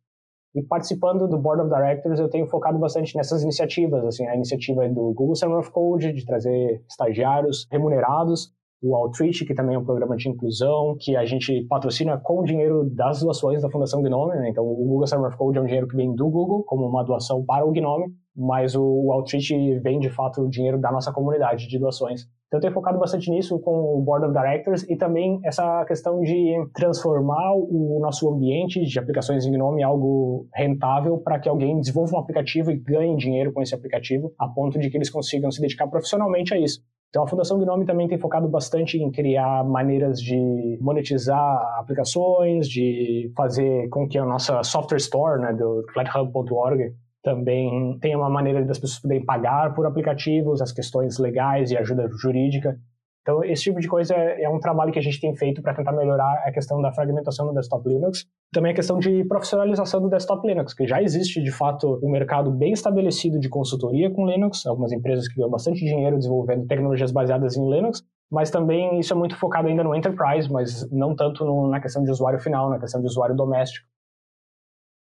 E 0.57 0.63
participando 0.63 1.29
do 1.29 1.37
Board 1.37 1.61
of 1.61 1.71
Directors, 1.71 2.19
eu 2.19 2.31
tenho 2.31 2.47
focado 2.47 2.79
bastante 2.79 3.15
nessas 3.15 3.43
iniciativas, 3.43 4.03
assim, 4.07 4.27
a 4.27 4.35
iniciativa 4.35 4.89
do 4.89 5.13
Google 5.13 5.37
Summer 5.37 5.59
of 5.59 5.71
Code, 5.71 6.15
de 6.15 6.25
trazer 6.25 6.83
estagiários 6.89 7.67
remunerados, 7.71 8.55
o 8.83 8.97
Outreach, 8.97 9.45
que 9.45 9.55
também 9.55 9.75
é 9.75 9.79
um 9.79 9.85
programa 9.85 10.17
de 10.17 10.31
inclusão, 10.31 10.97
que 10.99 11.15
a 11.15 11.27
gente 11.27 11.63
patrocina 11.69 12.19
com 12.19 12.43
dinheiro 12.43 12.89
das 12.89 13.21
doações 13.21 13.61
da 13.61 13.71
Fundação 13.71 14.01
Gnome, 14.03 14.35
né? 14.37 14.49
Então, 14.49 14.65
o 14.65 14.75
Google 14.77 15.07
Summer 15.07 15.29
of 15.29 15.37
Code 15.37 15.59
é 15.59 15.61
um 15.61 15.67
dinheiro 15.67 15.89
que 15.89 15.97
vem 15.97 16.15
do 16.15 16.31
Google, 16.31 16.65
como 16.65 16.87
uma 16.87 17.05
doação 17.05 17.45
para 17.45 17.67
o 17.67 17.73
Gnome, 17.73 18.15
mas 18.37 18.75
o 18.77 19.11
Outreach 19.11 19.79
vem, 19.81 19.99
de 19.99 20.11
fato, 20.11 20.43
o 20.43 20.51
dinheiro 20.51 20.79
da 20.79 20.93
nossa 20.93 21.13
comunidade 21.13 21.67
de 21.67 21.79
doações. 21.79 22.29
Então, 22.47 22.59
eu 22.59 22.61
tenho 22.61 22.73
focado 22.73 22.99
bastante 22.99 23.29
nisso 23.29 23.59
com 23.59 23.97
o 23.99 24.01
Board 24.03 24.27
of 24.27 24.35
Directors 24.35 24.85
e 24.89 24.97
também 24.97 25.41
essa 25.45 25.85
questão 25.85 26.21
de 26.21 26.55
transformar 26.75 27.55
o 27.55 27.99
nosso 28.01 28.29
ambiente 28.33 28.85
de 28.85 28.99
aplicações 28.99 29.45
em 29.45 29.51
Gnome 29.51 29.81
em 29.81 29.85
algo 29.85 30.47
rentável 30.55 31.19
para 31.19 31.41
que 31.41 31.49
alguém 31.49 31.81
desenvolva 31.81 32.17
um 32.17 32.21
aplicativo 32.21 32.71
e 32.71 32.77
ganhe 32.77 33.17
dinheiro 33.17 33.53
com 33.53 33.63
esse 33.63 33.75
aplicativo, 33.75 34.33
a 34.39 34.47
ponto 34.47 34.79
de 34.79 34.89
que 34.89 34.97
eles 34.97 35.11
consigam 35.11 35.51
se 35.51 35.61
dedicar 35.61 35.89
profissionalmente 35.89 36.55
a 36.55 36.59
isso. 36.59 36.81
Então, 37.09 37.25
a 37.25 37.27
Fundação 37.27 37.59
Gnome 37.59 37.87
também 37.87 38.07
tem 38.07 38.19
focado 38.19 38.47
bastante 38.49 38.99
em 38.99 39.11
criar 39.11 39.65
maneiras 39.65 40.21
de 40.21 40.79
monetizar 40.81 41.79
aplicações, 41.79 42.69
de 42.69 43.33
fazer 43.37 43.89
com 43.89 44.07
que 44.07 44.19
a 44.19 44.25
nossa 44.25 44.63
software 44.63 44.99
store, 44.99 45.41
né, 45.41 45.53
do 45.53 45.85
flathub.org, 45.93 46.95
também 47.27 47.99
tem 47.99 48.15
uma 48.15 48.31
maneira 48.31 48.65
das 48.65 48.79
pessoas 48.79 49.01
poderem 49.01 49.25
pagar 49.25 49.75
por 49.75 49.85
aplicativos, 49.85 50.63
as 50.63 50.71
questões 50.71 51.19
legais 51.19 51.73
e 51.73 51.77
ajuda 51.77 52.09
jurídica. 52.09 52.79
Então, 53.23 53.43
esse 53.43 53.65
tipo 53.65 53.81
de 53.81 53.89
coisa 53.89 54.15
é 54.15 54.49
um 54.49 54.61
trabalho 54.61 54.93
que 54.93 55.01
a 55.01 55.03
gente 55.03 55.21
tem 55.21 55.35
feito 55.35 55.61
para 55.61 55.75
tentar 55.75 55.91
melhorar 55.91 56.45
a 56.47 56.53
questão 56.53 56.81
da 56.81 56.93
fragmentação 56.93 57.49
do 57.49 57.53
desktop 57.53 57.89
Linux. 57.89 58.25
Também 58.53 58.71
a 58.71 58.75
questão 58.77 59.01
de 59.01 59.25
profissionalização 59.25 60.01
do 60.01 60.09
desktop 60.09 60.47
Linux, 60.47 60.73
que 60.73 60.87
já 60.87 61.03
existe, 61.03 61.43
de 61.43 61.51
fato, 61.51 61.99
um 62.01 62.09
mercado 62.09 62.53
bem 62.53 62.73
estabelecido 62.73 63.41
de 63.41 63.49
consultoria 63.49 64.09
com 64.09 64.25
Linux, 64.25 64.65
algumas 64.65 64.93
empresas 64.93 65.27
que 65.27 65.35
ganham 65.35 65.51
bastante 65.51 65.85
dinheiro 65.85 66.17
desenvolvendo 66.17 66.69
tecnologias 66.69 67.11
baseadas 67.11 67.57
em 67.57 67.69
Linux, 67.69 68.05
mas 68.31 68.53
também 68.53 69.01
isso 69.01 69.13
é 69.13 69.17
muito 69.17 69.37
focado 69.37 69.67
ainda 69.67 69.83
no 69.83 69.93
enterprise, 69.97 70.49
mas 70.49 70.89
não 70.93 71.17
tanto 71.17 71.45
no, 71.45 71.67
na 71.67 71.81
questão 71.81 72.05
de 72.05 72.11
usuário 72.13 72.39
final, 72.39 72.71
na 72.71 72.79
questão 72.79 73.01
de 73.01 73.09
usuário 73.09 73.35
doméstico. 73.35 73.89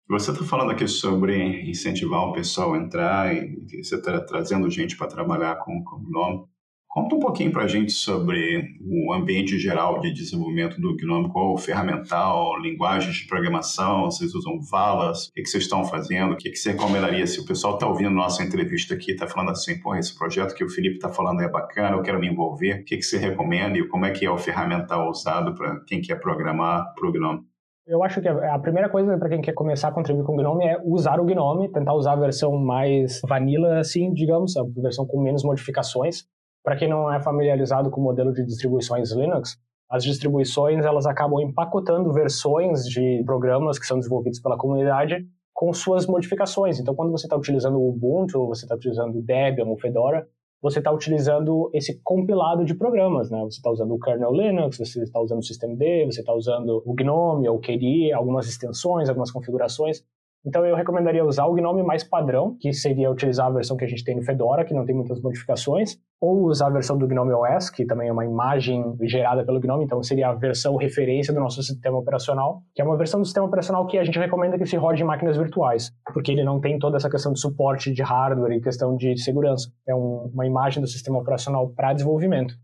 Você 0.06 0.32
está 0.32 0.44
falando 0.44 0.70
aqui 0.70 0.86
sobre 0.86 1.62
incentivar 1.68 2.20
o 2.28 2.32
pessoal 2.32 2.74
a 2.74 2.78
entrar 2.78 3.34
e 3.34 3.82
você 3.82 3.96
está 3.96 4.20
trazendo 4.20 4.68
gente 4.70 4.98
para 4.98 5.06
trabalhar 5.06 5.56
com 5.56 5.78
o 5.78 5.98
GNOME. 5.98 6.44
Conta 6.86 7.16
um 7.16 7.18
pouquinho 7.18 7.50
para 7.50 7.64
a 7.64 7.66
gente 7.66 7.90
sobre 7.90 8.62
o 8.82 9.14
ambiente 9.14 9.58
geral 9.58 10.00
de 10.00 10.12
desenvolvimento 10.12 10.78
do 10.78 10.94
GNOME, 10.94 11.32
qual 11.32 11.54
o 11.54 11.58
ferramental, 11.58 12.56
linguagens 12.60 13.16
de 13.16 13.26
programação, 13.26 14.04
vocês 14.04 14.34
usam 14.34 14.60
valas, 14.60 15.28
o 15.28 15.32
que, 15.32 15.42
que 15.42 15.48
vocês 15.48 15.64
estão 15.64 15.86
fazendo, 15.86 16.34
o 16.34 16.36
que, 16.36 16.50
que 16.50 16.56
você 16.56 16.72
recomendaria 16.72 17.26
se 17.26 17.40
o 17.40 17.46
pessoal 17.46 17.74
está 17.74 17.88
ouvindo 17.88 18.10
nossa 18.10 18.44
entrevista 18.44 18.94
aqui, 18.94 19.12
está 19.12 19.26
falando 19.26 19.52
assim, 19.52 19.80
pô, 19.80 19.96
esse 19.96 20.16
projeto 20.16 20.54
que 20.54 20.62
o 20.62 20.68
Felipe 20.68 20.96
está 20.96 21.08
falando 21.08 21.40
é 21.40 21.48
bacana, 21.48 21.96
eu 21.96 22.02
quero 22.02 22.20
me 22.20 22.28
envolver, 22.28 22.82
o 22.82 22.84
que, 22.84 22.98
que 22.98 23.02
você 23.02 23.16
recomenda 23.16 23.78
e 23.78 23.88
como 23.88 24.04
é 24.04 24.10
que 24.10 24.26
é 24.26 24.30
o 24.30 24.38
ferramental 24.38 25.08
usado 25.10 25.54
para 25.54 25.80
quem 25.86 26.02
quer 26.02 26.20
programar 26.20 26.92
para 26.94 27.08
o 27.08 27.12
GNOME? 27.12 27.53
Eu 27.86 28.02
acho 28.02 28.20
que 28.22 28.28
a 28.28 28.58
primeira 28.58 28.88
coisa 28.88 29.18
para 29.18 29.28
quem 29.28 29.42
quer 29.42 29.52
começar 29.52 29.88
a 29.88 29.92
contribuir 29.92 30.24
com 30.24 30.32
o 30.32 30.36
Gnome 30.36 30.64
é 30.64 30.80
usar 30.84 31.20
o 31.20 31.24
Gnome, 31.24 31.70
tentar 31.70 31.92
usar 31.92 32.12
a 32.12 32.16
versão 32.16 32.56
mais 32.56 33.20
vanilla, 33.28 33.78
assim, 33.78 34.10
digamos, 34.14 34.56
a 34.56 34.62
versão 34.80 35.06
com 35.06 35.20
menos 35.20 35.44
modificações. 35.44 36.24
Para 36.62 36.76
quem 36.76 36.88
não 36.88 37.12
é 37.12 37.20
familiarizado 37.20 37.90
com 37.90 38.00
o 38.00 38.04
modelo 38.04 38.32
de 38.32 38.42
distribuições 38.42 39.12
Linux, 39.12 39.58
as 39.90 40.02
distribuições 40.02 40.82
elas 40.82 41.04
acabam 41.04 41.42
empacotando 41.42 42.10
versões 42.10 42.88
de 42.88 43.22
programas 43.26 43.78
que 43.78 43.86
são 43.86 43.98
desenvolvidos 43.98 44.40
pela 44.40 44.56
comunidade 44.56 45.26
com 45.52 45.70
suas 45.74 46.06
modificações. 46.06 46.80
Então, 46.80 46.94
quando 46.94 47.12
você 47.12 47.26
está 47.26 47.36
utilizando 47.36 47.78
o 47.78 47.90
Ubuntu, 47.90 48.40
ou 48.40 48.48
você 48.48 48.64
está 48.64 48.74
utilizando 48.74 49.18
o 49.18 49.22
Debian 49.22 49.66
ou 49.66 49.78
Fedora, 49.78 50.26
você 50.64 50.78
está 50.78 50.90
utilizando 50.90 51.68
esse 51.74 52.00
compilado 52.02 52.64
de 52.64 52.74
programas, 52.74 53.30
né? 53.30 53.38
Você 53.40 53.58
está 53.58 53.70
usando 53.70 53.92
o 53.92 53.98
kernel 53.98 54.32
Linux, 54.32 54.78
você 54.78 55.02
está 55.02 55.20
usando 55.20 55.40
o 55.40 55.42
systemd, 55.42 56.06
você 56.06 56.20
está 56.20 56.32
usando 56.32 56.82
o 56.86 56.94
GNOME, 56.94 57.50
o 57.50 57.58
KDE, 57.58 58.14
algumas 58.14 58.48
extensões, 58.48 59.10
algumas 59.10 59.30
configurações. 59.30 60.02
Então 60.46 60.64
eu 60.66 60.76
recomendaria 60.76 61.24
usar 61.24 61.46
o 61.46 61.54
GNOME 61.54 61.82
mais 61.82 62.04
padrão, 62.04 62.54
que 62.60 62.70
seria 62.72 63.10
utilizar 63.10 63.46
a 63.46 63.50
versão 63.50 63.76
que 63.76 63.84
a 63.84 63.88
gente 63.88 64.04
tem 64.04 64.14
no 64.14 64.22
Fedora, 64.22 64.64
que 64.64 64.74
não 64.74 64.84
tem 64.84 64.94
muitas 64.94 65.20
modificações, 65.22 65.96
ou 66.20 66.44
usar 66.44 66.66
a 66.66 66.70
versão 66.70 66.98
do 66.98 67.08
GNOME 67.08 67.32
OS, 67.32 67.70
que 67.70 67.86
também 67.86 68.08
é 68.08 68.12
uma 68.12 68.26
imagem 68.26 68.94
gerada 69.02 69.44
pelo 69.44 69.58
GNOME, 69.58 69.84
então 69.84 70.02
seria 70.02 70.28
a 70.28 70.34
versão 70.34 70.76
referência 70.76 71.32
do 71.32 71.40
nosso 71.40 71.62
sistema 71.62 71.96
operacional, 71.96 72.62
que 72.74 72.82
é 72.82 72.84
uma 72.84 72.96
versão 72.96 73.20
do 73.20 73.24
sistema 73.24 73.46
operacional 73.46 73.86
que 73.86 73.96
a 73.96 74.04
gente 74.04 74.18
recomenda 74.18 74.58
que 74.58 74.66
se 74.66 74.76
rode 74.76 75.02
em 75.02 75.06
máquinas 75.06 75.36
virtuais, 75.36 75.90
porque 76.12 76.32
ele 76.32 76.44
não 76.44 76.60
tem 76.60 76.78
toda 76.78 76.98
essa 76.98 77.08
questão 77.08 77.32
de 77.32 77.40
suporte 77.40 77.92
de 77.92 78.02
hardware 78.02 78.52
e 78.52 78.60
questão 78.60 78.96
de 78.96 79.16
segurança. 79.18 79.70
É 79.88 79.94
um, 79.94 80.30
uma 80.32 80.46
imagem 80.46 80.82
do 80.82 80.86
sistema 80.86 81.18
operacional 81.18 81.70
para 81.70 81.94
desenvolvimento. 81.94 82.54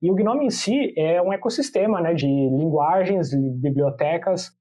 E 0.00 0.10
o 0.10 0.14
GNOME 0.14 0.46
em 0.46 0.50
si 0.50 0.94
é 0.96 1.20
um 1.20 1.32
ecossistema 1.32 2.00
né, 2.00 2.14
de 2.14 2.26
linguagens, 2.26 3.30
bibliotecas, 3.34 4.52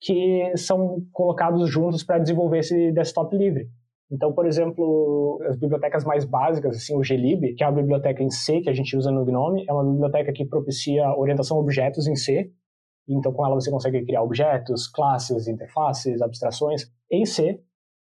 que 0.00 0.52
são 0.56 1.02
colocados 1.12 1.68
juntos 1.68 2.02
para 2.02 2.18
desenvolver 2.18 2.60
esse 2.60 2.90
desktop 2.92 3.36
livre. 3.36 3.68
Então, 4.10 4.32
por 4.32 4.46
exemplo, 4.46 5.40
as 5.46 5.56
bibliotecas 5.56 6.04
mais 6.04 6.24
básicas, 6.24 6.76
assim, 6.76 6.96
o 6.96 7.00
glib, 7.00 7.54
que 7.54 7.62
é 7.62 7.66
a 7.66 7.70
biblioteca 7.70 8.22
em 8.22 8.30
C 8.30 8.60
que 8.60 8.68
a 8.68 8.72
gente 8.72 8.96
usa 8.96 9.10
no 9.10 9.24
GNOME, 9.24 9.64
é 9.68 9.72
uma 9.72 9.84
biblioteca 9.84 10.32
que 10.32 10.44
propicia 10.44 11.14
orientação 11.16 11.56
a 11.56 11.60
objetos 11.60 12.08
em 12.08 12.16
C. 12.16 12.50
Então, 13.08 13.32
com 13.32 13.46
ela 13.46 13.54
você 13.54 13.70
consegue 13.70 14.04
criar 14.04 14.22
objetos, 14.22 14.88
classes, 14.88 15.46
interfaces, 15.46 16.20
abstrações 16.20 16.90
em 17.10 17.24
C. 17.24 17.60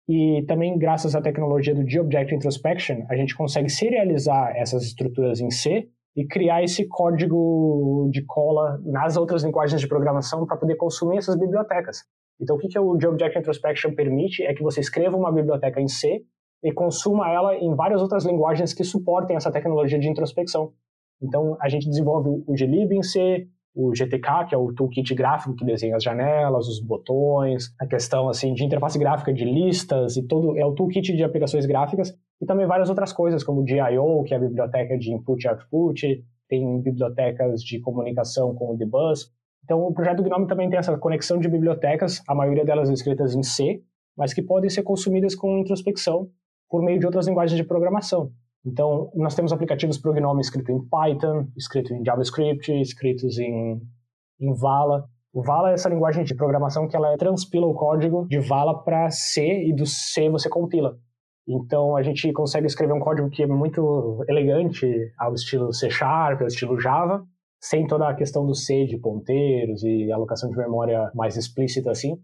E 0.10 0.43
também, 0.47 0.77
graças 0.77 1.15
à 1.15 1.21
tecnologia 1.21 1.73
do 1.73 1.89
G-Object 1.89 2.36
Introspection, 2.36 3.06
a 3.10 3.15
gente 3.15 3.36
consegue 3.36 3.69
serializar 3.69 4.53
essas 4.58 4.84
estruturas 4.84 5.39
em 5.39 5.49
C 5.49 5.88
e 6.15 6.26
criar 6.28 6.63
esse 6.63 6.88
código 6.88 8.10
de 8.12 8.23
cola 8.26 8.80
nas 8.84 9.17
outras 9.17 9.43
linguagens 9.43 9.82
de 9.82 9.88
programação 9.88 10.45
para 10.45 10.58
poder 10.58 10.76
consumir 10.76 11.17
essas 11.17 11.36
bibliotecas. 11.36 12.04
Então, 12.39 12.56
o 12.56 12.60
que, 12.60 12.67
que 12.67 12.80
o 12.80 12.91
Object 12.91 13.39
Introspection 13.39 13.95
permite 13.95 14.43
é 14.43 14.54
que 14.54 14.62
você 14.62 14.80
escreva 14.80 15.17
uma 15.17 15.32
biblioteca 15.32 15.82
em 15.82 15.88
C 15.88 16.23
e 16.63 16.71
consuma 16.71 17.30
ela 17.32 17.56
em 17.56 17.76
várias 17.76 18.02
outras 18.02 18.26
linguagens 18.26 18.73
que 18.73 18.84
suportem 18.84 19.36
essa 19.36 19.52
tecnologia 19.52 19.99
de 19.99 20.10
introspecção. 20.10 20.71
Então, 21.21 21.58
a 21.60 21.69
gente 21.69 21.89
desenvolve 21.89 22.30
o 22.30 22.54
glib 22.54 22.91
em 22.91 23.02
C, 23.04 23.47
o 23.76 23.93
GTK, 23.95 24.45
que 24.49 24.56
é 24.56 24.58
o 24.58 24.71
toolkit 24.73 25.15
gráfico 25.15 25.56
que 25.56 25.65
desenha 25.65 25.95
as 25.95 26.04
janelas, 26.04 26.67
os 26.67 26.80
botões, 26.80 27.73
a 27.80 27.88
questão 27.88 28.30
assim 28.30 28.54
de 28.54 28.63
interface 28.63 28.99
gráfica 28.99 29.34
de 29.34 29.45
listas 29.45 30.15
e 30.15 30.23
todo 30.28 30.58
é 30.58 30.65
o 30.65 30.73
toolkit 30.73 31.15
de 31.15 31.23
aplicações 31.23 31.65
gráficas 31.65 32.13
e 32.41 32.46
também 32.46 32.65
várias 32.65 32.89
outras 32.89 33.13
coisas 33.13 33.43
como 33.43 33.62
o 33.62 33.65
DIO, 33.65 34.24
que 34.24 34.34
é 34.34 34.38
a 34.38 34.39
biblioteca 34.39 34.98
de 34.98 35.13
input 35.13 35.46
e 35.46 35.50
output, 35.50 36.26
tem 36.48 36.82
bibliotecas 36.82 37.62
de 37.63 37.80
comunicação 37.80 38.54
com 38.54 38.74
o 38.74 38.78
dbus. 38.78 39.32
Então 39.63 39.82
o 39.82 39.93
projeto 39.93 40.24
Gnome 40.24 40.48
também 40.48 40.69
tem 40.69 40.78
essa 40.78 40.98
conexão 40.98 41.39
de 41.39 41.48
bibliotecas, 41.48 42.22
a 42.28 42.36
maioria 42.36 42.65
delas 42.65 42.89
escritas 42.89 43.34
em 43.34 43.43
C, 43.43 43.82
mas 44.17 44.34
que 44.34 44.41
podem 44.41 44.69
ser 44.69 44.84
consumidas 44.84 45.36
com 45.36 45.58
introspecção 45.58 46.30
por 46.69 46.84
meio 46.84 47.00
de 47.00 47.06
outras 47.06 47.28
linguagens 47.28 47.58
de 47.58 47.63
programação. 47.63 48.32
Então, 48.65 49.12
nós 49.13 49.36
temos 49.36 49.52
aplicativos 49.52 49.98
para 49.98 50.12
o 50.12 50.13
Gnome 50.13 50.41
escrito 50.41 50.72
em 50.72 50.80
Python, 50.88 51.48
escrito 51.58 51.93
em 51.93 52.04
JavaScript, 52.04 52.72
escritos 52.82 53.38
em, 53.38 53.82
em 54.39 54.54
Vala. 54.54 55.06
O 55.34 55.41
Vala 55.41 55.72
é 55.72 55.74
essa 55.74 55.89
linguagem 55.89 56.24
de 56.24 56.34
programação 56.34 56.88
que 56.88 56.96
ela 56.96 57.17
transpila 57.17 57.67
o 57.67 57.74
código 57.74 58.26
de 58.28 58.39
Vala 58.39 58.84
para 58.84 59.10
C 59.10 59.65
e 59.65 59.74
do 59.74 59.86
C 59.86 60.30
você 60.30 60.48
compila. 60.48 60.98
Então, 61.47 61.95
a 61.97 62.01
gente 62.01 62.32
consegue 62.32 62.67
escrever 62.67 62.93
um 62.93 62.99
código 62.99 63.29
que 63.29 63.43
é 63.43 63.47
muito 63.47 64.23
elegante 64.29 64.88
ao 65.17 65.34
estilo 65.34 65.73
C 65.73 65.89
Sharp, 65.89 66.41
ao 66.41 66.47
estilo 66.47 66.79
Java, 66.79 67.25
sem 67.60 67.86
toda 67.88 68.10
a 68.10 68.13
questão 68.13 68.45
do 68.45 68.56
C 68.56 68.86
de 68.86 68.97
ponteiros 68.97 69.84
e 69.84 70.12
alocação 70.12 70.49
de 70.49 70.58
memória 70.58 71.12
mais 71.13 71.36
explícita 71.36 71.91
assim, 71.91 72.17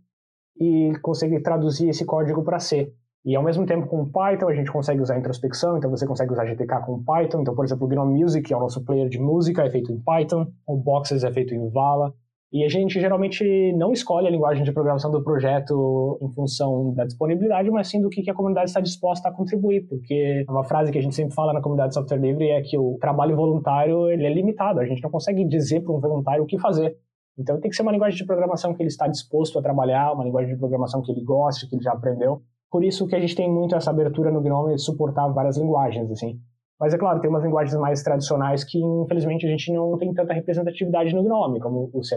e 0.60 0.92
consegue 1.02 1.42
traduzir 1.42 1.90
esse 1.90 2.06
código 2.06 2.44
para 2.44 2.60
C. 2.60 2.94
E 3.26 3.36
ao 3.36 3.44
mesmo 3.44 3.66
tempo 3.66 3.88
com 3.88 4.10
Python 4.10 4.48
a 4.48 4.56
gente 4.56 4.72
consegue 4.72 5.02
usar 5.02 5.18
introspecção, 5.18 5.78
então 5.78 5.90
você 5.90 6.08
consegue 6.08 6.32
usar 6.32 6.46
GTK 6.46 6.82
com 6.86 7.04
Python. 7.04 7.42
Então, 7.42 7.54
por 7.54 7.66
exemplo, 7.66 7.86
o 7.86 7.90
Gnome 7.90 8.22
Music, 8.22 8.48
que 8.48 8.54
é 8.54 8.58
o 8.58 8.62
nosso 8.62 8.84
player 8.84 9.10
de 9.10 9.20
música, 9.20 9.64
é 9.64 9.70
feito 9.70 9.92
em 9.92 10.02
Python, 10.02 10.48
o 10.66 10.78
Boxes 10.78 11.24
é 11.24 11.32
feito 11.32 11.54
em 11.54 11.70
Vala. 11.70 12.14
E 12.52 12.64
a 12.64 12.68
gente 12.68 13.00
geralmente 13.00 13.44
não 13.74 13.92
escolhe 13.92 14.28
a 14.28 14.32
linguagem 14.32 14.64
de 14.64 14.72
programação 14.72 15.12
do 15.12 15.24
projeto 15.24 16.18
em 16.20 16.34
função 16.34 16.94
da 16.96 17.06
disponibilidade, 17.06 17.70
mas 17.70 17.88
sim 17.88 18.02
do 18.02 18.10
que 18.10 18.28
a 18.30 18.34
comunidade 18.34 18.72
está 18.72 18.80
disposta 18.82 19.30
a 19.30 19.32
contribuir, 19.32 19.88
porque 19.88 20.44
uma 20.50 20.64
frase 20.64 20.92
que 20.92 20.98
a 20.98 21.02
gente 21.02 21.14
sempre 21.14 21.36
fala 21.36 21.54
na 21.54 21.62
comunidade 21.62 21.90
de 21.90 21.94
software 21.96 22.18
livre 22.18 22.50
é 22.50 22.60
que 22.62 22.76
o 22.76 22.98
trabalho 23.00 23.36
voluntário 23.36 24.10
ele 24.10 24.26
é 24.26 24.34
limitado, 24.34 24.80
a 24.80 24.86
gente 24.86 25.04
não 25.04 25.12
consegue 25.12 25.46
dizer 25.46 25.82
para 25.82 25.94
um 25.94 26.00
voluntário 26.00 26.44
o 26.44 26.48
que 26.48 26.58
fazer. 26.58 26.98
Então 27.38 27.60
tem 27.60 27.70
que 27.70 27.76
ser 27.76 27.84
uma 27.84 27.92
linguagem 27.92 28.18
de 28.18 28.26
programação 28.26 28.74
que 28.74 28.82
ele 28.82 28.90
está 28.90 29.08
disposto 29.08 29.60
a 29.60 29.62
trabalhar, 29.62 30.12
uma 30.14 30.24
linguagem 30.24 30.54
de 30.54 30.60
programação 30.60 31.04
que 31.04 31.12
ele 31.12 31.24
goste, 31.24 31.70
que 31.70 31.76
ele 31.76 31.84
já 31.84 31.94
aprendeu. 31.94 32.42
Por 32.72 32.84
isso 32.84 33.08
que 33.08 33.16
a 33.16 33.20
gente 33.20 33.36
tem 33.36 33.50
muito 33.50 33.76
essa 33.76 33.92
abertura 33.92 34.32
no 34.32 34.42
GNOME 34.42 34.76
de 34.76 34.82
suportar 34.82 35.28
várias 35.30 35.58
linguagens, 35.58 36.12
assim. 36.12 36.40
Mas 36.80 36.94
é 36.94 36.98
claro, 36.98 37.20
tem 37.20 37.30
umas 37.30 37.44
linguagens 37.44 37.78
mais 37.80 38.02
tradicionais 38.02 38.64
que, 38.64 38.80
infelizmente, 38.80 39.46
a 39.46 39.50
gente 39.50 39.72
não 39.74 39.98
tem 39.98 40.14
tanta 40.14 40.34
representatividade 40.34 41.14
no 41.14 41.24
GNOME, 41.24 41.60
como 41.60 41.90
o 41.94 42.04
C++, 42.04 42.16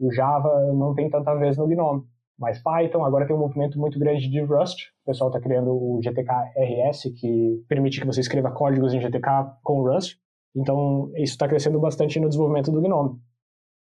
o 0.00 0.12
Java 0.12 0.72
não 0.74 0.94
tem 0.94 1.08
tanta 1.08 1.34
vez 1.34 1.56
no 1.56 1.66
GNOME. 1.66 2.04
Mas 2.38 2.62
Python, 2.62 3.04
agora 3.04 3.26
tem 3.26 3.34
um 3.34 3.40
movimento 3.40 3.78
muito 3.80 3.98
grande 3.98 4.30
de 4.30 4.40
Rust. 4.40 4.78
O 5.02 5.06
pessoal 5.06 5.28
está 5.28 5.40
criando 5.40 5.70
o 5.72 5.98
GTK 6.00 6.30
RS, 6.56 7.10
que 7.18 7.64
permite 7.68 8.00
que 8.00 8.06
você 8.06 8.20
escreva 8.20 8.52
códigos 8.52 8.94
em 8.94 9.00
GTK 9.00 9.56
com 9.62 9.82
Rust. 9.82 10.16
Então, 10.54 11.10
isso 11.16 11.32
está 11.32 11.48
crescendo 11.48 11.80
bastante 11.80 12.20
no 12.20 12.28
desenvolvimento 12.28 12.70
do 12.70 12.80
GNOME. 12.80 13.18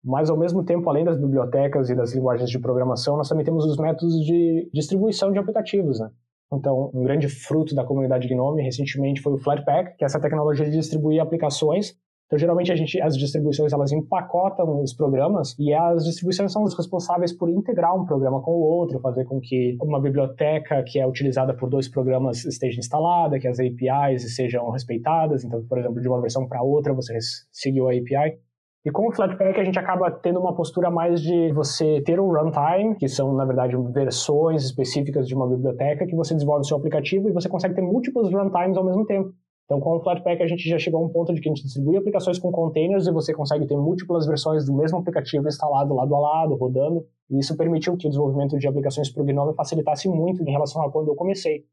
Mas, 0.03 0.29
ao 0.29 0.37
mesmo 0.37 0.63
tempo, 0.63 0.89
além 0.89 1.03
das 1.03 1.19
bibliotecas 1.19 1.89
e 1.89 1.95
das 1.95 2.13
linguagens 2.15 2.49
de 2.49 2.57
programação, 2.57 3.17
nós 3.17 3.29
também 3.29 3.45
temos 3.45 3.65
os 3.65 3.77
métodos 3.77 4.15
de 4.25 4.69
distribuição 4.73 5.31
de 5.31 5.37
aplicativos, 5.37 5.99
né? 5.99 6.09
Então, 6.51 6.91
um 6.93 7.03
grande 7.03 7.27
fruto 7.27 7.75
da 7.75 7.83
comunidade 7.83 8.27
Gnome 8.27 8.63
recentemente 8.63 9.21
foi 9.21 9.33
o 9.33 9.37
Flatpak, 9.37 9.97
que 9.97 10.03
é 10.03 10.05
essa 10.05 10.19
tecnologia 10.19 10.65
de 10.65 10.71
distribuir 10.71 11.21
aplicações. 11.21 11.95
Então, 12.27 12.37
geralmente 12.37 12.71
a 12.73 12.75
gente, 12.75 13.01
as 13.01 13.17
distribuições 13.17 13.71
elas 13.71 13.91
empacotam 13.93 14.81
os 14.81 14.93
programas 14.93 15.55
e 15.57 15.73
as 15.73 16.03
distribuições 16.03 16.51
são 16.51 16.63
os 16.63 16.75
responsáveis 16.75 17.31
por 17.31 17.49
integrar 17.49 17.95
um 17.95 18.05
programa 18.05 18.41
com 18.41 18.51
o 18.51 18.59
outro, 18.59 18.99
fazer 18.99 19.23
com 19.23 19.39
que 19.39 19.77
uma 19.81 19.99
biblioteca 19.99 20.83
que 20.83 20.99
é 20.99 21.07
utilizada 21.07 21.53
por 21.53 21.69
dois 21.69 21.87
programas 21.87 22.43
esteja 22.43 22.79
instalada, 22.79 23.39
que 23.39 23.47
as 23.47 23.59
APIs 23.59 24.35
sejam 24.35 24.69
respeitadas. 24.69 25.45
Então, 25.45 25.63
por 25.67 25.77
exemplo, 25.79 26.01
de 26.01 26.07
uma 26.07 26.19
versão 26.19 26.45
para 26.45 26.61
outra 26.61 26.93
você 26.93 27.17
seguiu 27.49 27.87
a 27.87 27.93
API. 27.93 28.37
E 28.87 28.89
com 28.89 29.09
o 29.09 29.11
Flatpak 29.11 29.59
a 29.59 29.65
gente 29.65 29.77
acaba 29.77 30.09
tendo 30.09 30.39
uma 30.39 30.55
postura 30.55 30.89
mais 30.89 31.21
de 31.21 31.51
você 31.51 32.01
ter 32.05 32.21
um 32.21 32.31
runtime, 32.31 32.95
que 32.95 33.09
são, 33.09 33.33
na 33.33 33.43
verdade, 33.43 33.75
versões 33.91 34.63
específicas 34.63 35.27
de 35.27 35.35
uma 35.35 35.45
biblioteca, 35.45 36.07
que 36.07 36.15
você 36.15 36.33
desenvolve 36.33 36.65
seu 36.65 36.77
aplicativo 36.77 37.27
e 37.27 37.33
você 37.33 37.49
consegue 37.49 37.75
ter 37.75 37.81
múltiplos 37.81 38.31
runtimes 38.31 38.77
ao 38.77 38.85
mesmo 38.85 39.05
tempo. 39.05 39.33
Então, 39.65 39.81
com 39.81 39.97
o 39.97 39.99
Flatpak, 39.99 40.41
a 40.41 40.47
gente 40.47 40.69
já 40.69 40.79
chegou 40.79 41.01
a 41.01 41.05
um 41.05 41.09
ponto 41.09 41.33
de 41.33 41.41
que 41.41 41.49
a 41.49 41.53
gente 41.53 41.65
distribui 41.65 41.97
aplicações 41.97 42.39
com 42.39 42.49
containers 42.49 43.07
e 43.07 43.11
você 43.11 43.33
consegue 43.33 43.67
ter 43.67 43.75
múltiplas 43.75 44.25
versões 44.25 44.65
do 44.65 44.73
mesmo 44.73 44.99
aplicativo 44.99 45.45
instalado 45.49 45.93
lado 45.93 46.15
a 46.15 46.19
lado, 46.19 46.55
rodando. 46.55 47.03
E 47.29 47.39
isso 47.39 47.57
permitiu 47.57 47.97
que 47.97 48.07
o 48.07 48.09
desenvolvimento 48.09 48.57
de 48.57 48.69
aplicações 48.69 49.11
para 49.11 49.21
o 49.21 49.25
Gnome 49.25 49.53
facilitasse 49.53 50.07
muito 50.07 50.41
em 50.43 50.49
relação 50.49 50.81
a 50.81 50.89
quando 50.89 51.09
eu 51.09 51.15
comecei. 51.15 51.65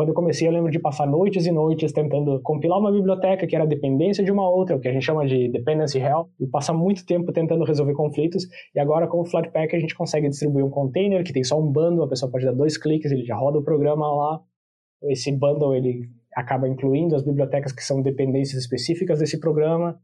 Quando 0.00 0.08
eu 0.08 0.14
comecei, 0.14 0.48
eu 0.48 0.52
lembro 0.52 0.70
de 0.70 0.78
passar 0.78 1.06
noites 1.06 1.44
e 1.44 1.52
noites 1.52 1.92
tentando 1.92 2.40
compilar 2.40 2.78
uma 2.78 2.90
biblioteca 2.90 3.46
que 3.46 3.54
era 3.54 3.66
dependência 3.66 4.24
de 4.24 4.32
uma 4.32 4.48
outra, 4.48 4.74
o 4.74 4.80
que 4.80 4.88
a 4.88 4.92
gente 4.94 5.04
chama 5.04 5.26
de 5.26 5.50
dependency 5.50 5.98
hell, 5.98 6.30
e 6.40 6.46
passar 6.46 6.72
muito 6.72 7.04
tempo 7.04 7.30
tentando 7.34 7.64
resolver 7.64 7.92
conflitos. 7.92 8.48
E 8.74 8.80
agora, 8.80 9.06
com 9.06 9.20
o 9.20 9.26
Flatpak, 9.26 9.76
a 9.76 9.78
gente 9.78 9.94
consegue 9.94 10.26
distribuir 10.30 10.64
um 10.64 10.70
container 10.70 11.22
que 11.22 11.34
tem 11.34 11.44
só 11.44 11.60
um 11.60 11.70
bundle, 11.70 12.04
a 12.04 12.08
pessoa 12.08 12.32
pode 12.32 12.46
dar 12.46 12.52
dois 12.52 12.78
cliques, 12.78 13.12
ele 13.12 13.26
já 13.26 13.36
roda 13.36 13.58
o 13.58 13.62
programa 13.62 14.10
lá. 14.10 14.40
Esse 15.02 15.30
bundle 15.32 15.74
ele 15.74 16.08
acaba 16.34 16.66
incluindo 16.66 17.14
as 17.14 17.22
bibliotecas 17.22 17.70
que 17.70 17.84
são 17.84 18.00
dependências 18.00 18.58
específicas 18.58 19.18
desse 19.18 19.38
programa. 19.38 20.00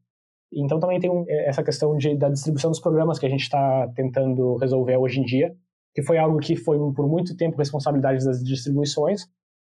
Então 0.53 0.79
também 0.79 1.01
tem 1.01 1.11
um, 1.11 1.25
é, 1.27 1.49
essa 1.49 1.65
questão 1.65 1.97
de, 1.97 2.15
da 2.19 2.29
distribuição 2.29 2.71
dos 2.71 2.81
programas 2.81 3.19
que 3.19 3.25
a 3.25 3.31
gente 3.31 3.45
está 3.45 3.91
tentando 3.97 4.57
resolver 4.57 4.99
hoje 4.99 5.21
em 5.21 5.25
dia, 5.25 5.55
que 5.95 6.03
foi 6.03 6.19
algo 6.19 6.39
que 6.39 6.55
foi 6.55 6.77
por 6.93 7.09
muito 7.09 7.35
tempo 7.35 7.57
responsabilidade 7.57 8.23
das 8.23 8.45
distribuições, 8.45 9.23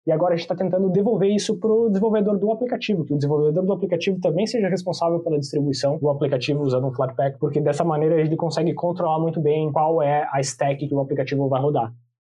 e 0.09 0.11
agora 0.11 0.33
a 0.33 0.37
gente 0.39 0.47
está 0.47 0.57
tentando 0.57 0.89
devolver 0.89 1.29
isso 1.29 1.59
para 1.59 1.71
o 1.71 1.91
desenvolvedor 1.91 2.39
do 2.39 2.51
aplicativo, 2.51 3.05
que 3.05 3.13
o 3.13 3.17
desenvolvedor 3.19 3.63
do 3.63 3.73
aplicativo 3.75 4.19
também 4.19 4.47
seja 4.47 4.67
responsável 4.67 5.21
pela 5.21 5.39
distribuição 5.39 5.99
do 5.99 6.09
aplicativo 6.09 6.63
usando 6.63 6.87
um 6.87 6.93
Flatpak, 6.95 7.39
porque 7.39 7.61
dessa 7.61 7.85
maneira 7.85 8.19
ele 8.19 8.35
consegue 8.35 8.73
controlar 8.73 9.21
muito 9.21 9.39
bem 9.39 9.71
qual 9.71 10.03
é 10.03 10.27
a 10.33 10.41
stack 10.41 10.89
que 10.89 10.95
o 10.95 11.01
aplicativo 11.01 11.47
vai 11.47 11.61
rodar. 11.61 11.93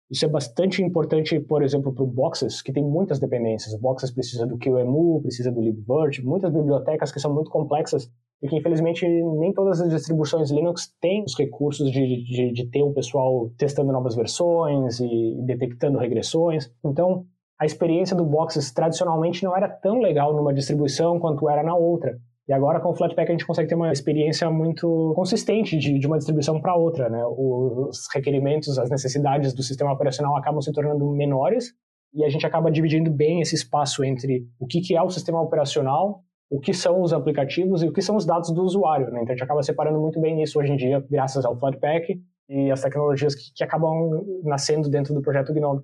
Isso 0.09 0.23
é 0.23 0.29
bastante 0.29 0.81
importante, 0.81 1.37
por 1.41 1.61
exemplo, 1.61 1.91
para 1.91 2.03
o 2.05 2.07
Boxes, 2.07 2.61
que 2.61 2.71
tem 2.71 2.81
muitas 2.81 3.19
dependências. 3.19 3.73
O 3.73 3.77
Boxes 3.77 4.09
precisa 4.09 4.47
do 4.47 4.57
QEMU, 4.57 5.21
precisa 5.21 5.51
do 5.51 5.59
libvirt, 5.59 6.23
muitas 6.23 6.53
bibliotecas 6.53 7.11
que 7.11 7.19
são 7.19 7.33
muito 7.33 7.51
complexas 7.51 8.09
e 8.41 8.47
que, 8.47 8.55
infelizmente, 8.55 9.05
nem 9.05 9.51
todas 9.51 9.81
as 9.81 9.89
distribuições 9.89 10.49
Linux 10.49 10.93
têm 11.01 11.25
os 11.25 11.37
recursos 11.37 11.91
de, 11.91 12.23
de, 12.23 12.53
de 12.53 12.67
ter 12.69 12.83
o 12.83 12.93
pessoal 12.93 13.51
testando 13.57 13.91
novas 13.91 14.15
versões 14.15 15.01
e 15.01 15.41
detectando 15.45 15.97
regressões. 15.97 16.71
Então, 16.81 17.25
a 17.59 17.65
experiência 17.65 18.15
do 18.15 18.25
Boxes 18.25 18.71
tradicionalmente 18.71 19.43
não 19.43 19.55
era 19.55 19.69
tão 19.69 19.99
legal 19.99 20.35
numa 20.35 20.53
distribuição 20.53 21.19
quanto 21.19 21.49
era 21.49 21.63
na 21.63 21.75
outra. 21.75 22.17
E 22.47 22.53
agora 22.53 22.79
com 22.79 22.89
o 22.89 22.95
Flatpak 22.95 23.27
a 23.27 23.31
gente 23.31 23.45
consegue 23.45 23.67
ter 23.67 23.75
uma 23.75 23.91
experiência 23.91 24.49
muito 24.51 25.13
consistente 25.15 25.77
de, 25.77 25.97
de 25.97 26.05
uma 26.05 26.17
distribuição 26.17 26.61
para 26.61 26.75
outra, 26.75 27.09
né? 27.09 27.23
Os 27.25 28.07
requerimentos, 28.13 28.77
as 28.77 28.89
necessidades 28.89 29.53
do 29.53 29.63
sistema 29.63 29.91
operacional 29.91 30.37
acabam 30.37 30.61
se 30.61 30.71
tornando 30.71 31.09
menores 31.11 31.73
e 32.13 32.23
a 32.23 32.29
gente 32.29 32.45
acaba 32.45 32.69
dividindo 32.69 33.09
bem 33.09 33.41
esse 33.41 33.55
espaço 33.55 34.03
entre 34.03 34.47
o 34.59 34.67
que, 34.67 34.79
que 34.79 34.95
é 34.95 35.01
o 35.01 35.09
sistema 35.09 35.41
operacional, 35.41 36.21
o 36.49 36.59
que 36.59 36.73
são 36.73 37.01
os 37.01 37.13
aplicativos 37.13 37.81
e 37.81 37.87
o 37.87 37.91
que 37.91 38.01
são 38.01 38.15
os 38.15 38.25
dados 38.25 38.51
do 38.51 38.61
usuário, 38.61 39.09
né? 39.09 39.21
Então 39.23 39.33
a 39.33 39.35
gente 39.35 39.43
acaba 39.43 39.63
separando 39.63 39.99
muito 39.99 40.21
bem 40.21 40.43
isso 40.43 40.59
hoje 40.59 40.71
em 40.71 40.77
dia, 40.77 41.03
graças 41.09 41.43
ao 41.45 41.57
Flatpak 41.57 42.21
e 42.47 42.69
as 42.69 42.81
tecnologias 42.81 43.33
que, 43.33 43.53
que 43.55 43.63
acabam 43.63 44.23
nascendo 44.43 44.87
dentro 44.87 45.15
do 45.15 45.21
projeto 45.21 45.51
Gnome. 45.51 45.81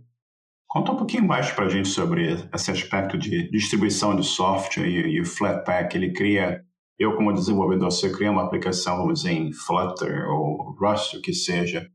Conta 0.72 0.94
um 0.94 0.96
pouquinho 0.96 1.28
mais 1.28 1.52
para 1.52 1.66
a 1.66 1.70
gente 1.70 1.90
sobre 1.90 2.32
esse 2.54 2.72
aspecto 2.72 3.18
de 3.18 3.52
distribuição 3.52 4.16
de 4.16 4.26
software 4.26 4.88
e, 4.88 5.20
o 5.20 5.26
Flatpak. 5.26 5.94
Ele 5.94 6.14
cria, 6.14 6.64
eu 6.98 7.14
como 7.18 7.34
desenvolvedor, 7.34 7.92
se 7.92 8.08
eu 8.08 8.14
criar 8.14 8.32
uma 8.32 8.46
aplicação, 8.46 8.96
vamos 9.00 9.20
dizer, 9.20 9.34
em 9.34 9.52
Flutter 9.52 10.30
ou 10.30 10.74
Rust, 10.80 11.16
o 11.16 11.22
que 11.22 11.34
seja, 11.34 11.86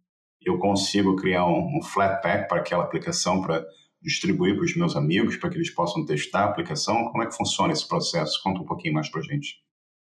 eu 0.42 0.58
consigo 0.58 1.16
criar 1.16 1.46
um, 1.46 1.78
um 1.78 1.82
Flatpak 1.82 2.48
para 2.48 2.58
aquela 2.58 2.84
aplicação 2.84 3.40
para 3.40 3.64
distribuir 4.02 4.54
para 4.54 4.66
os 4.66 4.76
meus 4.76 4.94
amigos, 4.94 5.38
para 5.38 5.48
que 5.48 5.56
eles 5.56 5.70
possam 5.70 6.04
testar 6.04 6.40
a 6.40 6.50
aplicação. 6.50 7.10
Como 7.10 7.22
é 7.22 7.26
que 7.26 7.34
funciona 7.34 7.72
esse 7.72 7.88
processo? 7.88 8.38
Conta 8.44 8.60
um 8.60 8.66
pouquinho 8.66 8.92
mais 8.92 9.08
para 9.08 9.22
a 9.22 9.24
gente. 9.24 9.54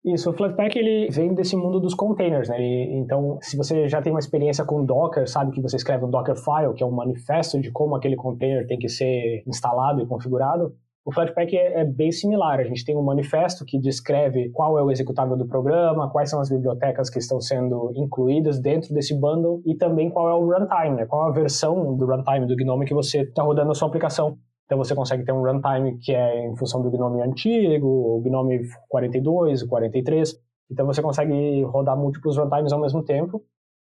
Isso, 0.04 0.28
o 0.28 0.34
Flatpak 0.34 0.78
ele 0.78 1.08
vem 1.10 1.34
desse 1.34 1.56
mundo 1.56 1.80
dos 1.80 1.94
containers, 1.94 2.48
né? 2.48 2.60
E, 2.60 2.94
então, 2.94 3.38
se 3.40 3.56
você 3.56 3.88
já 3.88 4.02
tem 4.02 4.12
uma 4.12 4.18
experiência 4.18 4.62
com 4.62 4.84
Docker, 4.84 5.26
sabe 5.26 5.50
que 5.50 5.62
você 5.62 5.76
escreve 5.76 6.04
um 6.04 6.10
Dockerfile, 6.10 6.74
que 6.76 6.82
é 6.82 6.86
um 6.86 6.90
manifesto 6.90 7.58
de 7.58 7.70
como 7.70 7.96
aquele 7.96 8.14
container 8.14 8.66
tem 8.66 8.78
que 8.78 8.88
ser 8.88 9.42
instalado 9.46 10.02
e 10.02 10.06
configurado, 10.06 10.74
o 11.06 11.12
Flatpak 11.12 11.54
é, 11.56 11.80
é, 11.80 11.84
bem 11.84 12.10
similar. 12.10 12.60
A 12.60 12.64
gente 12.64 12.84
tem 12.84 12.96
um 12.96 13.02
manifesto 13.02 13.64
que 13.64 13.78
descreve 13.78 14.50
qual 14.50 14.78
é 14.78 14.82
o 14.82 14.90
executável 14.90 15.36
do 15.36 15.46
programa, 15.46 16.10
quais 16.10 16.30
são 16.30 16.40
as 16.40 16.48
bibliotecas 16.48 17.08
que 17.08 17.18
estão 17.18 17.40
sendo 17.40 17.92
incluídas 17.94 18.58
dentro 18.58 18.92
desse 18.94 19.18
bundle 19.18 19.62
e 19.66 19.74
também 19.74 20.10
qual 20.10 20.28
é 20.28 20.34
o 20.34 20.46
runtime, 20.46 20.96
né? 20.96 21.06
qual 21.06 21.28
é 21.28 21.30
a 21.30 21.34
versão 21.34 21.94
do 21.96 22.06
runtime 22.06 22.46
do 22.46 22.56
Gnome 22.56 22.86
que 22.86 22.94
você 22.94 23.20
está 23.20 23.42
rodando 23.42 23.70
a 23.70 23.74
sua 23.74 23.88
aplicação. 23.88 24.38
Então 24.64 24.78
você 24.78 24.94
consegue 24.94 25.24
ter 25.24 25.32
um 25.32 25.42
runtime 25.42 25.98
que 25.98 26.12
é 26.12 26.46
em 26.46 26.56
função 26.56 26.82
do 26.82 26.90
Gnome 26.90 27.22
antigo, 27.22 27.86
o 27.86 28.20
Gnome 28.22 28.60
42, 28.88 29.62
o 29.62 29.68
43. 29.68 30.34
Então 30.70 30.86
você 30.86 31.02
consegue 31.02 31.62
rodar 31.64 31.96
múltiplos 31.96 32.36
runtimes 32.38 32.72
ao 32.72 32.80
mesmo 32.80 33.02
tempo. 33.02 33.42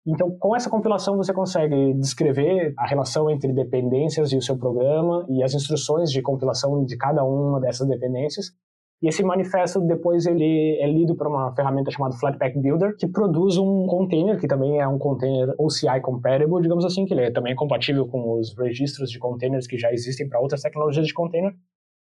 Então, 0.06 0.30
com 0.38 0.54
essa 0.54 0.70
compilação, 0.70 1.16
você 1.16 1.32
consegue 1.32 1.92
descrever 1.94 2.72
a 2.78 2.86
relação 2.86 3.28
entre 3.28 3.52
dependências 3.52 4.30
e 4.30 4.36
o 4.36 4.42
seu 4.42 4.56
programa 4.56 5.26
e 5.28 5.42
as 5.42 5.52
instruções 5.52 6.12
de 6.12 6.22
compilação 6.22 6.84
de 6.84 6.96
cada 6.96 7.24
uma 7.24 7.58
dessas 7.58 7.88
dependências. 7.88 8.52
E 9.02 9.08
esse 9.08 9.22
manifesto 9.22 9.80
depois 9.80 10.24
ele 10.24 10.78
é 10.80 10.90
lido 10.90 11.14
por 11.14 11.26
uma 11.26 11.54
ferramenta 11.54 11.90
chamada 11.90 12.16
Flatpak 12.16 12.58
Builder, 12.58 12.96
que 12.96 13.06
produz 13.06 13.58
um 13.58 13.86
container, 13.86 14.40
que 14.40 14.48
também 14.48 14.80
é 14.80 14.88
um 14.88 14.98
container 14.98 15.54
OCI 15.58 16.00
compatible, 16.00 16.62
digamos 16.62 16.84
assim, 16.84 17.04
que 17.04 17.12
ele 17.12 17.24
é 17.24 17.30
também 17.30 17.54
compatível 17.54 18.06
com 18.06 18.38
os 18.38 18.56
registros 18.56 19.10
de 19.10 19.18
containers 19.18 19.66
que 19.66 19.76
já 19.76 19.92
existem 19.92 20.26
para 20.26 20.40
outras 20.40 20.62
tecnologias 20.62 21.06
de 21.06 21.12
container. 21.12 21.52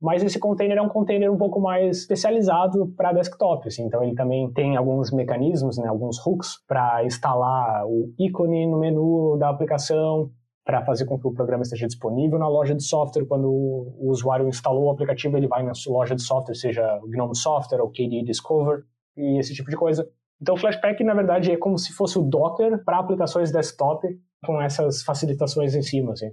Mas 0.02 0.24
esse 0.24 0.40
container 0.40 0.80
é 0.80 0.82
um 0.82 0.90
container 0.90 1.32
um 1.32 1.38
pouco 1.38 1.62
mais 1.62 2.00
especializado 2.00 2.88
para 2.98 3.14
desktop, 3.14 3.68
assim. 3.68 3.84
então 3.84 4.04
ele 4.04 4.16
também 4.16 4.52
tem 4.52 4.76
alguns 4.76 5.12
mecanismos, 5.12 5.78
né, 5.78 5.88
alguns 5.88 6.18
hooks 6.26 6.58
para 6.68 7.06
instalar 7.06 7.86
o 7.86 8.12
ícone 8.18 8.66
no 8.66 8.80
menu 8.80 9.38
da 9.38 9.50
aplicação, 9.50 10.32
para 10.64 10.86
fazer 10.86 11.06
com 11.06 11.20
que 11.20 11.28
o 11.28 11.34
programa 11.34 11.64
esteja 11.64 11.88
disponível 11.88 12.38
na 12.38 12.48
loja 12.48 12.76
de 12.76 12.84
software. 12.84 13.26
Quando 13.26 13.50
o 13.50 14.10
usuário 14.10 14.48
instalou 14.48 14.86
o 14.86 14.92
aplicativo, 14.92 15.38
ele 15.38 15.48
vai 15.48 15.64
na 15.64 15.74
sua 15.74 15.94
loja 15.94 16.16
de 16.16 16.22
software, 16.22 16.56
seja 16.56 17.00
o 17.04 17.08
GNOME 17.08 17.36
Software 17.36 17.82
ou 17.82 17.90
KDE 17.90 18.24
Discover 18.24 18.84
e 19.18 19.40
esse 19.40 19.54
tipo 19.54 19.70
de 19.70 19.76
coisa. 19.76 20.08
Então, 20.42 20.56
o 20.56 20.58
Flashpak, 20.58 21.04
na 21.04 21.14
verdade, 21.14 21.52
é 21.52 21.58
como 21.58 21.78
se 21.78 21.94
fosse 21.94 22.18
o 22.18 22.24
Docker 22.24 22.84
para 22.84 22.98
aplicações 22.98 23.52
desktop 23.52 24.08
com 24.44 24.60
essas 24.62 25.04
facilitações 25.04 25.76
em 25.76 25.82
cima. 25.82 26.14
Assim. 26.14 26.32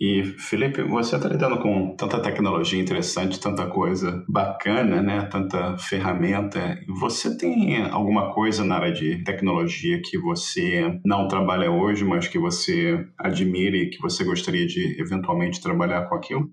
E, 0.00 0.24
Felipe, 0.38 0.82
você 0.82 1.16
está 1.16 1.28
lidando 1.28 1.60
com 1.60 1.94
tanta 1.96 2.20
tecnologia 2.20 2.80
interessante, 2.80 3.40
tanta 3.40 3.66
coisa 3.68 4.24
bacana, 4.28 5.00
né? 5.00 5.28
tanta 5.30 5.76
ferramenta. 5.78 6.78
Você 7.00 7.36
tem 7.36 7.82
alguma 7.90 8.34
coisa 8.34 8.64
na 8.64 8.76
área 8.76 8.92
de 8.92 9.22
tecnologia 9.24 10.00
que 10.04 10.18
você 10.18 11.00
não 11.06 11.28
trabalha 11.28 11.70
hoje, 11.70 12.04
mas 12.04 12.26
que 12.26 12.38
você 12.38 13.04
admire 13.18 13.84
e 13.84 13.90
que 13.90 14.00
você 14.00 14.24
gostaria 14.24 14.66
de 14.66 15.00
eventualmente 15.00 15.62
trabalhar 15.62 16.08
com 16.08 16.16
aquilo? 16.16 16.50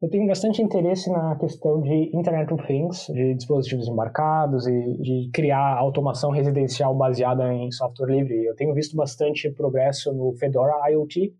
Eu 0.00 0.08
tenho 0.08 0.28
bastante 0.28 0.62
interesse 0.62 1.10
na 1.10 1.36
questão 1.36 1.82
de 1.82 2.10
Internet 2.14 2.54
of 2.54 2.64
Things, 2.68 3.06
de 3.08 3.34
dispositivos 3.34 3.88
embarcados 3.88 4.64
e 4.64 4.96
de 5.02 5.30
criar 5.34 5.76
automação 5.76 6.30
residencial 6.30 6.96
baseada 6.96 7.52
em 7.52 7.70
software 7.72 8.14
livre. 8.14 8.44
Eu 8.44 8.54
tenho 8.54 8.72
visto 8.74 8.96
bastante 8.96 9.50
progresso 9.50 10.12
no 10.12 10.32
Fedora 10.34 10.88
IoT, 10.88 11.34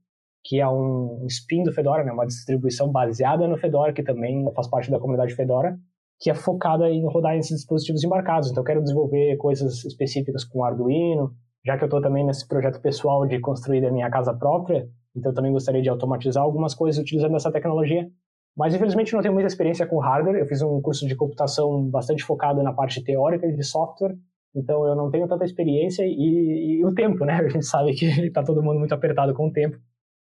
que 0.45 0.61
é 0.61 0.69
um 0.69 1.25
spin 1.27 1.63
do 1.63 1.73
Fedora, 1.73 2.05
né, 2.05 2.13
uma 2.13 2.27
distribuição 2.27 2.91
baseada 2.91 3.47
no 3.47 3.59
Fedora, 3.59 3.93
que 3.93 4.03
também 4.03 4.45
faz 4.55 4.69
parte 4.69 4.91
da 4.91 4.99
comunidade 4.99 5.35
Fedora, 5.35 5.77
que 6.21 6.31
é 6.31 6.35
focada 6.35 6.89
em 6.89 7.05
rodar 7.07 7.37
esses 7.37 7.59
dispositivos 7.59 8.03
embarcados. 8.03 8.51
Então, 8.51 8.63
eu 8.63 8.67
quero 8.67 8.83
desenvolver 8.83 9.37
coisas 9.37 9.85
específicas 9.85 10.45
com 10.45 10.65
Arduino, 10.65 11.33
já 11.65 11.77
que 11.77 11.85
eu 11.85 11.87
estou 11.87 12.01
também 12.01 12.25
nesse 12.25 12.47
projeto 12.47 12.81
pessoal 12.81 13.27
de 13.27 13.39
construir 13.41 13.85
a 13.87 13.93
minha 13.93 14.11
casa 14.11 14.35
própria, 14.35 14.89
então 15.15 15.33
eu 15.33 15.35
também 15.35 15.53
gostaria 15.53 15.83
de 15.83 15.89
automatizar 15.89 16.43
algumas 16.43 16.75
coisas 16.75 17.01
utilizando 17.01 17.37
essa 17.37 17.53
tecnologia. 17.53 18.09
Mas, 18.57 18.75
infelizmente, 18.75 19.13
não 19.13 19.21
tenho 19.21 19.35
muita 19.35 19.47
experiência 19.47 19.87
com 19.87 19.99
hardware. 19.99 20.41
Eu 20.41 20.47
fiz 20.47 20.63
um 20.63 20.81
curso 20.81 21.07
de 21.07 21.15
computação 21.15 21.89
bastante 21.89 22.25
focado 22.25 22.63
na 22.63 22.73
parte 22.73 23.03
teórica 23.05 23.47
de 23.47 23.63
software, 23.63 24.17
então 24.55 24.85
eu 24.87 24.97
não 24.97 25.11
tenho 25.11 25.29
tanta 25.29 25.45
experiência 25.45 26.05
e, 26.05 26.81
e 26.81 26.85
o 26.85 26.93
tempo, 26.93 27.25
né? 27.25 27.35
A 27.45 27.49
gente 27.49 27.67
sabe 27.67 27.93
que 27.93 28.07
está 28.07 28.43
todo 28.43 28.63
mundo 28.63 28.79
muito 28.79 28.95
apertado 28.95 29.33
com 29.35 29.49
o 29.49 29.53
tempo 29.53 29.79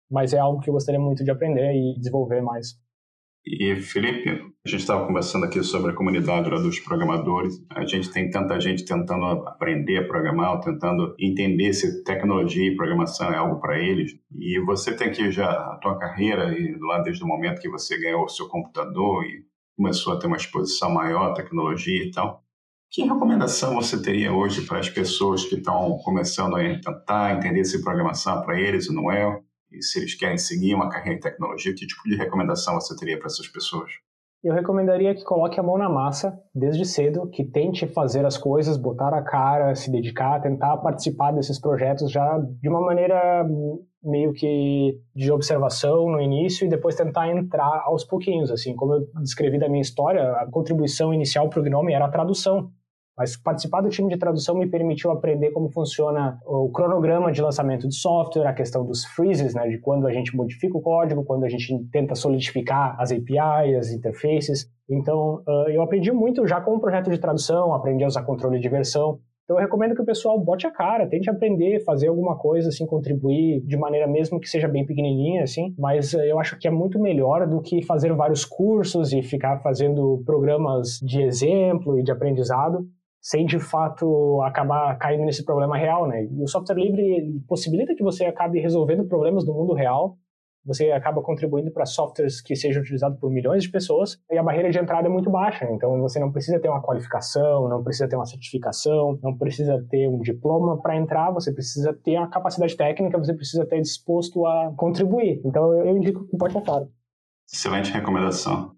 mas 0.09 0.33
é 0.33 0.39
algo 0.39 0.61
que 0.61 0.69
eu 0.69 0.73
gostaria 0.73 0.99
muito 0.99 1.23
de 1.23 1.31
aprender 1.31 1.73
e 1.73 1.97
desenvolver 1.97 2.41
mais. 2.41 2.75
E 3.49 3.77
Felipe, 3.77 4.29
a 4.29 4.69
gente 4.69 4.81
estava 4.81 5.07
conversando 5.07 5.45
aqui 5.45 5.63
sobre 5.63 5.91
a 5.91 5.95
comunidade 5.95 6.49
dos 6.49 6.79
programadores. 6.79 7.55
A 7.69 7.85
gente 7.85 8.11
tem 8.11 8.29
tanta 8.29 8.59
gente 8.59 8.83
tentando 8.83 9.25
aprender 9.47 9.99
a 9.99 10.07
programar, 10.07 10.59
tentando 10.59 11.15
entender 11.17 11.71
se 11.71 12.03
tecnologia 12.03 12.69
e 12.69 12.75
programação 12.75 13.31
é 13.31 13.37
algo 13.37 13.61
para 13.61 13.79
eles. 13.79 14.19
E 14.35 14.59
você 14.65 14.93
tem 14.93 15.07
aqui 15.07 15.31
já 15.31 15.49
a 15.49 15.77
tua 15.77 15.97
carreira 15.97 16.53
e 16.59 16.75
lá 16.77 16.99
desde 16.99 17.23
o 17.23 17.27
momento 17.27 17.61
que 17.61 17.69
você 17.69 17.97
ganhou 17.97 18.25
o 18.25 18.29
seu 18.29 18.49
computador 18.49 19.23
e 19.23 19.45
começou 19.77 20.11
a 20.11 20.19
ter 20.19 20.27
uma 20.27 20.35
exposição 20.35 20.93
maior 20.93 21.31
à 21.31 21.33
tecnologia 21.33 22.03
e 22.03 22.11
tal. 22.11 22.43
Que 22.89 23.03
recomendação 23.03 23.75
você 23.75 24.01
teria 24.01 24.33
hoje 24.33 24.65
para 24.65 24.79
as 24.79 24.89
pessoas 24.89 25.45
que 25.45 25.55
estão 25.55 25.97
começando 26.03 26.55
a 26.55 26.61
tentar 26.81 27.37
entender 27.37 27.63
se 27.63 27.81
programação 27.81 28.41
é 28.41 28.45
para 28.45 28.59
eles 28.59 28.89
ou 28.89 28.95
não 28.95 29.11
é? 29.11 29.41
E 29.71 29.81
se 29.81 29.99
eles 29.99 30.15
querem 30.15 30.37
seguir 30.37 30.73
uma 30.73 30.89
carreira 30.89 31.17
em 31.17 31.21
tecnologia, 31.21 31.73
que 31.73 31.85
tipo 31.85 32.03
de 32.07 32.15
recomendação 32.15 32.75
você 32.75 32.95
teria 32.95 33.17
para 33.17 33.27
essas 33.27 33.47
pessoas? 33.47 33.91
Eu 34.43 34.53
recomendaria 34.53 35.15
que 35.15 35.23
coloque 35.23 35.59
a 35.59 35.63
mão 35.63 35.77
na 35.77 35.89
massa 35.89 36.39
desde 36.53 36.85
cedo, 36.85 37.27
que 37.29 37.43
tente 37.43 37.87
fazer 37.87 38.25
as 38.25 38.37
coisas, 38.37 38.77
botar 38.77 39.13
a 39.13 39.21
cara, 39.21 39.73
se 39.73 39.91
dedicar, 39.91 40.39
tentar 40.39 40.77
participar 40.77 41.31
desses 41.31 41.59
projetos 41.59 42.11
já 42.11 42.37
de 42.37 42.69
uma 42.69 42.79
maneira 42.79 43.45
meio 44.03 44.31
que 44.33 45.01
de 45.15 45.31
observação 45.31 46.09
no 46.09 46.21
início 46.21 46.65
e 46.65 46.69
depois 46.69 46.95
tentar 46.95 47.29
entrar 47.29 47.83
aos 47.85 48.05
pouquinhos, 48.05 48.51
assim, 48.51 48.75
como 48.75 48.93
eu 48.93 49.07
descrevi 49.21 49.59
da 49.59 49.67
minha 49.67 49.81
história, 49.81 50.31
a 50.33 50.49
contribuição 50.49 51.13
inicial 51.13 51.49
para 51.49 51.59
o 51.59 51.63
Gnome 51.63 51.93
era 51.93 52.05
a 52.05 52.11
tradução. 52.11 52.71
Mas 53.17 53.35
participar 53.35 53.81
do 53.81 53.89
time 53.89 54.09
de 54.09 54.17
tradução 54.17 54.55
me 54.55 54.67
permitiu 54.67 55.09
aprender 55.09 55.49
como 55.51 55.69
funciona 55.71 56.37
o 56.45 56.69
cronograma 56.69 57.31
de 57.31 57.41
lançamento 57.41 57.87
de 57.87 57.95
software, 57.95 58.45
a 58.45 58.53
questão 58.53 58.85
dos 58.85 59.03
freezes, 59.05 59.55
né, 59.55 59.67
de 59.67 59.79
quando 59.79 60.05
a 60.05 60.13
gente 60.13 60.35
modifica 60.35 60.77
o 60.77 60.81
código, 60.81 61.23
quando 61.23 61.43
a 61.43 61.49
gente 61.49 61.73
tenta 61.91 62.13
solidificar 62.13 62.95
as 62.99 63.11
APIs, 63.11 63.77
as 63.77 63.91
interfaces. 63.91 64.69
Então, 64.87 65.41
eu 65.69 65.81
aprendi 65.81 66.11
muito 66.11 66.45
já 66.45 66.61
com 66.61 66.75
o 66.75 66.79
projeto 66.79 67.09
de 67.09 67.17
tradução, 67.17 67.73
aprendi 67.73 68.03
a 68.03 68.07
usar 68.07 68.23
controle 68.23 68.59
de 68.59 68.69
versão. 68.69 69.19
Então, 69.43 69.57
eu 69.57 69.61
recomendo 69.61 69.95
que 69.95 70.01
o 70.01 70.05
pessoal 70.05 70.37
bote 70.37 70.67
a 70.67 70.71
cara, 70.71 71.07
tente 71.07 71.29
aprender, 71.29 71.83
fazer 71.85 72.09
alguma 72.09 72.37
coisa, 72.37 72.67
assim, 72.67 72.85
contribuir 72.85 73.61
de 73.65 73.77
maneira 73.77 74.05
mesmo 74.05 74.41
que 74.41 74.49
seja 74.49 74.67
bem 74.67 74.85
pequenininha, 74.85 75.43
assim. 75.43 75.73
Mas 75.79 76.13
eu 76.13 76.37
acho 76.37 76.59
que 76.59 76.67
é 76.67 76.71
muito 76.71 76.99
melhor 76.99 77.47
do 77.47 77.61
que 77.61 77.81
fazer 77.81 78.13
vários 78.13 78.43
cursos 78.43 79.13
e 79.13 79.23
ficar 79.23 79.59
fazendo 79.59 80.21
programas 80.25 80.99
de 81.01 81.21
exemplo 81.21 81.97
e 81.97 82.03
de 82.03 82.11
aprendizado 82.11 82.85
sem 83.27 83.45
de 83.45 83.59
fato 83.59 84.41
acabar 84.41 84.97
caindo 84.97 85.25
nesse 85.25 85.43
problema 85.43 85.77
real, 85.77 86.07
né? 86.07 86.23
E 86.23 86.41
o 86.41 86.47
software 86.47 86.77
livre 86.77 87.41
possibilita 87.45 87.93
que 87.93 88.01
você 88.01 88.23
acabe 88.23 88.57
resolvendo 88.57 89.05
problemas 89.05 89.43
do 89.43 89.53
mundo 89.53 89.73
real, 89.73 90.17
você 90.65 90.91
acaba 90.91 91.21
contribuindo 91.21 91.69
para 91.69 91.85
softwares 91.85 92.39
que 92.39 92.55
sejam 92.55 92.81
utilizados 92.81 93.19
por 93.19 93.29
milhões 93.29 93.63
de 93.63 93.69
pessoas 93.69 94.17
e 94.31 94.37
a 94.37 94.43
barreira 94.43 94.69
de 94.69 94.79
entrada 94.79 95.09
é 95.09 95.11
muito 95.11 95.29
baixa. 95.29 95.65
Então 95.69 95.99
você 95.99 96.21
não 96.21 96.31
precisa 96.31 96.57
ter 96.57 96.69
uma 96.69 96.81
qualificação, 96.81 97.67
não 97.67 97.83
precisa 97.83 98.07
ter 98.07 98.15
uma 98.15 98.25
certificação, 98.25 99.19
não 99.21 99.37
precisa 99.37 99.85
ter 99.89 100.07
um 100.07 100.19
diploma 100.21 100.81
para 100.81 100.95
entrar, 100.95 101.29
você 101.29 101.51
precisa 101.51 101.93
ter 101.93 102.15
a 102.15 102.27
capacidade 102.27 102.77
técnica, 102.77 103.17
você 103.17 103.33
precisa 103.33 103.63
estar 103.63 103.75
disposto 103.75 104.45
a 104.45 104.73
contribuir. 104.77 105.41
Então 105.43 105.73
eu 105.73 105.97
indico 105.97 106.25
que 106.27 106.37
pode 106.37 106.53
claro. 106.61 106.87
Excelente 107.45 107.91
recomendação. 107.91 108.76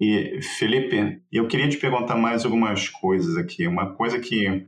E, 0.00 0.40
Felipe, 0.58 1.22
eu 1.30 1.46
queria 1.46 1.68
te 1.68 1.76
perguntar 1.76 2.16
mais 2.16 2.44
algumas 2.44 2.88
coisas 2.88 3.36
aqui. 3.36 3.66
Uma 3.66 3.94
coisa 3.94 4.18
que 4.18 4.66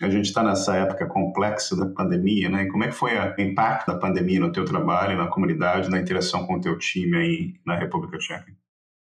a 0.00 0.10
gente 0.10 0.24
está 0.24 0.42
nessa 0.42 0.76
época 0.76 1.06
complexa 1.06 1.76
da 1.76 1.86
pandemia, 1.86 2.48
né? 2.48 2.66
Como 2.66 2.82
é 2.82 2.88
que 2.88 2.94
foi 2.94 3.12
o 3.16 3.40
impacto 3.40 3.92
da 3.92 3.98
pandemia 3.98 4.40
no 4.40 4.50
teu 4.50 4.64
trabalho, 4.64 5.16
na 5.16 5.28
comunidade, 5.28 5.88
na 5.88 6.00
interação 6.00 6.46
com 6.46 6.54
o 6.56 6.60
teu 6.60 6.76
time 6.76 7.16
aí 7.16 7.54
na 7.64 7.76
República 7.76 8.18
Tcheca? 8.18 8.52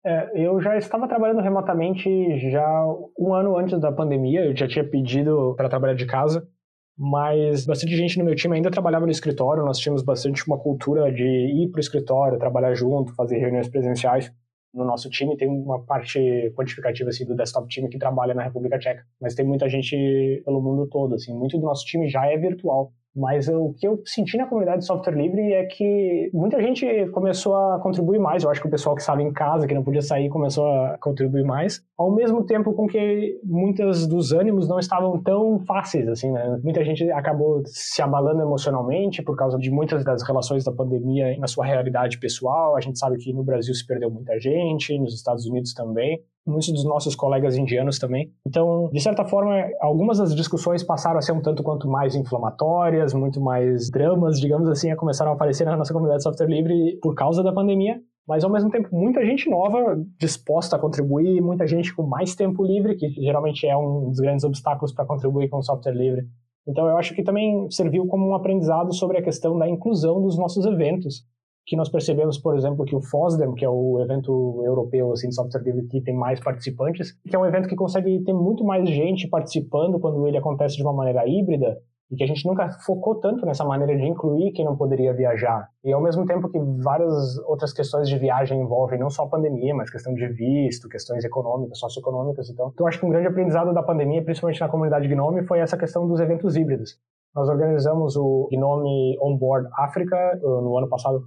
É, 0.05 0.31
eu 0.35 0.61
já 0.61 0.77
estava 0.77 1.07
trabalhando 1.07 1.41
remotamente 1.41 2.07
já 2.51 2.85
um 3.19 3.33
ano 3.33 3.57
antes 3.57 3.79
da 3.79 3.91
pandemia. 3.91 4.45
Eu 4.45 4.55
já 4.55 4.67
tinha 4.67 4.87
pedido 4.87 5.55
para 5.57 5.67
trabalhar 5.67 5.95
de 5.95 6.05
casa, 6.05 6.47
mas 6.95 7.65
bastante 7.65 7.97
gente 7.97 8.19
no 8.19 8.23
meu 8.23 8.35
time 8.35 8.55
ainda 8.55 8.69
trabalhava 8.69 9.05
no 9.05 9.11
escritório. 9.11 9.65
Nós 9.65 9.79
tínhamos 9.79 10.03
bastante 10.03 10.45
uma 10.45 10.59
cultura 10.59 11.11
de 11.11 11.25
ir 11.25 11.71
para 11.71 11.79
o 11.79 11.81
escritório, 11.81 12.37
trabalhar 12.37 12.75
junto, 12.75 13.15
fazer 13.15 13.39
reuniões 13.39 13.67
presenciais 13.67 14.31
no 14.77 14.85
nosso 14.85 15.09
time 15.09 15.35
tem 15.35 15.47
uma 15.47 15.83
parte 15.83 16.19
quantificativa 16.55 17.09
assim 17.09 17.25
do 17.25 17.35
desktop 17.35 17.67
time 17.67 17.89
que 17.89 17.97
trabalha 17.97 18.33
na 18.33 18.43
República 18.43 18.77
Tcheca, 18.77 19.05
mas 19.19 19.33
tem 19.33 19.45
muita 19.45 19.67
gente 19.67 20.41
pelo 20.45 20.61
mundo 20.61 20.87
todo, 20.87 21.15
assim, 21.15 21.33
muito 21.33 21.57
do 21.57 21.65
nosso 21.65 21.83
time 21.85 22.07
já 22.07 22.25
é 22.27 22.37
virtual. 22.37 22.93
Mas 23.17 23.47
o 23.49 23.73
que 23.73 23.87
eu 23.87 23.99
senti 24.05 24.37
na 24.37 24.45
comunidade 24.45 24.79
de 24.79 24.85
software 24.85 25.15
livre 25.15 25.41
é 25.51 25.65
que 25.65 26.29
muita 26.31 26.61
gente 26.61 26.85
começou 27.07 27.55
a 27.55 27.79
contribuir 27.79 28.19
mais. 28.19 28.43
Eu 28.43 28.51
acho 28.51 28.61
que 28.61 28.67
o 28.67 28.71
pessoal 28.71 28.95
que 28.95 29.01
estava 29.01 29.23
em 29.23 29.33
casa, 29.33 29.65
que 29.65 29.73
não 29.73 29.83
podia 29.83 30.03
sair, 30.03 30.29
começou 30.29 30.67
a 30.67 30.97
contribuir 30.99 31.43
mais. 31.43 31.83
Ao 31.97 32.13
mesmo 32.13 32.45
tempo 32.45 32.73
com 32.73 32.87
que 32.87 33.39
muitos 33.43 34.05
dos 34.05 34.31
ânimos 34.31 34.69
não 34.69 34.77
estavam 34.77 35.19
tão 35.21 35.59
fáceis, 35.65 36.07
assim, 36.07 36.31
né? 36.31 36.59
Muita 36.63 36.85
gente 36.85 37.09
acabou 37.11 37.63
se 37.65 38.01
abalando 38.03 38.41
emocionalmente 38.43 39.23
por 39.23 39.35
causa 39.35 39.57
de 39.57 39.71
muitas 39.71 40.05
das 40.05 40.21
relações 40.21 40.63
da 40.63 40.71
pandemia 40.71 41.35
na 41.39 41.47
sua 41.47 41.65
realidade 41.65 42.19
pessoal. 42.19 42.75
A 42.75 42.81
gente 42.81 42.99
sabe 42.99 43.17
que 43.17 43.33
no 43.33 43.43
Brasil 43.43 43.73
se 43.73 43.85
perdeu 43.85 44.11
muita 44.11 44.39
gente, 44.39 44.97
nos 44.99 45.15
Estados 45.15 45.47
Unidos 45.47 45.73
também 45.73 46.21
muitos 46.47 46.71
dos 46.71 46.83
nossos 46.83 47.15
colegas 47.15 47.57
indianos 47.57 47.99
também. 47.99 48.31
Então, 48.45 48.89
de 48.91 49.01
certa 49.01 49.25
forma, 49.25 49.53
algumas 49.79 50.17
das 50.17 50.35
discussões 50.35 50.83
passaram 50.83 51.17
a 51.17 51.21
ser 51.21 51.31
um 51.31 51.41
tanto 51.41 51.63
quanto 51.63 51.87
mais 51.87 52.15
inflamatórias, 52.15 53.13
muito 53.13 53.41
mais 53.41 53.89
dramas, 53.89 54.39
digamos 54.39 54.69
assim, 54.69 54.95
começaram 54.95 55.31
a 55.31 55.33
aparecer 55.35 55.65
na 55.65 55.75
nossa 55.75 55.93
comunidade 55.93 56.19
de 56.19 56.23
software 56.23 56.47
livre 56.47 56.97
por 57.01 57.13
causa 57.15 57.43
da 57.43 57.51
pandemia. 57.51 57.99
Mas 58.27 58.43
ao 58.43 58.51
mesmo 58.51 58.69
tempo, 58.69 58.89
muita 58.91 59.25
gente 59.25 59.49
nova 59.49 59.97
disposta 60.19 60.75
a 60.75 60.79
contribuir, 60.79 61.41
muita 61.41 61.65
gente 61.65 61.95
com 61.95 62.03
mais 62.03 62.35
tempo 62.35 62.61
livre, 62.63 62.95
que 62.95 63.09
geralmente 63.09 63.65
é 63.65 63.77
um 63.77 64.09
dos 64.09 64.19
grandes 64.19 64.43
obstáculos 64.43 64.91
para 64.91 65.05
contribuir 65.05 65.49
com 65.49 65.57
o 65.57 65.63
software 65.63 65.93
livre. 65.93 66.27
Então, 66.67 66.85
eu 66.87 66.97
acho 66.97 67.15
que 67.15 67.23
também 67.23 67.71
serviu 67.71 68.05
como 68.07 68.27
um 68.27 68.35
aprendizado 68.35 68.93
sobre 68.93 69.17
a 69.17 69.21
questão 69.21 69.57
da 69.57 69.69
inclusão 69.69 70.21
dos 70.21 70.37
nossos 70.37 70.65
eventos 70.65 71.23
que 71.67 71.75
nós 71.75 71.89
percebemos, 71.89 72.37
por 72.37 72.55
exemplo, 72.55 72.85
que 72.85 72.95
o 72.95 73.01
FOSDEM, 73.01 73.53
que 73.53 73.65
é 73.65 73.69
o 73.69 73.99
evento 74.01 74.63
europeu 74.65 75.11
assim, 75.11 75.27
de 75.27 75.35
software 75.35 75.61
livre 75.61 75.85
que 75.87 76.01
tem 76.01 76.15
mais 76.15 76.39
participantes, 76.39 77.11
que 77.27 77.35
é 77.35 77.39
um 77.39 77.45
evento 77.45 77.67
que 77.67 77.75
consegue 77.75 78.23
ter 78.23 78.33
muito 78.33 78.63
mais 78.63 78.89
gente 78.89 79.27
participando 79.27 79.99
quando 79.99 80.25
ele 80.25 80.37
acontece 80.37 80.77
de 80.77 80.83
uma 80.83 80.93
maneira 80.93 81.27
híbrida, 81.27 81.77
e 82.09 82.15
que 82.15 82.23
a 82.23 82.27
gente 82.27 82.47
nunca 82.47 82.69
focou 82.85 83.15
tanto 83.15 83.45
nessa 83.45 83.65
maneira 83.65 83.97
de 83.97 84.07
incluir 84.07 84.53
quem 84.53 84.63
não 84.63 84.77
poderia 84.77 85.13
viajar. 85.13 85.67
E 85.83 85.91
ao 85.91 86.01
mesmo 86.01 86.25
tempo 86.25 86.49
que 86.49 86.57
várias 86.81 87.37
outras 87.39 87.73
questões 87.73 88.07
de 88.07 88.17
viagem 88.17 88.61
envolvem 88.61 88.97
não 88.97 89.09
só 89.09 89.23
a 89.23 89.29
pandemia, 89.29 89.75
mas 89.75 89.89
questão 89.89 90.13
de 90.13 90.25
visto, 90.29 90.87
questões 90.87 91.25
econômicas, 91.25 91.77
socioeconômicas, 91.79 92.49
então. 92.49 92.71
Então 92.73 92.87
acho 92.87 92.97
que 92.97 93.05
um 93.05 93.09
grande 93.09 93.27
aprendizado 93.27 93.73
da 93.73 93.83
pandemia, 93.83 94.23
principalmente 94.23 94.61
na 94.61 94.69
comunidade 94.69 95.05
Gnome, 95.09 95.45
foi 95.45 95.59
essa 95.59 95.77
questão 95.77 96.07
dos 96.07 96.21
eventos 96.21 96.55
híbridos. 96.55 96.97
Nós 97.35 97.49
organizamos 97.49 98.15
o 98.15 98.47
Gnome 98.49 99.17
Onboard 99.21 99.67
África 99.77 100.39
no 100.41 100.77
ano 100.77 100.87
passado, 100.87 101.23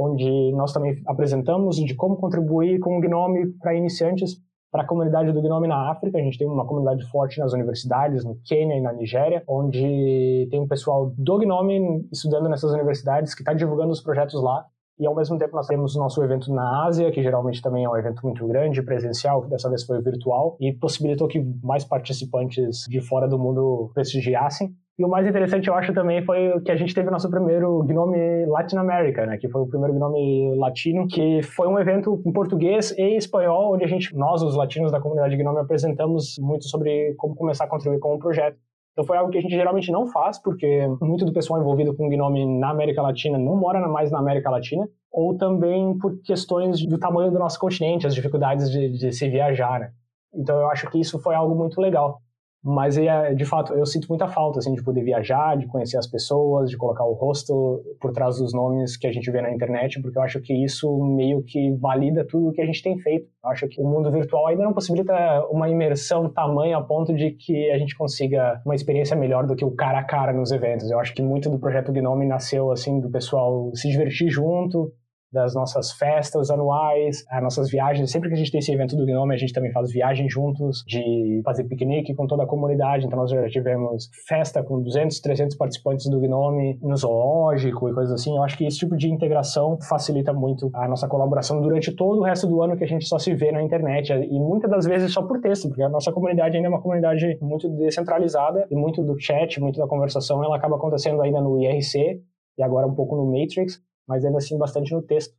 onde 0.00 0.52
nós 0.52 0.72
também 0.72 1.02
apresentamos 1.06 1.76
de 1.76 1.94
como 1.94 2.16
contribuir 2.16 2.78
com 2.80 2.96
o 2.96 3.00
Gnome 3.00 3.52
para 3.58 3.74
iniciantes 3.74 4.38
para 4.72 4.82
a 4.82 4.86
comunidade 4.86 5.32
do 5.32 5.42
Gnome 5.42 5.66
na 5.68 5.90
África. 5.90 6.16
A 6.16 6.22
gente 6.22 6.38
tem 6.38 6.46
uma 6.46 6.64
comunidade 6.64 7.04
forte 7.10 7.38
nas 7.38 7.52
universidades, 7.52 8.24
no 8.24 8.36
Quênia 8.44 8.76
e 8.76 8.80
na 8.80 8.92
Nigéria, 8.92 9.42
onde 9.48 10.48
tem 10.50 10.60
um 10.60 10.68
pessoal 10.68 11.12
do 11.18 11.38
Gnome 11.38 12.06
estudando 12.12 12.48
nessas 12.48 12.72
universidades 12.72 13.34
que 13.34 13.42
está 13.42 13.52
divulgando 13.52 13.90
os 13.90 14.00
projetos 14.00 14.40
lá. 14.42 14.64
E 14.98 15.06
ao 15.06 15.14
mesmo 15.14 15.38
tempo 15.38 15.56
nós 15.56 15.66
temos 15.66 15.96
o 15.96 15.98
nosso 15.98 16.22
evento 16.22 16.52
na 16.52 16.84
Ásia, 16.84 17.10
que 17.10 17.22
geralmente 17.22 17.62
também 17.62 17.84
é 17.84 17.88
um 17.88 17.96
evento 17.96 18.20
muito 18.22 18.46
grande, 18.46 18.82
presencial, 18.82 19.42
que 19.42 19.48
dessa 19.48 19.68
vez 19.68 19.82
foi 19.84 20.00
virtual, 20.02 20.56
e 20.60 20.74
possibilitou 20.74 21.26
que 21.26 21.42
mais 21.62 21.84
participantes 21.84 22.84
de 22.86 23.00
fora 23.00 23.26
do 23.26 23.38
mundo 23.38 23.90
prestigiassem. 23.94 24.74
E 24.98 25.04
o 25.04 25.08
mais 25.08 25.26
interessante, 25.26 25.66
eu 25.66 25.74
acho, 25.74 25.94
também 25.94 26.22
foi 26.22 26.60
que 26.60 26.70
a 26.70 26.76
gente 26.76 26.94
teve 26.94 27.08
o 27.08 27.10
nosso 27.10 27.30
primeiro 27.30 27.82
Gnome 27.84 28.44
Latin 28.46 28.76
America, 28.76 29.24
né? 29.24 29.38
Que 29.38 29.48
foi 29.48 29.62
o 29.62 29.66
primeiro 29.66 29.94
Gnome 29.94 30.54
latino, 30.56 31.06
que 31.06 31.42
foi 31.42 31.68
um 31.68 31.78
evento 31.78 32.22
em 32.26 32.32
português 32.32 32.92
e 32.98 33.16
espanhol, 33.16 33.74
onde 33.74 33.84
a 33.84 33.88
gente, 33.88 34.14
nós, 34.14 34.42
os 34.42 34.54
latinos 34.54 34.92
da 34.92 35.00
comunidade 35.00 35.36
Gnome, 35.36 35.60
apresentamos 35.60 36.36
muito 36.38 36.68
sobre 36.68 37.14
como 37.16 37.34
começar 37.34 37.64
a 37.64 37.68
contribuir 37.68 37.98
com 37.98 38.14
o 38.14 38.18
projeto. 38.18 38.58
Então 38.92 39.04
foi 39.04 39.16
algo 39.16 39.30
que 39.30 39.38
a 39.38 39.40
gente 39.40 39.54
geralmente 39.54 39.90
não 39.90 40.06
faz, 40.08 40.38
porque 40.38 40.86
muito 41.00 41.24
do 41.24 41.32
pessoal 41.32 41.60
envolvido 41.60 41.96
com 41.96 42.08
Gnome 42.08 42.58
na 42.58 42.70
América 42.70 43.00
Latina 43.00 43.38
não 43.38 43.56
mora 43.56 43.86
mais 43.88 44.10
na 44.10 44.18
América 44.18 44.50
Latina, 44.50 44.86
ou 45.10 45.36
também 45.36 45.96
por 45.98 46.20
questões 46.22 46.84
do 46.84 46.98
tamanho 46.98 47.30
do 47.30 47.38
nosso 47.38 47.58
continente, 47.58 48.06
as 48.06 48.14
dificuldades 48.14 48.70
de, 48.70 48.90
de 48.90 49.12
se 49.12 49.28
viajar, 49.28 49.80
né? 49.80 49.92
Então 50.34 50.60
eu 50.60 50.68
acho 50.68 50.90
que 50.90 51.00
isso 51.00 51.18
foi 51.18 51.34
algo 51.34 51.54
muito 51.54 51.80
legal. 51.80 52.20
Mas, 52.62 52.98
é, 52.98 53.34
de 53.34 53.44
fato, 53.46 53.72
eu 53.72 53.86
sinto 53.86 54.06
muita 54.08 54.28
falta, 54.28 54.58
assim, 54.58 54.74
de 54.74 54.82
poder 54.82 55.02
viajar, 55.02 55.56
de 55.56 55.66
conhecer 55.66 55.96
as 55.96 56.06
pessoas, 56.06 56.68
de 56.68 56.76
colocar 56.76 57.04
o 57.04 57.14
rosto 57.14 57.82
por 57.98 58.12
trás 58.12 58.36
dos 58.36 58.52
nomes 58.52 58.98
que 58.98 59.06
a 59.06 59.12
gente 59.12 59.30
vê 59.30 59.40
na 59.40 59.50
internet, 59.50 60.00
porque 60.02 60.18
eu 60.18 60.22
acho 60.22 60.40
que 60.42 60.52
isso 60.52 61.02
meio 61.16 61.42
que 61.42 61.74
valida 61.76 62.26
tudo 62.26 62.48
o 62.48 62.52
que 62.52 62.60
a 62.60 62.66
gente 62.66 62.82
tem 62.82 62.98
feito. 62.98 63.26
Eu 63.42 63.50
acho 63.50 63.66
que 63.66 63.80
o 63.80 63.84
mundo 63.84 64.10
virtual 64.10 64.46
ainda 64.46 64.62
não 64.62 64.74
possibilita 64.74 65.14
uma 65.50 65.70
imersão 65.70 66.28
tamanha 66.28 66.76
a 66.76 66.82
ponto 66.82 67.14
de 67.14 67.30
que 67.30 67.70
a 67.70 67.78
gente 67.78 67.96
consiga 67.96 68.60
uma 68.66 68.74
experiência 68.74 69.16
melhor 69.16 69.46
do 69.46 69.56
que 69.56 69.64
o 69.64 69.74
cara 69.74 70.00
a 70.00 70.04
cara 70.04 70.32
nos 70.32 70.52
eventos. 70.52 70.90
Eu 70.90 71.00
acho 71.00 71.14
que 71.14 71.22
muito 71.22 71.48
do 71.48 71.58
projeto 71.58 71.92
Gnome 71.92 72.26
nasceu, 72.26 72.70
assim, 72.70 73.00
do 73.00 73.10
pessoal 73.10 73.70
se 73.74 73.88
divertir 73.88 74.28
junto, 74.28 74.92
das 75.32 75.54
nossas 75.54 75.92
festas 75.92 76.50
anuais, 76.50 77.24
as 77.30 77.42
nossas 77.42 77.70
viagens. 77.70 78.10
Sempre 78.10 78.28
que 78.28 78.34
a 78.34 78.38
gente 78.38 78.50
tem 78.50 78.58
esse 78.58 78.72
evento 78.72 78.96
do 78.96 79.06
Gnome, 79.06 79.34
a 79.34 79.38
gente 79.38 79.52
também 79.52 79.72
faz 79.72 79.90
viagens 79.90 80.32
juntos, 80.32 80.82
de 80.86 81.40
fazer 81.44 81.64
piquenique 81.64 82.14
com 82.14 82.26
toda 82.26 82.42
a 82.42 82.46
comunidade. 82.46 83.06
Então, 83.06 83.18
nós 83.18 83.30
já 83.30 83.48
tivemos 83.48 84.08
festa 84.26 84.62
com 84.62 84.82
200, 84.82 85.20
300 85.20 85.56
participantes 85.56 86.08
do 86.08 86.20
Gnome 86.20 86.78
no 86.82 86.96
zoológico 86.96 87.88
e 87.88 87.92
coisas 87.92 88.12
assim. 88.12 88.36
Eu 88.36 88.42
acho 88.42 88.56
que 88.56 88.66
esse 88.66 88.78
tipo 88.78 88.96
de 88.96 89.08
integração 89.08 89.78
facilita 89.88 90.32
muito 90.32 90.70
a 90.74 90.88
nossa 90.88 91.06
colaboração 91.06 91.60
durante 91.60 91.94
todo 91.94 92.20
o 92.20 92.24
resto 92.24 92.46
do 92.46 92.62
ano 92.62 92.76
que 92.76 92.84
a 92.84 92.88
gente 92.88 93.06
só 93.06 93.18
se 93.18 93.34
vê 93.34 93.52
na 93.52 93.62
internet. 93.62 94.12
E 94.12 94.38
muitas 94.40 94.70
das 94.70 94.86
vezes 94.86 95.12
só 95.12 95.22
por 95.22 95.40
texto, 95.40 95.68
porque 95.68 95.82
a 95.82 95.88
nossa 95.88 96.12
comunidade 96.12 96.56
ainda 96.56 96.68
é 96.68 96.70
uma 96.70 96.82
comunidade 96.82 97.38
muito 97.40 97.68
descentralizada 97.68 98.66
e 98.70 98.74
muito 98.74 99.02
do 99.02 99.18
chat, 99.18 99.60
muito 99.60 99.78
da 99.78 99.86
conversação, 99.86 100.42
ela 100.42 100.56
acaba 100.56 100.76
acontecendo 100.76 101.22
ainda 101.22 101.40
no 101.40 101.60
IRC 101.60 102.20
e 102.58 102.62
agora 102.62 102.86
um 102.86 102.94
pouco 102.94 103.16
no 103.16 103.26
Matrix 103.26 103.80
mas 104.10 104.24
ainda 104.24 104.38
assim 104.38 104.58
bastante 104.58 104.92
no 104.92 105.00
texto. 105.00 105.32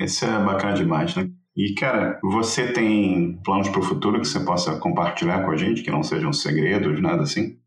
Isso 0.00 0.24
é 0.24 0.44
bacana 0.44 0.74
demais, 0.74 1.16
né? 1.16 1.28
E, 1.56 1.74
cara, 1.74 2.20
você 2.22 2.72
tem 2.72 3.40
planos 3.44 3.68
para 3.68 3.80
o 3.80 3.82
futuro 3.82 4.20
que 4.20 4.28
você 4.28 4.38
possa 4.44 4.78
compartilhar 4.78 5.44
com 5.44 5.50
a 5.50 5.56
gente, 5.56 5.82
que 5.82 5.90
não 5.90 6.02
sejam 6.02 6.32
segredos, 6.32 7.02
nada 7.02 7.22
assim? 7.22 7.58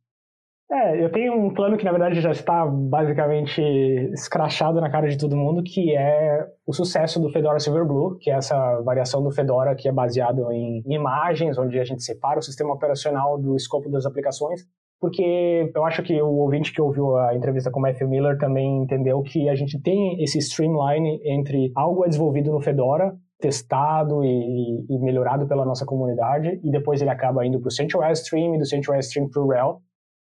É, 0.72 1.04
eu 1.04 1.12
tenho 1.12 1.34
um 1.34 1.54
plano 1.54 1.78
que, 1.78 1.84
na 1.84 1.92
verdade, 1.92 2.22
já 2.22 2.32
está 2.32 2.66
basicamente 2.66 3.62
escrachado 4.14 4.80
na 4.80 4.90
cara 4.90 5.10
de 5.10 5.18
todo 5.18 5.36
mundo, 5.36 5.62
que 5.62 5.96
é 5.96 6.48
o 6.66 6.74
sucesso 6.74 7.20
do 7.20 7.30
Fedora 7.30 7.60
Silverblue, 7.60 8.18
que 8.20 8.32
é 8.32 8.36
essa 8.36 8.82
variação 8.82 9.22
do 9.22 9.30
Fedora 9.30 9.76
que 9.76 9.90
é 9.90 9.92
baseado 9.92 10.50
em 10.52 10.82
imagens, 10.88 11.58
onde 11.58 11.78
a 11.78 11.84
gente 11.84 12.02
separa 12.02 12.40
o 12.40 12.42
sistema 12.42 12.74
operacional 12.74 13.38
do 13.38 13.56
escopo 13.56 13.92
das 13.92 14.06
aplicações 14.06 14.66
porque 15.04 15.70
eu 15.76 15.84
acho 15.84 16.02
que 16.02 16.22
o 16.22 16.30
ouvinte 16.36 16.72
que 16.72 16.82
ouviu 16.82 17.18
a 17.18 17.36
entrevista 17.36 17.70
com 17.70 17.78
o 17.78 17.82
Matthew 17.82 18.08
Miller 18.08 18.38
também 18.38 18.84
entendeu 18.84 19.22
que 19.22 19.50
a 19.50 19.54
gente 19.54 19.78
tem 19.82 20.24
esse 20.24 20.38
streamline 20.38 21.20
entre 21.26 21.74
algo 21.76 22.06
é 22.06 22.08
desenvolvido 22.08 22.54
no 22.54 22.62
Fedora, 22.62 23.14
testado 23.38 24.24
e, 24.24 24.86
e 24.90 25.00
melhorado 25.00 25.46
pela 25.46 25.66
nossa 25.66 25.86
comunidade, 25.86 26.58
e 26.64 26.72
depois 26.72 27.02
ele 27.02 27.10
acaba 27.10 27.46
indo 27.46 27.60
para 27.60 27.68
o 27.68 27.72
CentOS 27.72 28.22
Stream 28.22 28.56
e 28.56 28.60
do 28.60 28.66
CentOS 28.66 29.08
Stream 29.08 29.28
para 29.30 29.42
o 29.42 29.50
RHEL, 29.50 29.82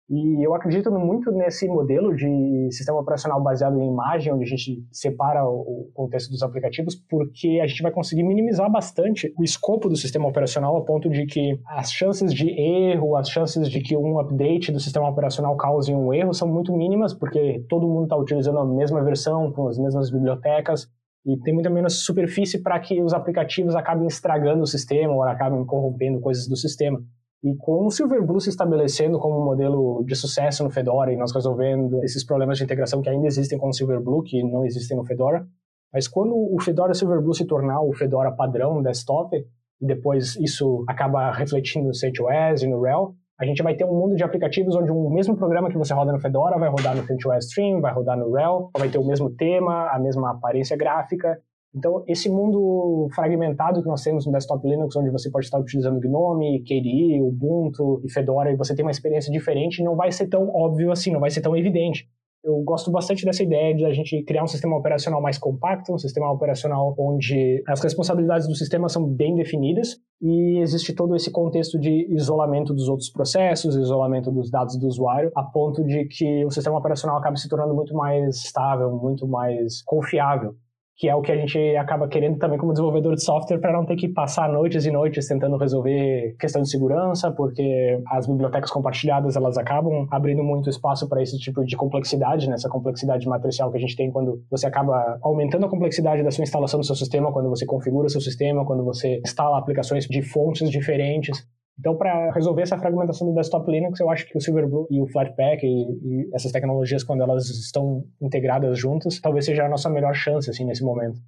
e 0.09 0.45
eu 0.45 0.53
acredito 0.53 0.91
muito 0.91 1.31
nesse 1.31 1.67
modelo 1.67 2.13
de 2.15 2.67
sistema 2.71 2.99
operacional 2.99 3.41
baseado 3.41 3.79
em 3.79 3.87
imagem, 3.87 4.33
onde 4.33 4.43
a 4.43 4.47
gente 4.47 4.85
separa 4.91 5.45
o 5.45 5.89
contexto 5.93 6.29
dos 6.29 6.43
aplicativos, 6.43 6.95
porque 7.09 7.59
a 7.63 7.67
gente 7.67 7.81
vai 7.81 7.91
conseguir 7.91 8.23
minimizar 8.23 8.69
bastante 8.69 9.33
o 9.37 9.43
escopo 9.43 9.87
do 9.87 9.95
sistema 9.95 10.27
operacional 10.27 10.75
a 10.75 10.83
ponto 10.83 11.09
de 11.09 11.25
que 11.25 11.57
as 11.67 11.91
chances 11.91 12.33
de 12.33 12.49
erro, 12.49 13.15
as 13.15 13.29
chances 13.29 13.69
de 13.69 13.81
que 13.81 13.95
um 13.95 14.19
update 14.19 14.71
do 14.71 14.79
sistema 14.79 15.09
operacional 15.09 15.55
cause 15.55 15.93
um 15.93 16.13
erro 16.13 16.33
são 16.33 16.47
muito 16.47 16.75
mínimas, 16.75 17.13
porque 17.13 17.65
todo 17.69 17.87
mundo 17.87 18.03
está 18.03 18.17
utilizando 18.17 18.59
a 18.59 18.65
mesma 18.65 19.01
versão, 19.03 19.51
com 19.53 19.67
as 19.69 19.77
mesmas 19.77 20.11
bibliotecas, 20.11 20.87
e 21.25 21.39
tem 21.39 21.53
muito 21.53 21.71
menos 21.71 22.03
superfície 22.03 22.61
para 22.61 22.77
que 22.79 23.01
os 23.01 23.13
aplicativos 23.13 23.73
acabem 23.73 24.07
estragando 24.07 24.63
o 24.63 24.67
sistema 24.67 25.13
ou 25.13 25.23
acabem 25.23 25.65
corrompendo 25.65 26.19
coisas 26.19 26.47
do 26.47 26.57
sistema. 26.57 27.01
E 27.43 27.55
com 27.57 27.85
o 27.85 27.91
Silverblue 27.91 28.39
se 28.39 28.49
estabelecendo 28.49 29.19
como 29.19 29.41
um 29.41 29.43
modelo 29.43 30.03
de 30.05 30.15
sucesso 30.15 30.63
no 30.63 30.69
Fedora 30.69 31.11
e 31.11 31.17
nós 31.17 31.33
resolvendo 31.33 32.01
esses 32.01 32.23
problemas 32.23 32.57
de 32.57 32.63
integração 32.63 33.01
que 33.01 33.09
ainda 33.09 33.27
existem 33.27 33.57
com 33.57 33.67
o 33.67 33.73
Silverblue, 33.73 34.23
que 34.23 34.41
não 34.43 34.65
existem 34.65 34.95
no 34.95 35.03
Fedora, 35.03 35.45
Mas 35.93 36.07
quando 36.07 36.33
o 36.33 36.59
Fedora 36.59 36.93
Silverblue 36.93 37.35
se 37.35 37.45
tornar 37.45 37.81
o 37.81 37.93
Fedora 37.93 38.31
padrão 38.31 38.81
desktop, 38.81 39.37
e 39.79 39.85
depois 39.85 40.35
isso 40.37 40.83
acaba 40.87 41.31
refletindo 41.31 41.87
no 41.87 41.93
CentOS 41.93 42.63
e 42.63 42.67
no 42.67 42.81
RHEL, 42.81 43.13
a 43.39 43.45
gente 43.45 43.61
vai 43.61 43.75
ter 43.75 43.83
um 43.83 43.93
mundo 43.93 44.15
de 44.15 44.23
aplicativos 44.23 44.75
onde 44.75 44.89
o 44.89 45.09
mesmo 45.09 45.35
programa 45.35 45.69
que 45.69 45.77
você 45.77 45.93
roda 45.93 46.11
no 46.11 46.19
Fedora 46.19 46.57
vai 46.57 46.69
rodar 46.69 46.95
no 46.95 47.05
CentOS 47.05 47.45
Stream, 47.45 47.81
vai 47.81 47.93
rodar 47.93 48.17
no 48.17 48.31
RHEL, 48.31 48.71
vai 48.77 48.89
ter 48.89 48.97
o 48.97 49.05
mesmo 49.05 49.29
tema, 49.29 49.89
a 49.91 49.99
mesma 49.99 50.31
aparência 50.31 50.77
gráfica. 50.77 51.37
Então, 51.75 52.03
esse 52.07 52.29
mundo 52.29 53.07
fragmentado 53.15 53.81
que 53.81 53.87
nós 53.87 54.03
temos 54.03 54.25
no 54.25 54.31
desktop 54.31 54.67
Linux, 54.67 54.95
onde 54.95 55.09
você 55.09 55.29
pode 55.31 55.45
estar 55.45 55.59
utilizando 55.59 55.99
GNOME, 55.99 56.61
KDE, 56.61 57.19
Ubuntu 57.21 57.99
e 58.03 58.11
Fedora, 58.11 58.51
e 58.51 58.55
você 58.55 58.75
tem 58.75 58.85
uma 58.85 58.91
experiência 58.91 59.31
diferente, 59.31 59.83
não 59.83 59.95
vai 59.95 60.11
ser 60.11 60.27
tão 60.27 60.49
óbvio 60.53 60.91
assim, 60.91 61.11
não 61.11 61.19
vai 61.19 61.31
ser 61.31 61.41
tão 61.41 61.57
evidente. 61.57 62.07
Eu 62.43 62.61
gosto 62.61 62.91
bastante 62.91 63.23
dessa 63.23 63.41
ideia 63.41 63.73
de 63.73 63.85
a 63.85 63.93
gente 63.93 64.21
criar 64.23 64.43
um 64.43 64.47
sistema 64.47 64.75
operacional 64.75 65.21
mais 65.21 65.37
compacto, 65.37 65.93
um 65.93 65.97
sistema 65.97 66.29
operacional 66.29 66.93
onde 66.99 67.63
as 67.65 67.81
responsabilidades 67.81 68.47
do 68.47 68.53
sistema 68.53 68.89
são 68.89 69.07
bem 69.07 69.33
definidas 69.33 69.97
e 70.21 70.59
existe 70.59 70.93
todo 70.93 71.15
esse 71.15 71.31
contexto 71.31 71.79
de 71.79 72.13
isolamento 72.13 72.73
dos 72.73 72.89
outros 72.89 73.09
processos, 73.09 73.77
isolamento 73.77 74.29
dos 74.29 74.51
dados 74.51 74.77
do 74.77 74.87
usuário, 74.87 75.31
a 75.33 75.41
ponto 75.41 75.85
de 75.85 76.03
que 76.05 76.43
o 76.43 76.51
sistema 76.51 76.77
operacional 76.77 77.17
acabe 77.17 77.39
se 77.39 77.47
tornando 77.47 77.73
muito 77.73 77.95
mais 77.95 78.43
estável, 78.43 78.91
muito 78.91 79.25
mais 79.25 79.81
confiável 79.81 80.53
que 80.95 81.09
é 81.09 81.15
o 81.15 81.21
que 81.21 81.31
a 81.31 81.35
gente 81.35 81.57
acaba 81.75 82.07
querendo 82.07 82.37
também 82.37 82.57
como 82.57 82.71
desenvolvedor 82.71 83.15
de 83.15 83.23
software 83.23 83.59
para 83.59 83.73
não 83.73 83.85
ter 83.85 83.95
que 83.95 84.07
passar 84.07 84.47
noites 84.47 84.85
e 84.85 84.91
noites 84.91 85.27
tentando 85.27 85.57
resolver 85.57 86.35
questão 86.39 86.61
de 86.61 86.69
segurança, 86.69 87.31
porque 87.31 87.99
as 88.07 88.27
bibliotecas 88.27 88.69
compartilhadas 88.69 89.35
elas 89.35 89.57
acabam 89.57 90.07
abrindo 90.11 90.43
muito 90.43 90.69
espaço 90.69 91.09
para 91.09 91.21
esse 91.21 91.37
tipo 91.39 91.65
de 91.65 91.75
complexidade, 91.75 92.47
nessa 92.47 92.67
né? 92.67 92.71
complexidade 92.71 93.27
matricial 93.27 93.71
que 93.71 93.77
a 93.77 93.81
gente 93.81 93.95
tem 93.95 94.11
quando 94.11 94.43
você 94.49 94.67
acaba 94.67 95.17
aumentando 95.21 95.65
a 95.65 95.69
complexidade 95.69 96.23
da 96.23 96.31
sua 96.31 96.43
instalação 96.43 96.79
do 96.79 96.85
seu 96.85 96.95
sistema, 96.95 97.31
quando 97.31 97.49
você 97.49 97.65
configura 97.65 98.07
o 98.07 98.09
seu 98.09 98.21
sistema, 98.21 98.65
quando 98.65 98.83
você 98.83 99.19
instala 99.25 99.57
aplicações 99.57 100.05
de 100.05 100.21
fontes 100.21 100.69
diferentes. 100.69 101.45
Então, 101.79 101.97
para 101.97 102.31
resolver 102.31 102.61
essa 102.61 102.77
fragmentação 102.77 103.27
do 103.27 103.33
desktop 103.33 103.69
Linux, 103.71 103.99
eu 103.99 104.09
acho 104.09 104.27
que 104.27 104.37
o 104.37 104.41
Silverblue 104.41 104.85
e 104.91 105.01
o 105.01 105.07
Flatpak 105.07 105.65
e, 105.65 105.67
e, 105.67 106.29
essas 106.33 106.51
tecnologias, 106.51 107.03
quando 107.03 107.23
elas 107.23 107.49
estão 107.49 108.03
integradas 108.21 108.77
juntas, 108.77 109.19
talvez 109.19 109.45
seja 109.45 109.65
a 109.65 109.69
nossa 109.69 109.89
melhor 109.89 110.13
chance 110.13 110.49
assim 110.49 110.65
nesse 110.65 110.83
momento. 110.83 111.19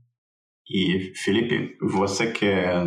E 0.69 1.11
Felipe, 1.15 1.75
você 1.81 2.31
quer 2.31 2.83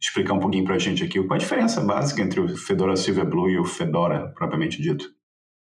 explicar 0.00 0.34
um 0.34 0.40
pouquinho 0.40 0.64
para 0.64 0.76
a 0.76 0.78
gente 0.78 1.02
aqui 1.02 1.20
qual 1.24 1.34
a 1.34 1.38
diferença 1.38 1.80
básica 1.80 2.22
entre 2.22 2.40
o 2.40 2.56
Fedora 2.56 2.94
Silverblue 2.96 3.50
e 3.50 3.58
o 3.58 3.64
Fedora 3.64 4.32
propriamente 4.34 4.80
dito? 4.80 5.17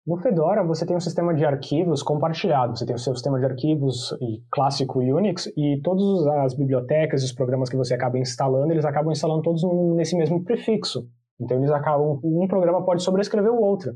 No 0.06 0.18
Fedora, 0.18 0.64
você 0.64 0.84
tem 0.84 0.96
um 0.96 1.00
sistema 1.00 1.32
de 1.32 1.46
arquivos 1.46 2.02
compartilhado. 2.02 2.76
Você 2.76 2.88
tem 2.88 2.96
o 2.96 3.00
seu 3.00 3.14
sistema 3.14 3.40
de 3.40 3.46
arquivos 3.46 4.18
clássico 4.52 5.00
Unix 5.00 5.46
e 5.56 5.80
todas 5.84 6.26
as 6.44 6.56
bibliotecas 6.56 7.22
e 7.22 7.26
os 7.26 7.32
programas 7.32 7.70
que 7.70 7.78
você 7.78 7.94
acaba 7.94 8.18
instalando, 8.18 8.74
eles 8.74 8.84
acabam 8.84 9.12
instalando 9.12 9.44
todos 9.44 9.62
nesse 9.96 10.18
mesmo 10.18 10.44
prefixo. 10.44 11.08
Então, 11.40 11.58
eles 11.58 11.70
acabam, 11.70 12.20
um 12.24 12.48
programa 12.48 12.84
pode 12.84 13.04
sobrescrever 13.04 13.52
o 13.52 13.62
outro. 13.62 13.94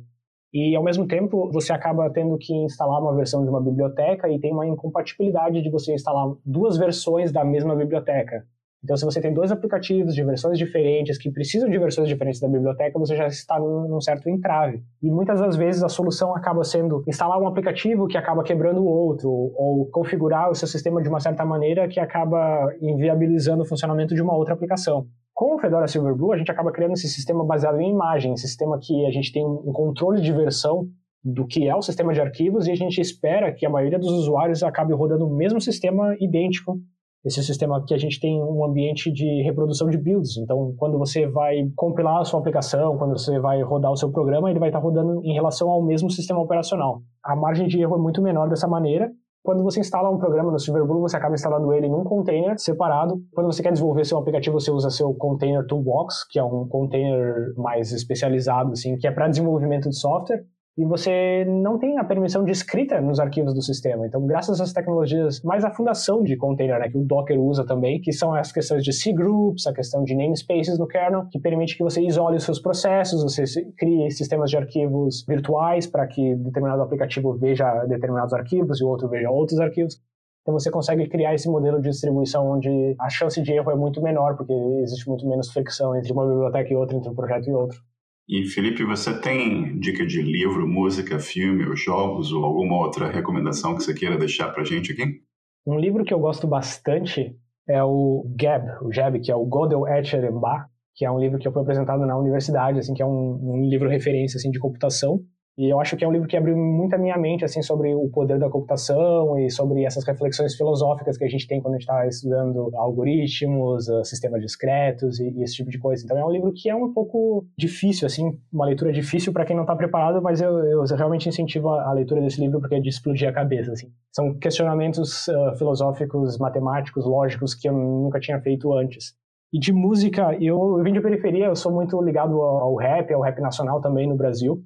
E, 0.53 0.75
ao 0.75 0.83
mesmo 0.83 1.07
tempo, 1.07 1.51
você 1.51 1.73
acaba 1.73 2.09
tendo 2.11 2.37
que 2.37 2.53
instalar 2.53 3.01
uma 3.01 3.15
versão 3.15 3.43
de 3.43 3.49
uma 3.49 3.61
biblioteca 3.61 4.29
e 4.29 4.39
tem 4.39 4.53
uma 4.53 4.67
incompatibilidade 4.67 5.61
de 5.61 5.71
você 5.71 5.93
instalar 5.95 6.35
duas 6.45 6.77
versões 6.77 7.31
da 7.31 7.43
mesma 7.43 7.75
biblioteca. 7.75 8.45
Então, 8.85 8.95
se 8.95 9.03
você 9.03 9.19
tem 9.19 9.33
dois 9.33 9.51
aplicativos 9.51 10.13
de 10.13 10.23
versões 10.23 10.59
diferentes 10.59 11.17
que 11.17 11.31
precisam 11.31 11.67
de 11.67 11.77
versões 11.79 12.07
diferentes 12.07 12.39
da 12.39 12.47
biblioteca, 12.47 12.99
você 12.99 13.15
já 13.15 13.25
está 13.25 13.59
num, 13.59 13.87
num, 13.87 13.99
certo 13.99 14.29
entrave. 14.29 14.83
E 15.01 15.09
muitas 15.09 15.39
das 15.39 15.55
vezes 15.55 15.81
a 15.81 15.89
solução 15.89 16.35
acaba 16.35 16.63
sendo 16.63 17.03
instalar 17.07 17.41
um 17.41 17.47
aplicativo 17.47 18.05
que 18.05 18.15
acaba 18.15 18.43
quebrando 18.43 18.83
o 18.83 18.87
outro, 18.87 19.27
ou 19.27 19.89
configurar 19.91 20.51
o 20.51 20.53
seu 20.53 20.67
sistema 20.67 21.01
de 21.01 21.09
uma 21.09 21.19
certa 21.19 21.43
maneira 21.43 21.87
que 21.87 21.99
acaba 21.99 22.71
inviabilizando 22.79 23.63
o 23.63 23.65
funcionamento 23.65 24.13
de 24.13 24.21
uma 24.21 24.37
outra 24.37 24.53
aplicação. 24.53 25.07
Com 25.33 25.55
o 25.55 25.59
Fedora 25.59 25.87
Silverblue, 25.87 26.33
a 26.33 26.37
gente 26.37 26.51
acaba 26.51 26.71
criando 26.71 26.93
esse 26.93 27.09
sistema 27.09 27.43
baseado 27.43 27.81
em 27.81 27.89
imagem, 27.89 28.33
esse 28.33 28.47
sistema 28.47 28.77
que 28.79 29.03
a 29.07 29.09
gente 29.09 29.33
tem 29.33 29.43
um 29.43 29.73
controle 29.73 30.21
de 30.21 30.31
versão 30.31 30.87
do 31.23 31.47
que 31.47 31.67
é 31.67 31.75
o 31.75 31.81
sistema 31.81 32.13
de 32.13 32.21
arquivos 32.21 32.67
e 32.67 32.71
a 32.71 32.75
gente 32.75 33.01
espera 33.01 33.51
que 33.51 33.65
a 33.65 33.69
maioria 33.69 33.97
dos 33.97 34.11
usuários 34.11 34.61
acabe 34.61 34.93
rodando 34.93 35.25
o 35.25 35.35
mesmo 35.35 35.59
sistema 35.59 36.15
idêntico 36.19 36.79
esse 37.25 37.43
sistema 37.43 37.83
que 37.83 37.93
a 37.93 37.97
gente 37.97 38.19
tem 38.19 38.39
um 38.41 38.63
ambiente 38.63 39.11
de 39.11 39.41
reprodução 39.41 39.89
de 39.89 39.97
builds. 39.97 40.37
Então, 40.37 40.75
quando 40.77 40.99
você 40.99 41.25
vai 41.25 41.67
compilar 41.75 42.21
a 42.21 42.23
sua 42.23 42.39
aplicação, 42.39 42.97
quando 42.97 43.17
você 43.17 43.39
vai 43.39 43.61
rodar 43.63 43.91
o 43.91 43.97
seu 43.97 44.11
programa, 44.11 44.49
ele 44.49 44.59
vai 44.59 44.69
estar 44.69 44.79
rodando 44.79 45.21
em 45.23 45.33
relação 45.33 45.69
ao 45.69 45.83
mesmo 45.83 46.09
sistema 46.11 46.39
operacional. 46.39 47.01
A 47.23 47.35
margem 47.35 47.67
de 47.67 47.81
erro 47.81 47.95
é 47.95 47.99
muito 47.99 48.21
menor 48.21 48.47
dessa 48.47 48.67
maneira. 48.67 49.11
Quando 49.43 49.63
você 49.63 49.79
instala 49.79 50.09
um 50.09 50.17
programa 50.17 50.51
no 50.51 50.59
Silverblue, 50.59 51.01
você 51.01 51.17
acaba 51.17 51.35
instalando 51.35 51.71
ele 51.71 51.87
num 51.87 52.03
container 52.03 52.59
separado. 52.59 53.15
Quando 53.33 53.45
você 53.45 53.61
quer 53.61 53.71
desenvolver 53.71 54.03
seu 54.03 54.17
aplicativo, 54.17 54.59
você 54.59 54.71
usa 54.71 54.89
seu 54.89 55.13
Container 55.13 55.65
Toolbox, 55.67 56.27
que 56.29 56.39
é 56.39 56.43
um 56.43 56.67
container 56.67 57.53
mais 57.55 57.91
especializado, 57.91 58.71
assim, 58.71 58.97
que 58.97 59.07
é 59.07 59.11
para 59.11 59.27
desenvolvimento 59.27 59.87
de 59.87 59.97
software 59.97 60.43
e 60.77 60.83
você 60.83 61.45
não 61.45 61.79
tem 61.79 61.97
a 61.97 62.03
permissão 62.03 62.43
de 62.43 62.51
escrita 62.51 62.99
nos 62.99 63.17
arquivos 63.19 63.53
do 63.53 63.61
sistema. 63.61 64.05
Então, 64.05 64.25
graças 64.27 64.59
às 64.59 64.73
tecnologias, 64.73 65.41
mais 65.41 65.63
a 65.63 65.71
fundação 65.71 66.21
de 66.21 66.35
container, 66.35 66.77
né, 66.79 66.89
que 66.89 66.97
o 66.97 67.03
Docker 67.03 67.39
usa 67.39 67.65
também, 67.65 68.01
que 68.01 68.11
são 68.11 68.33
as 68.33 68.51
questões 68.51 68.83
de 68.83 68.91
C-groups, 68.91 69.65
a 69.67 69.73
questão 69.73 70.03
de 70.03 70.13
namespaces 70.13 70.77
no 70.77 70.85
kernel, 70.85 71.27
que 71.31 71.39
permite 71.39 71.77
que 71.77 71.83
você 71.83 72.01
isole 72.01 72.35
os 72.35 72.43
seus 72.43 72.59
processos, 72.59 73.23
você 73.23 73.43
crie 73.77 74.11
sistemas 74.11 74.49
de 74.49 74.57
arquivos 74.57 75.23
virtuais 75.25 75.87
para 75.87 76.05
que 76.07 76.35
determinado 76.35 76.81
aplicativo 76.81 77.33
veja 77.33 77.85
determinados 77.85 78.33
arquivos 78.33 78.81
e 78.81 78.83
o 78.83 78.89
outro 78.89 79.07
veja 79.07 79.29
outros 79.31 79.59
arquivos. 79.61 80.01
Então 80.41 80.53
você 80.53 80.69
consegue 80.69 81.07
criar 81.07 81.33
esse 81.33 81.49
modelo 81.49 81.81
de 81.81 81.89
distribuição 81.89 82.51
onde 82.51 82.95
a 82.99 83.09
chance 83.09 83.41
de 83.41 83.51
erro 83.51 83.71
é 83.71 83.75
muito 83.75 84.01
menor, 84.01 84.35
porque 84.35 84.53
existe 84.83 85.07
muito 85.07 85.27
menos 85.27 85.51
fricção 85.51 85.95
entre 85.95 86.11
uma 86.11 86.27
biblioteca 86.27 86.71
e 86.71 86.75
outra, 86.75 86.97
entre 86.97 87.09
um 87.09 87.15
projeto 87.15 87.49
e 87.49 87.53
outro. 87.53 87.79
E 88.27 88.45
Felipe, 88.45 88.83
você 88.83 89.19
tem 89.21 89.77
dica 89.79 90.05
de 90.05 90.21
livro, 90.21 90.67
música, 90.67 91.19
filme, 91.19 91.65
ou 91.67 91.75
jogos 91.75 92.31
ou 92.31 92.43
alguma 92.43 92.77
outra 92.77 93.11
recomendação 93.11 93.75
que 93.75 93.83
você 93.83 93.93
queira 93.93 94.17
deixar 94.17 94.49
para 94.49 94.63
gente 94.63 94.91
aqui? 94.91 95.21
Um 95.65 95.77
livro 95.77 96.03
que 96.03 96.13
eu 96.13 96.19
gosto 96.19 96.47
bastante 96.47 97.35
é 97.67 97.83
o 97.83 98.25
GAB, 98.35 98.65
o 98.81 98.89
GAB, 98.89 99.19
que 99.19 99.31
é 99.31 99.35
o 99.35 99.45
Godel 99.45 99.87
Etcher 99.87 100.31
Bach, 100.33 100.67
que 100.95 101.05
é 101.05 101.11
um 101.11 101.19
livro 101.19 101.37
que 101.37 101.51
fui 101.51 101.61
apresentado 101.61 102.05
na 102.05 102.17
universidade, 102.17 102.79
assim, 102.79 102.93
que 102.93 103.01
é 103.01 103.05
um, 103.05 103.39
um 103.41 103.69
livro 103.69 103.89
referência 103.89 104.37
assim 104.37 104.49
de 104.49 104.59
computação. 104.59 105.19
E 105.57 105.71
eu 105.71 105.79
acho 105.79 105.95
que 105.95 106.03
é 106.03 106.07
um 106.07 106.11
livro 106.11 106.27
que 106.27 106.35
abriu 106.35 106.55
muito 106.57 106.93
a 106.95 106.97
minha 106.97 107.17
mente 107.17 107.45
assim 107.45 107.61
sobre 107.61 107.95
o 107.95 108.09
poder 108.09 108.37
da 108.37 108.49
computação 108.49 109.39
e 109.39 109.49
sobre 109.49 109.85
essas 109.85 110.05
reflexões 110.05 110.53
filosóficas 110.53 111.17
que 111.17 111.23
a 111.23 111.29
gente 111.29 111.47
tem 111.47 111.61
quando 111.61 111.75
a 111.75 111.77
gente 111.77 111.89
está 111.89 112.05
estudando 112.05 112.69
algoritmos, 112.75 113.87
uh, 113.87 114.03
sistemas 114.03 114.41
discretos 114.41 115.17
e, 115.19 115.29
e, 115.29 115.43
esse 115.43 115.55
tipo 115.55 115.69
de 115.69 115.79
coisa. 115.79 116.03
Então 116.03 116.17
é 116.17 116.25
um 116.25 116.31
livro 116.31 116.51
que 116.53 116.69
é 116.69 116.75
um 116.75 116.91
pouco 116.91 117.45
difícil, 117.57 118.05
assim, 118.05 118.37
uma 118.51 118.65
leitura 118.65 118.91
difícil 118.91 119.31
para 119.31 119.45
quem 119.45 119.55
não 119.55 119.63
está 119.63 119.75
preparado, 119.75 120.21
mas 120.21 120.41
eu, 120.41 120.57
eu, 120.65 120.83
realmente 120.83 121.29
incentivo 121.29 121.69
a, 121.69 121.89
a, 121.89 121.93
leitura 121.93 122.21
desse 122.21 122.41
livro 122.41 122.59
porque 122.59 122.75
é 122.75 122.79
de 122.81 122.89
explodir 122.89 123.29
a 123.29 123.31
cabeça. 123.31 123.71
Assim. 123.71 123.87
São 124.11 124.37
questionamentos 124.37 125.27
uh, 125.29 125.57
filosóficos, 125.57 126.37
matemáticos, 126.37 127.05
lógicos 127.05 127.53
que 127.53 127.69
eu 127.69 127.73
nunca 127.73 128.19
tinha 128.19 128.41
feito 128.41 128.73
antes. 128.73 129.13
E 129.53 129.59
de 129.59 129.71
música, 129.71 130.33
eu, 130.41 130.77
eu 130.77 130.83
vim 130.83 130.91
de 130.91 130.99
periferia, 130.99 131.45
eu 131.45 131.55
sou 131.55 131.71
muito 131.71 132.01
ligado 132.01 132.41
ao, 132.41 132.57
ao 132.57 132.75
rap, 132.75 133.13
ao 133.13 133.21
rap 133.21 133.39
nacional 133.39 133.79
também 133.79 134.05
no 134.05 134.17
Brasil. 134.17 134.61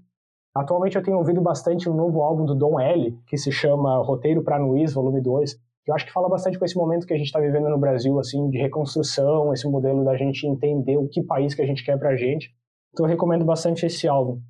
Atualmente 0.55 0.95
eu 0.95 1.03
tenho 1.03 1.17
ouvido 1.17 1.41
bastante 1.41 1.87
o 1.87 1.93
um 1.93 1.95
novo 1.95 2.21
álbum 2.21 2.45
do 2.45 2.55
Dom 2.55 2.79
L, 2.79 3.17
que 3.27 3.37
se 3.37 3.51
chama 3.51 4.01
Roteiro 4.03 4.43
para 4.43 4.59
Nuiz, 4.59 4.93
volume 4.93 5.21
2, 5.21 5.53
que 5.53 5.91
eu 5.91 5.95
acho 5.95 6.05
que 6.05 6.11
fala 6.11 6.27
bastante 6.27 6.57
com 6.57 6.65
esse 6.65 6.75
momento 6.75 7.05
que 7.05 7.13
a 7.13 7.17
gente 7.17 7.27
está 7.27 7.39
vivendo 7.39 7.69
no 7.69 7.77
Brasil, 7.77 8.19
assim, 8.19 8.49
de 8.49 8.57
reconstrução, 8.57 9.53
esse 9.53 9.67
modelo 9.67 10.03
da 10.03 10.17
gente 10.17 10.47
entender 10.47 10.97
o 10.97 11.07
que 11.07 11.23
país 11.23 11.53
que 11.53 11.61
a 11.61 11.65
gente 11.65 11.83
quer 11.83 11.97
pra 11.97 12.15
gente. 12.15 12.51
Então 12.91 13.05
eu 13.05 13.09
recomendo 13.09 13.45
bastante 13.45 13.85
esse 13.85 14.07
álbum. 14.07 14.41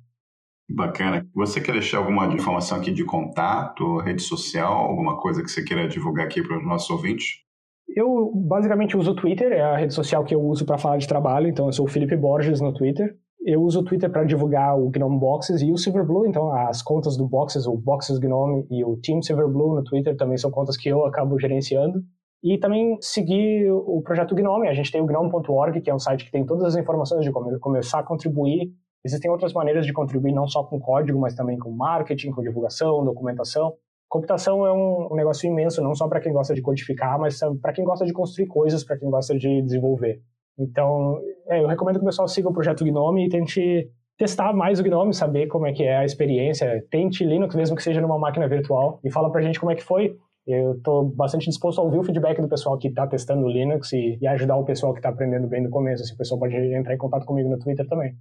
Bacana. 0.70 1.26
Você 1.34 1.60
quer 1.60 1.72
deixar 1.72 1.98
alguma 1.98 2.26
informação 2.26 2.78
aqui 2.78 2.92
de 2.92 3.04
contato, 3.04 3.98
rede 3.98 4.22
social, 4.22 4.72
alguma 4.72 5.18
coisa 5.18 5.42
que 5.42 5.50
você 5.50 5.62
queira 5.62 5.88
divulgar 5.88 6.26
aqui 6.26 6.42
para 6.42 6.56
os 6.56 6.64
nossos 6.64 6.88
ouvintes? 6.90 7.40
Eu 7.88 8.32
basicamente 8.34 8.96
uso 8.96 9.10
o 9.10 9.16
Twitter, 9.16 9.52
é 9.52 9.62
a 9.62 9.76
rede 9.76 9.92
social 9.92 10.24
que 10.24 10.34
eu 10.34 10.40
uso 10.40 10.64
para 10.64 10.78
falar 10.78 10.98
de 10.98 11.08
trabalho, 11.08 11.48
então 11.48 11.66
eu 11.66 11.72
sou 11.72 11.86
o 11.86 11.88
Felipe 11.88 12.16
Borges 12.16 12.60
no 12.60 12.72
Twitter 12.72 13.16
eu 13.42 13.62
uso 13.62 13.80
o 13.80 13.84
Twitter 13.84 14.10
para 14.10 14.24
divulgar 14.24 14.78
o 14.78 14.90
Gnome 14.90 15.18
Boxes 15.18 15.62
e 15.62 15.72
o 15.72 15.76
Silverblue, 15.78 16.28
então 16.28 16.52
as 16.52 16.82
contas 16.82 17.16
do 17.16 17.26
Boxes, 17.26 17.66
o 17.66 17.76
Boxes 17.76 18.18
Gnome 18.18 18.66
e 18.70 18.84
o 18.84 18.96
Team 18.96 19.22
Silverblue 19.22 19.76
no 19.76 19.84
Twitter 19.84 20.16
também 20.16 20.36
são 20.36 20.50
contas 20.50 20.76
que 20.76 20.88
eu 20.88 21.06
acabo 21.06 21.38
gerenciando. 21.38 22.02
E 22.42 22.56
também 22.58 22.96
seguir 23.00 23.70
o 23.70 24.00
projeto 24.02 24.34
Gnome, 24.34 24.68
a 24.68 24.72
gente 24.72 24.90
tem 24.90 25.00
o 25.00 25.06
gnome.org, 25.06 25.78
que 25.80 25.90
é 25.90 25.94
um 25.94 25.98
site 25.98 26.24
que 26.24 26.30
tem 26.30 26.44
todas 26.46 26.64
as 26.64 26.76
informações 26.76 27.22
de 27.22 27.30
como 27.30 27.58
começar 27.58 27.98
a 27.98 28.02
contribuir. 28.02 28.72
Existem 29.04 29.30
outras 29.30 29.52
maneiras 29.52 29.84
de 29.84 29.92
contribuir, 29.92 30.32
não 30.32 30.46
só 30.46 30.64
com 30.64 30.80
código, 30.80 31.18
mas 31.20 31.34
também 31.34 31.58
com 31.58 31.70
marketing, 31.70 32.30
com 32.30 32.40
divulgação, 32.40 33.04
documentação. 33.04 33.74
Computação 34.08 34.66
é 34.66 34.72
um, 34.72 35.14
negócio 35.14 35.46
imenso, 35.46 35.82
não 35.82 35.94
só 35.94 36.08
para 36.08 36.20
quem 36.20 36.32
gosta 36.32 36.54
de 36.54 36.62
codificar, 36.62 37.18
mas 37.18 37.38
para 37.60 37.72
quem 37.72 37.84
gosta 37.84 38.04
de 38.04 38.12
construir 38.12 38.46
coisas, 38.46 38.82
para 38.82 38.98
quem 38.98 39.08
gosta 39.10 39.38
de 39.38 39.62
desenvolver. 39.62 40.22
Então, 40.60 41.18
é, 41.48 41.62
eu 41.62 41.66
recomendo 41.66 41.96
que 41.96 42.02
o 42.02 42.06
pessoal 42.06 42.28
siga 42.28 42.48
o 42.48 42.52
projeto 42.52 42.84
Gnome 42.84 43.26
e 43.26 43.28
tente 43.28 43.90
testar 44.18 44.52
mais 44.52 44.78
o 44.78 44.82
Gnome, 44.82 45.14
saber 45.14 45.46
como 45.46 45.66
é 45.66 45.72
que 45.72 45.82
é 45.82 45.96
a 45.96 46.04
experiência. 46.04 46.84
Tente 46.90 47.24
Linux, 47.24 47.54
mesmo 47.54 47.74
que 47.74 47.82
seja 47.82 48.00
numa 48.00 48.18
máquina 48.18 48.46
virtual, 48.46 49.00
e 49.02 49.10
fala 49.10 49.32
pra 49.32 49.40
gente 49.40 49.58
como 49.58 49.72
é 49.72 49.74
que 49.74 49.82
foi. 49.82 50.16
Eu 50.46 50.72
estou 50.72 51.04
bastante 51.04 51.46
disposto 51.46 51.80
a 51.80 51.84
ouvir 51.84 51.98
o 51.98 52.02
feedback 52.02 52.40
do 52.40 52.48
pessoal 52.48 52.76
que 52.76 52.88
está 52.88 53.06
testando 53.06 53.46
o 53.46 53.48
Linux 53.48 53.92
e, 53.92 54.18
e, 54.20 54.26
ajudar 54.26 54.56
o 54.56 54.64
pessoal 54.64 54.92
que 54.92 54.98
está 54.98 55.08
aprendendo 55.08 55.46
bem 55.48 55.62
no 55.62 55.70
começo. 55.70 56.02
Assim, 56.02 56.14
o 56.14 56.18
pessoal 56.18 56.38
pode 56.40 56.54
entrar 56.56 56.94
em 56.94 56.98
contato 56.98 57.24
comigo 57.24 57.48
no 57.48 57.58
Twitter 57.58 57.86
também. 57.86 58.14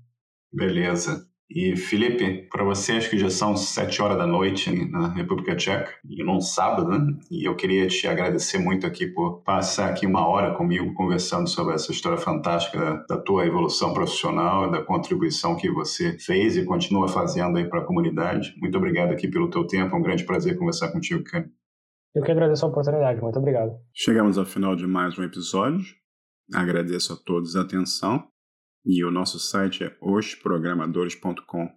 Beleza. 0.54 1.26
E 1.52 1.76
Felipe, 1.76 2.47
para 2.52 2.64
você 2.64 2.91
acho 2.91 3.10
que 3.10 3.18
já 3.18 3.30
são 3.30 3.58
sete 3.58 4.04
horas 4.04 4.20
da 4.20 4.28
noite 4.28 4.70
na 4.91 5.08
República 5.08 5.56
Tcheca 5.56 5.91
e 6.08 6.24
num 6.24 6.39
sábado, 6.39 6.88
né? 6.88 7.18
E 7.32 7.47
eu 7.47 7.56
queria 7.56 7.88
te 7.88 8.08
agradecer 8.08 8.60
muito 8.60 8.86
aqui 8.86 9.08
por 9.08 9.41
passar 9.41 9.89
aqui 9.89 10.06
uma 10.06 10.28
hora 10.28 10.54
comigo 10.54 10.93
conversando 10.93 11.50
sobre 11.50 11.74
essa 11.74 11.91
história 11.91 12.20
fantástica 12.20 12.78
da, 12.78 13.16
da 13.16 13.18
tua 13.18 13.47
evolução 13.47 13.93
profissional, 13.93 14.70
da 14.70 14.84
contribuição 14.84 15.56
que 15.56 15.72
você 15.72 16.20
fez 16.20 16.56
e 16.56 16.64
continua 16.64 17.08
fazendo 17.08 17.58
aí 17.58 17.68
para 17.68 17.80
a 17.80 17.86
comunidade. 17.86 18.54
Muito 18.62 18.78
obrigado 18.78 19.12
aqui 19.12 19.28
pelo 19.28 19.50
teu 19.50 19.66
tempo, 19.66 19.95
é 19.95 19.97
um 19.97 20.04
grande 20.04 20.26
prazer 20.26 20.56
conversar 20.56 20.91
contigo, 20.91 21.24
cara. 21.24 21.50
Eu 22.14 22.22
que 22.22 22.32
agradeço 22.32 22.64
a 22.64 22.70
oportunidade, 22.70 23.22
muito 23.22 23.39
obrigado. 23.39 23.72
Chegamos 23.91 24.38
ao 24.38 24.45
final 24.45 24.76
de 24.76 24.86
mais 24.86 25.18
um 25.18 25.24
episódio. 25.24 25.95
Agradeço 26.54 27.14
a 27.14 27.16
todos 27.16 27.56
a 27.56 27.62
atenção 27.62 28.24
e 28.86 29.04
o 29.04 29.12
nosso 29.12 29.40
site 29.40 29.84
é 29.84 29.98
osprogramadores.com. 30.02 31.70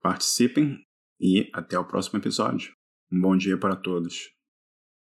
Participem 0.00 0.78
e 1.20 1.50
até 1.52 1.78
o 1.78 1.84
próximo 1.84 2.18
episódio. 2.18 2.72
Um 3.10 3.20
bom 3.20 3.36
dia 3.36 3.58
para 3.58 3.76
todos. 3.76 4.41